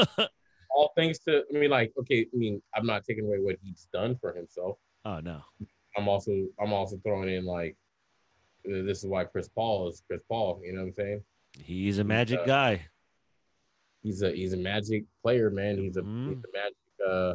all 0.76 0.92
thanks 0.96 1.18
to 1.20 1.42
I 1.52 1.58
mean 1.58 1.70
like 1.70 1.92
okay 2.00 2.26
I 2.32 2.36
mean 2.36 2.62
I'm 2.74 2.86
not 2.86 3.04
taking 3.04 3.26
away 3.26 3.38
what 3.40 3.56
he's 3.62 3.88
done 3.92 4.16
for 4.20 4.32
himself 4.32 4.78
oh 5.04 5.18
no. 5.20 5.40
I'm 5.96 6.08
also 6.08 6.46
I'm 6.60 6.72
also 6.72 6.96
throwing 7.04 7.30
in 7.34 7.44
like 7.44 7.76
this 8.64 8.98
is 8.98 9.06
why 9.06 9.24
Chris 9.24 9.48
Paul 9.48 9.88
is 9.88 10.02
Chris 10.06 10.20
Paul. 10.28 10.60
You 10.64 10.72
know 10.72 10.80
what 10.82 10.88
I'm 10.88 10.94
saying? 10.94 11.22
He's 11.58 11.98
a 11.98 12.04
magic 12.04 12.40
uh, 12.40 12.44
guy. 12.44 12.82
He's 14.02 14.22
a 14.22 14.30
he's 14.32 14.52
a 14.52 14.56
magic 14.58 15.04
player, 15.22 15.50
man. 15.50 15.78
He's 15.78 15.96
a 15.96 16.02
Mhm. 16.02 16.28
he's 16.28 16.38
a 16.44 16.52
magic 16.52 16.76
uh 17.06 17.34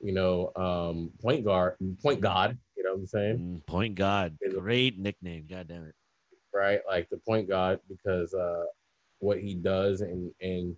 you 0.00 0.12
know 0.12 0.52
um 0.56 1.10
point 1.20 1.44
guard 1.44 1.76
point 2.02 2.20
god. 2.20 2.56
You 2.76 2.84
know 2.84 2.92
what 2.92 3.00
I'm 3.00 3.06
saying? 3.06 3.38
Mm, 3.38 3.66
Point 3.66 3.94
God. 3.94 4.36
A- 4.44 4.48
Great 4.50 4.98
nickname. 4.98 5.46
God 5.48 5.68
damn 5.68 5.84
it. 5.84 5.94
Right? 6.54 6.80
Like 6.88 7.08
the 7.10 7.18
point 7.18 7.48
god 7.48 7.80
because 7.88 8.32
uh 8.34 8.64
what 9.18 9.38
he 9.40 9.54
does 9.54 10.00
and 10.00 10.32
and 10.40 10.76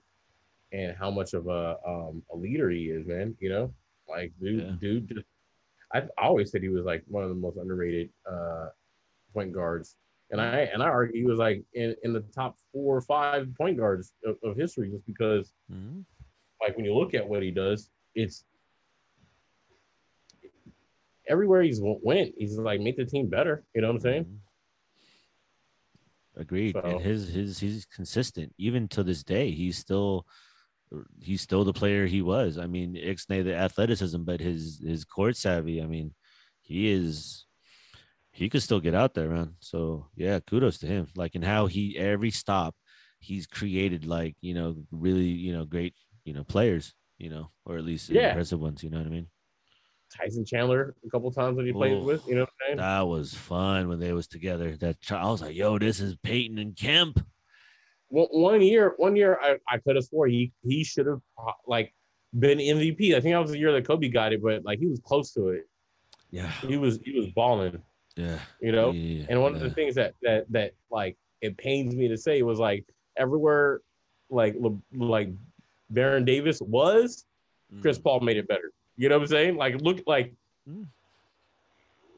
and 0.73 0.97
how 0.97 1.11
much 1.11 1.35
of 1.35 1.47
a 1.49 1.77
um 1.87 2.23
a 2.33 2.37
leader 2.37 2.71
he 2.71 2.87
is, 2.90 3.07
man. 3.07 3.37
You 3.40 3.51
know, 3.51 3.75
like 4.09 4.33
dude, 4.40 4.61
Yeah. 4.64 4.73
dude 4.81 5.09
just 5.09 5.27
I, 5.95 5.99
I 6.18 6.23
always 6.27 6.51
said 6.51 6.62
he 6.62 6.68
was 6.71 6.85
like 6.85 7.05
one 7.09 7.23
of 7.23 7.29
the 7.29 7.35
most 7.37 7.57
underrated 7.59 8.11
uh 8.31 8.68
point 9.33 9.53
guards. 9.53 9.97
And 10.31 10.40
I 10.40 10.61
and 10.73 10.83
I 10.83 10.87
argue 10.87 11.21
he 11.21 11.27
was 11.27 11.38
like 11.38 11.62
in, 11.75 11.95
in 12.05 12.12
the 12.14 12.21
top 12.35 12.57
four 12.73 12.97
or 12.97 13.01
five 13.03 13.49
point 13.57 13.77
guards 13.77 14.14
of, 14.25 14.37
of 14.42 14.57
history 14.57 14.90
just 14.90 15.07
because 15.07 15.53
Mhm. 15.71 16.05
like 16.61 16.75
when 16.77 16.85
you 16.87 16.95
look 16.95 17.12
at 17.14 17.29
what 17.29 17.42
he 17.42 17.51
does, 17.51 17.90
it's 18.14 18.45
everywhere 21.29 21.62
he's 21.62 21.81
went, 21.83 22.35
he's 22.37 22.57
like 22.59 22.81
make 22.81 22.97
the 22.97 23.05
team 23.05 23.29
better. 23.29 23.64
You 23.75 23.83
know 23.83 23.88
what 23.88 23.97
I'm 23.97 24.01
saying? 24.01 24.25
Mhm. 24.25 24.38
Agreed. 26.37 26.75
So- 26.75 26.81
And 26.81 27.01
his 27.01 27.29
his 27.29 27.59
he's 27.61 27.85
consistent 27.87 28.55
even 28.59 28.88
to 28.88 29.03
this 29.03 29.23
day. 29.23 29.51
He's 29.51 29.77
still 29.79 30.27
he's 31.21 31.40
still 31.42 31.64
the 31.64 31.73
player 31.73 32.07
he 32.07 32.23
was. 32.23 32.59
I 32.59 32.66
mean, 32.66 32.95
Ixnay 32.95 33.45
the 33.45 33.55
athleticism, 33.55 34.23
but 34.25 34.40
his 34.40 34.79
his 34.83 35.05
court 35.05 35.37
savvy. 35.37 35.83
I 35.83 35.87
mean, 35.87 36.14
he 36.62 36.88
is 36.90 37.45
he 38.33 38.49
could 38.49 38.62
still 38.62 38.81
get 38.81 38.95
out 38.95 39.14
there, 39.14 39.29
man. 39.29 39.55
So 39.61 40.07
yeah, 40.16 40.40
kudos 40.40 40.79
to 40.79 40.87
him. 40.87 41.09
Like 41.16 41.35
and 41.35 41.45
how 41.45 41.66
he 41.66 41.97
every 41.99 42.31
stop 42.31 42.75
he's 43.21 43.47
created 43.47 44.05
like 44.05 44.35
you 44.40 44.53
know 44.53 44.75
really 44.90 45.27
you 45.29 45.53
know 45.53 45.64
great 45.64 45.95
you 46.25 46.33
know 46.33 46.42
players 46.42 46.92
you 47.18 47.31
know 47.31 47.51
or 47.64 47.77
at 47.77 47.85
least 47.85 48.11
Yeah. 48.11 48.29
impressive 48.31 48.59
ones. 48.61 48.83
You 48.83 48.90
know 48.90 48.99
what 48.99 49.07
I 49.07 49.11
mean? 49.11 49.29
Tyson 50.16 50.45
Chandler 50.45 50.95
a 51.07 51.11
couple 51.11 51.31
times 51.33 51.57
when 51.57 51.64
he 51.66 51.73
played 51.73 52.03
with, 52.05 52.27
you 52.27 52.35
know 52.35 52.40
what 52.42 52.49
I'm 52.51 52.66
saying? 52.66 52.77
That 52.79 53.07
was 53.07 53.33
fun 53.35 53.88
when 53.88 53.99
they 54.01 54.12
was 54.12 54.27
together. 54.27 54.77
That 54.77 54.97
I 55.11 55.31
was 55.31 55.40
like, 55.40 55.55
yo, 55.57 55.79
this 55.79 56.01
is 56.01 56.16
Payton 56.23 56.59
and 56.59 56.77
Kemp. 56.77 57.25
One, 58.09 58.27
one 58.31 58.61
year, 58.62 58.92
one 58.99 59.16
year 59.16 59.38
I, 59.40 59.57
I 59.66 59.79
could 59.79 59.97
have 59.97 60.05
swore 60.05 60.27
he 60.27 60.53
he 60.62 60.85
should 60.85 61.07
have 61.07 61.21
uh, 61.38 61.53
like 61.66 61.95
been 62.38 62.59
MVP. 62.59 63.14
I 63.14 63.21
think 63.21 63.33
that 63.35 63.40
was 63.40 63.53
the 63.53 63.59
year 63.59 63.73
that 63.73 63.87
Kobe 63.87 64.09
got 64.09 64.33
it, 64.35 64.42
but 64.42 64.64
like 64.64 64.81
he 64.81 64.87
was 64.87 65.01
close 65.05 65.33
to 65.33 65.49
it. 65.49 65.62
Yeah, 66.31 66.51
He 66.66 66.77
was 66.77 66.99
he 67.05 67.18
was 67.18 67.29
balling, 67.31 67.83
yeah. 68.16 68.38
you 68.61 68.72
know. 68.72 68.90
yeah, 68.92 69.27
And 69.29 69.40
one 69.40 69.55
of 69.55 69.61
the 69.61 69.70
things 69.70 69.94
that 69.96 70.14
that 70.22 70.51
that 70.53 70.72
like 70.90 71.16
it 71.40 71.57
pains 71.57 71.94
me 71.94 72.09
to 72.09 72.16
say 72.16 72.42
was 72.42 72.59
like 72.59 72.85
everywhere, 73.16 73.81
like 74.30 74.55
like 74.95 75.28
Baron 75.91 76.24
Davis 76.24 76.61
was, 76.62 77.24
Chris 77.80 77.99
Mm. 77.99 78.03
Paul 78.05 78.20
made 78.20 78.36
it 78.36 78.47
better. 78.49 78.72
You 78.97 79.09
know 79.09 79.16
what 79.16 79.22
I'm 79.22 79.28
saying? 79.28 79.57
Like 79.57 79.80
look 79.80 80.03
like, 80.07 80.32
Mm. 80.68 80.86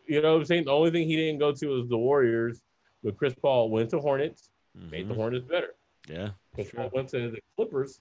you 0.07 0.21
know 0.21 0.33
what 0.35 0.41
I'm 0.41 0.45
saying. 0.45 0.65
The 0.65 0.71
only 0.73 0.91
thing 0.91 1.09
he 1.09 1.17
didn't 1.17 1.39
go 1.39 1.53
to 1.53 1.67
was 1.67 1.89
the 1.89 1.97
Warriors, 1.97 2.61
but 3.03 3.17
Chris 3.17 3.35
Paul 3.35 3.71
went 3.71 3.91
to 3.91 4.01
Hornets, 4.01 4.51
made 4.75 5.09
the 5.09 5.15
Mhm. 5.15 5.17
Hornets 5.17 5.47
better. 5.47 5.75
Yeah, 6.09 6.31
Chris 6.55 6.69
sure. 6.69 6.81
Paul 6.81 6.91
went 6.93 7.09
to 7.11 7.31
the 7.31 7.41
Clippers 7.57 8.01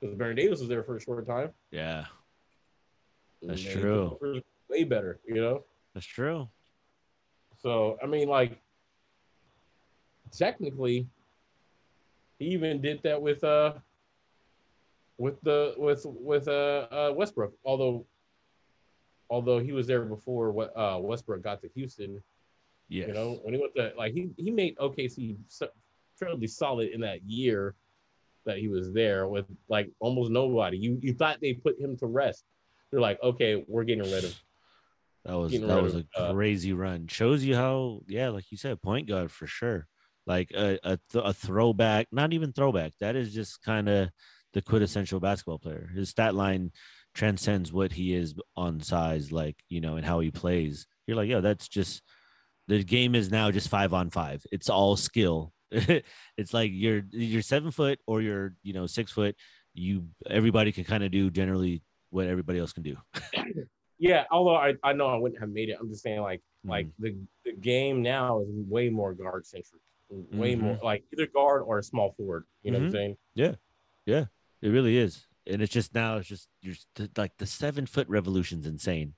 because 0.00 0.16
Baron 0.16 0.34
Davis 0.36 0.58
was 0.60 0.68
there 0.68 0.82
for 0.82 0.96
a 0.96 1.00
short 1.00 1.26
time. 1.26 1.52
yeah, 1.70 2.06
That's 3.42 3.62
true. 3.62 4.18
Way 4.68 4.84
better. 4.84 5.20
You 5.26 5.34
know. 5.36 5.64
that's 5.92 6.06
true. 6.06 6.48
So 7.64 7.96
I 8.02 8.06
mean, 8.06 8.28
like, 8.28 8.60
technically, 10.30 11.08
he 12.38 12.44
even 12.48 12.82
did 12.82 13.02
that 13.04 13.20
with 13.20 13.42
uh, 13.42 13.72
with 15.16 15.40
the 15.40 15.74
with 15.78 16.04
with 16.04 16.46
uh, 16.46 16.86
uh 16.90 17.12
Westbrook. 17.16 17.54
Although, 17.64 18.04
although 19.30 19.60
he 19.60 19.72
was 19.72 19.86
there 19.86 20.02
before 20.02 20.52
what 20.52 20.76
uh 20.76 20.98
Westbrook 21.00 21.42
got 21.42 21.62
to 21.62 21.70
Houston. 21.74 22.22
Yes. 22.90 23.08
You 23.08 23.14
know, 23.14 23.40
when 23.42 23.54
he 23.54 23.60
went 23.60 23.74
to 23.76 23.94
like 23.96 24.12
he 24.12 24.28
he 24.36 24.50
made 24.50 24.76
OKC 24.76 25.38
so- 25.48 25.70
fairly 26.16 26.46
solid 26.46 26.90
in 26.90 27.00
that 27.00 27.22
year 27.22 27.74
that 28.44 28.58
he 28.58 28.68
was 28.68 28.92
there 28.92 29.26
with 29.26 29.46
like 29.70 29.90
almost 30.00 30.30
nobody. 30.30 30.76
You 30.76 30.98
you 31.00 31.14
thought 31.14 31.38
they 31.40 31.54
put 31.54 31.80
him 31.80 31.96
to 31.96 32.06
rest. 32.06 32.44
they're 32.90 33.00
like, 33.00 33.18
okay, 33.22 33.64
we're 33.66 33.84
getting 33.84 34.04
rid 34.04 34.24
of. 34.24 34.38
That 35.24 35.38
was 35.38 35.52
that 35.52 35.82
was 35.82 35.94
of, 35.94 36.06
a 36.16 36.20
uh, 36.20 36.32
crazy 36.32 36.72
run. 36.72 37.06
Shows 37.06 37.44
you 37.44 37.56
how, 37.56 38.00
yeah, 38.06 38.28
like 38.28 38.50
you 38.50 38.58
said, 38.58 38.82
point 38.82 39.08
guard 39.08 39.30
for 39.30 39.46
sure. 39.46 39.86
Like 40.26 40.50
a 40.52 40.78
a, 40.84 40.98
th- 41.12 41.24
a 41.24 41.32
throwback, 41.32 42.08
not 42.12 42.32
even 42.32 42.52
throwback. 42.52 42.92
That 43.00 43.16
is 43.16 43.32
just 43.32 43.62
kind 43.62 43.88
of 43.88 44.10
the 44.52 44.62
quintessential 44.62 45.20
basketball 45.20 45.58
player. 45.58 45.90
His 45.94 46.10
stat 46.10 46.34
line 46.34 46.72
transcends 47.14 47.72
what 47.72 47.92
he 47.92 48.14
is 48.14 48.34
on 48.56 48.80
size, 48.80 49.32
like 49.32 49.56
you 49.68 49.80
know, 49.80 49.96
and 49.96 50.04
how 50.04 50.20
he 50.20 50.30
plays. 50.30 50.86
You're 51.06 51.16
like, 51.16 51.28
yo, 51.28 51.40
that's 51.40 51.68
just 51.68 52.02
the 52.68 52.82
game 52.82 53.14
is 53.14 53.30
now 53.30 53.50
just 53.50 53.68
five 53.68 53.94
on 53.94 54.10
five. 54.10 54.44
It's 54.52 54.68
all 54.68 54.96
skill. 54.96 55.52
it's 55.70 56.52
like 56.52 56.70
you're 56.72 57.02
you're 57.10 57.42
seven 57.42 57.70
foot 57.70 57.98
or 58.06 58.20
you're 58.20 58.54
you 58.62 58.74
know 58.74 58.86
six 58.86 59.10
foot. 59.10 59.36
You 59.72 60.08
everybody 60.28 60.70
can 60.70 60.84
kind 60.84 61.02
of 61.02 61.10
do 61.10 61.30
generally 61.30 61.82
what 62.10 62.26
everybody 62.26 62.58
else 62.58 62.72
can 62.72 62.82
do. 62.82 62.96
Yeah, 63.98 64.24
although 64.30 64.56
I, 64.56 64.74
I 64.82 64.92
know 64.92 65.06
I 65.06 65.16
wouldn't 65.16 65.40
have 65.40 65.50
made 65.50 65.68
it. 65.68 65.76
I'm 65.80 65.88
just 65.88 66.02
saying 66.02 66.20
like 66.20 66.42
like 66.64 66.86
Mm-hmm. 66.86 67.02
the, 67.04 67.16
the 67.44 67.52
game 67.52 68.02
now 68.02 68.40
is 68.40 68.48
way 68.50 68.88
more 68.88 69.12
guard 69.14 69.46
centric. 69.46 69.80
Way 70.32 70.54
Mhm. 70.56 70.60
more 70.60 70.78
like 70.82 71.04
either 71.12 71.26
guard 71.26 71.62
or 71.66 71.78
a 71.78 71.82
small 71.82 72.12
forward. 72.16 72.44
You 72.62 72.70
know 72.72 72.78
what 72.78 72.86
I'm 72.86 72.92
saying? 72.92 73.16
Yeah, 73.34 73.54
yeah, 74.06 74.24
It 74.62 74.68
really 74.68 74.96
is. 74.96 75.26
And 75.46 75.60
it's 75.60 75.72
just 75.72 75.94
now 75.94 76.16
it's 76.16 76.28
just 76.28 76.48
you're 76.62 76.74
st- 76.74 77.16
like 77.18 77.32
the 77.38 77.46
seven 77.46 77.84
foot 77.86 78.08
revolution's 78.08 78.66
insane. 78.66 79.14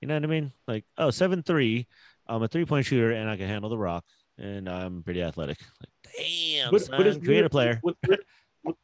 You 0.00 0.08
know 0.08 0.14
what 0.14 0.24
I 0.24 0.26
mean? 0.26 0.52
Like, 0.68 0.84
oh, 0.98 1.10
seven 1.10 1.42
three, 1.42 1.86
I'm 2.26 2.42
a 2.42 2.48
three 2.48 2.64
point 2.66 2.84
shooter 2.86 3.12
and 3.12 3.28
I 3.30 3.36
can 3.36 3.48
handle 3.48 3.70
the 3.70 3.78
rock 3.78 4.04
and 4.38 4.68
I'm 4.68 5.02
pretty 5.02 5.22
athletic. 5.22 5.58
Like, 5.80 6.14
damn, 6.18 6.70
But, 6.70 6.82
son, 6.82 6.96
but 6.98 7.06
it's 7.06 7.18
create 7.18 7.38
a 7.38 7.42
weird- 7.42 7.50
player. 7.50 7.78
What- 7.82 7.96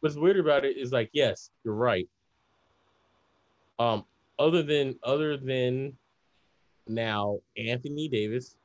what's 0.01 0.17
weird 0.17 0.39
about 0.39 0.65
it 0.65 0.77
is 0.77 0.93
like, 0.93 1.11
yes, 1.13 1.51
you're 1.65 1.75
right. 1.75 2.09
Um, 3.79 4.05
other 4.41 4.63
than 4.63 4.99
other 5.05 5.37
than 5.37 5.97
now 6.89 7.39
Anthony 7.57 8.09
Davis, 8.09 8.57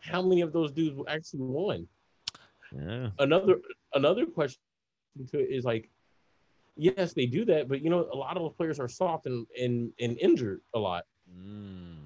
how 0.00 0.22
many 0.22 0.40
of 0.40 0.52
those 0.52 0.70
dudes 0.72 0.96
actually 1.08 1.40
won? 1.40 1.86
Yeah. 2.74 3.10
Another 3.18 3.56
another 3.94 4.24
question 4.26 4.60
to 5.30 5.38
it 5.40 5.50
is 5.50 5.64
like, 5.64 5.90
yes, 6.76 7.12
they 7.12 7.26
do 7.26 7.44
that, 7.46 7.68
but 7.68 7.82
you 7.82 7.90
know, 7.90 8.08
a 8.12 8.16
lot 8.16 8.36
of 8.36 8.42
those 8.44 8.54
players 8.54 8.80
are 8.80 8.88
soft 8.88 9.26
and 9.26 9.46
and, 9.60 9.92
and 10.00 10.18
injured 10.18 10.60
a 10.74 10.78
lot. 10.78 11.04
Mm. 11.30 11.98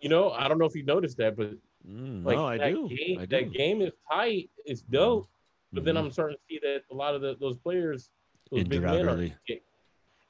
You 0.00 0.08
know, 0.08 0.30
I 0.32 0.48
don't 0.48 0.58
know 0.58 0.64
if 0.64 0.74
you 0.74 0.84
noticed 0.84 1.18
that, 1.18 1.36
but 1.36 1.52
Mm, 1.88 2.24
like 2.24 2.36
no, 2.38 2.46
I 2.46 2.58
that 2.58 2.72
do. 2.74 2.88
Game, 2.88 3.18
I 3.18 3.26
do. 3.26 3.36
That 3.36 3.52
game 3.52 3.82
is 3.82 3.92
tight. 4.10 4.50
It's 4.64 4.82
dope. 4.82 5.28
But 5.72 5.84
then 5.84 5.96
Mhm. 5.96 5.98
I'm 5.98 6.10
starting 6.12 6.36
to 6.36 6.42
see 6.48 6.60
that 6.62 6.82
a 6.92 6.94
lot 6.94 7.16
of 7.16 7.20
the, 7.22 7.34
those 7.40 7.56
players, 7.58 8.10
those 8.50 8.60
Injured 8.60 8.70
big 8.70 8.82
men, 8.82 9.08
are 9.08 9.14
early. 9.14 9.34
get 9.48 9.62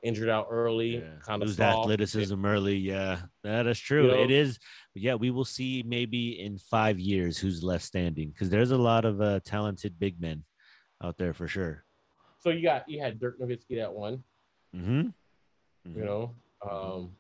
injured 0.03 0.29
out 0.29 0.49
early, 0.51 0.97
Yeah. 0.99 1.03
kind 1.25 1.43
of 1.43 1.49
lose 1.49 1.57
soft. 1.57 1.79
athleticism 1.85 2.45
early. 2.45 2.77
Yeah, 2.77 3.21
that 3.45 3.67
is 3.67 3.79
true. 3.79 4.09
know? 4.09 4.23
it 4.23 4.31
is. 4.31 4.59
Yeah, 4.95 5.15
we 5.15 5.31
will 5.31 5.45
see 5.45 5.83
maybe 5.87 6.41
in 6.41 6.59
five 6.59 6.99
years 6.99 7.39
who's 7.39 7.63
left 7.63 7.85
standing 7.85 8.31
because 8.31 8.51
there's 8.51 8.71
a 8.73 8.77
lot 8.79 9.05
of 9.05 9.21
uh, 9.21 9.41
talented 9.45 9.99
big 9.99 10.21
men 10.21 10.45
out 11.03 11.17
there 11.19 11.33
for 11.33 11.47
sure. 11.49 11.85
So 12.41 12.51
you 12.51 12.63
got 12.63 12.89
you 12.89 13.01
had 13.01 13.21
Dirk 13.21 13.39
Nowitzki 13.41 13.77
that 13.79 13.93
one, 13.93 14.23
Mm-hmm. 14.77 15.09
you 15.97 16.05
know. 16.05 16.35
Um, 16.69 17.13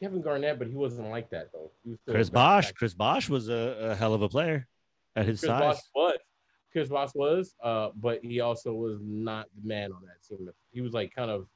Kevin 0.00 0.20
Garnett, 0.22 0.58
but 0.58 0.66
he 0.68 0.74
wasn't 0.74 1.08
like 1.10 1.30
that 1.30 1.50
though. 1.52 1.70
Chris 2.08 2.28
Bosh. 2.30 2.66
back- 2.66 2.74
Chris 2.74 2.94
Bosh 2.94 3.28
was 3.28 3.48
a, 3.48 3.90
a 3.92 3.94
hell 3.94 4.14
of 4.14 4.22
a 4.22 4.28
player 4.28 4.66
at 5.14 5.26
his 5.26 5.40
Chris 5.40 5.48
size. 5.48 5.60
Bosh 5.60 5.82
was. 5.94 6.16
Chris 6.72 6.88
Bosh 6.88 7.14
was, 7.14 7.54
uh, 7.62 7.90
but 7.96 8.24
he 8.24 8.40
also 8.40 8.72
was 8.72 8.98
not 9.02 9.46
the 9.60 9.68
man 9.68 9.92
on 9.92 10.02
that 10.06 10.22
team. 10.26 10.48
He 10.72 10.80
was 10.80 10.92
like 10.92 11.14
kind 11.14 11.30
of, 11.30 11.46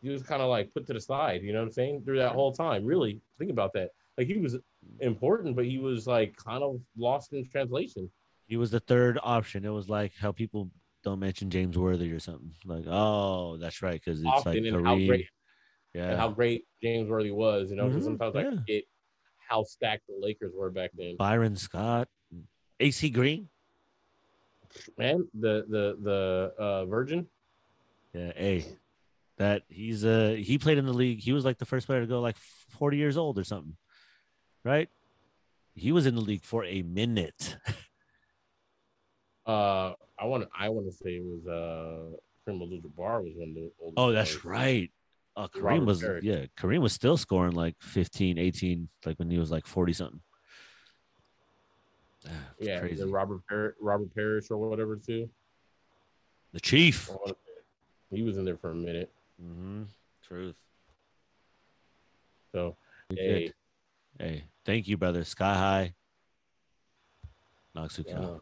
he 0.00 0.08
was 0.08 0.22
kind 0.22 0.40
of 0.40 0.48
like 0.48 0.72
put 0.72 0.86
to 0.86 0.92
the 0.92 1.00
side. 1.00 1.42
You 1.42 1.52
know 1.52 1.58
what 1.60 1.66
I'm 1.66 1.72
saying? 1.72 2.02
Through 2.04 2.18
that 2.18 2.32
whole 2.32 2.52
time, 2.52 2.84
really 2.84 3.20
think 3.38 3.50
about 3.50 3.72
that. 3.74 3.90
Like 4.16 4.26
he 4.28 4.38
was 4.38 4.56
important, 5.00 5.56
but 5.56 5.64
he 5.64 5.78
was 5.78 6.06
like 6.06 6.36
kind 6.36 6.62
of 6.62 6.80
lost 6.96 7.32
in 7.32 7.48
translation. 7.48 8.10
He 8.46 8.56
was 8.56 8.70
the 8.70 8.80
third 8.80 9.18
option. 9.22 9.64
It 9.64 9.70
was 9.70 9.88
like 9.88 10.12
how 10.18 10.32
people 10.32 10.70
don't 11.04 11.20
mention 11.20 11.50
James 11.50 11.76
Worthy 11.76 12.10
or 12.12 12.18
something. 12.18 12.52
Like, 12.64 12.84
oh, 12.88 13.56
that's 13.58 13.82
right, 13.82 14.00
because 14.02 14.20
it's 14.20 14.28
Often 14.28 14.64
like 14.64 14.84
how 14.84 14.96
great 14.96 15.26
yeah. 15.94 16.16
how 16.16 16.28
great 16.28 16.64
James 16.82 17.08
Worthy 17.08 17.30
was. 17.30 17.70
You 17.70 17.76
know, 17.76 17.88
Mhm, 17.88 18.02
sometimes 18.02 18.36
I 18.36 18.42
yeah. 18.42 18.50
forget 18.56 18.82
how 19.48 19.62
stacked 19.64 20.06
the 20.08 20.14
Lakers 20.20 20.52
were 20.54 20.70
back 20.70 20.90
then. 20.96 21.16
Byron 21.16 21.56
Scott, 21.56 22.08
AC 22.80 23.10
Green. 23.10 23.48
Man, 24.96 25.28
the 25.34 25.64
the 25.68 25.96
the 26.02 26.62
uh, 26.62 26.84
Virgin. 26.86 27.26
Yeah, 28.14 28.32
hey, 28.36 28.64
that 29.38 29.62
he's 29.68 30.04
uh 30.04 30.36
he 30.38 30.58
played 30.58 30.78
in 30.78 30.86
the 30.86 30.92
league. 30.92 31.20
He 31.20 31.32
was 31.32 31.44
like 31.44 31.58
the 31.58 31.66
first 31.66 31.86
player 31.86 32.00
to 32.00 32.06
go 32.06 32.20
like 32.20 32.36
40 32.78 32.96
years 32.96 33.16
old 33.16 33.38
or 33.38 33.44
something, 33.44 33.76
right? 34.64 34.88
He 35.74 35.92
was 35.92 36.06
in 36.06 36.14
the 36.14 36.20
league 36.20 36.44
for 36.44 36.64
a 36.64 36.82
minute. 36.82 37.56
Uh, 39.46 39.94
I 40.18 40.26
want 40.26 40.42
to 40.42 40.48
I 40.54 40.68
want 40.68 40.84
to 40.88 40.92
say 40.92 41.12
it 41.12 41.24
was 41.24 41.46
uh, 41.46 42.14
Kareem 42.46 42.62
Abdul-Jabbar 42.62 43.24
was 43.24 43.32
one 43.34 43.48
of 43.48 43.54
the 43.54 43.72
oldest. 43.80 43.94
Oh, 43.96 44.12
that's 44.12 44.36
players. 44.36 44.44
right. 44.44 44.90
Uh, 45.34 45.48
Kareem 45.48 45.62
Robert 45.62 45.86
was 45.86 46.04
yeah, 46.22 46.44
Kareem 46.58 46.80
was 46.80 46.92
still 46.92 47.16
scoring 47.16 47.54
like 47.54 47.74
15, 47.80 48.36
18, 48.36 48.88
like 49.06 49.18
when 49.18 49.30
he 49.30 49.38
was 49.38 49.50
like 49.50 49.66
40 49.66 49.94
something. 49.94 50.20
Ah, 52.28 52.32
Yeah, 52.58 52.80
crazy. 52.80 53.04
Robert 53.04 53.40
Par- 53.48 53.74
Robert 53.80 54.14
Parish 54.14 54.50
or 54.50 54.56
whatever 54.58 54.96
too. 54.96 55.28
The 56.52 56.60
Chief. 56.60 57.08
I 57.10 57.14
wanna 57.14 57.34
say. 57.34 58.16
He 58.16 58.22
was 58.22 58.36
in 58.38 58.44
there 58.44 58.56
for 58.56 58.70
a 58.70 58.74
minute. 58.74 59.10
Mm-hmm. 59.42 59.82
Truth. 60.26 60.56
So 62.54 62.76
hey, 63.10 63.52
Hey, 64.18 64.44
thank 64.64 64.88
you, 64.88 64.96
brother. 64.96 65.24
Sky 65.24 65.54
high. 65.54 65.94
Noxuka. 67.76 68.36
uh, 68.36 68.38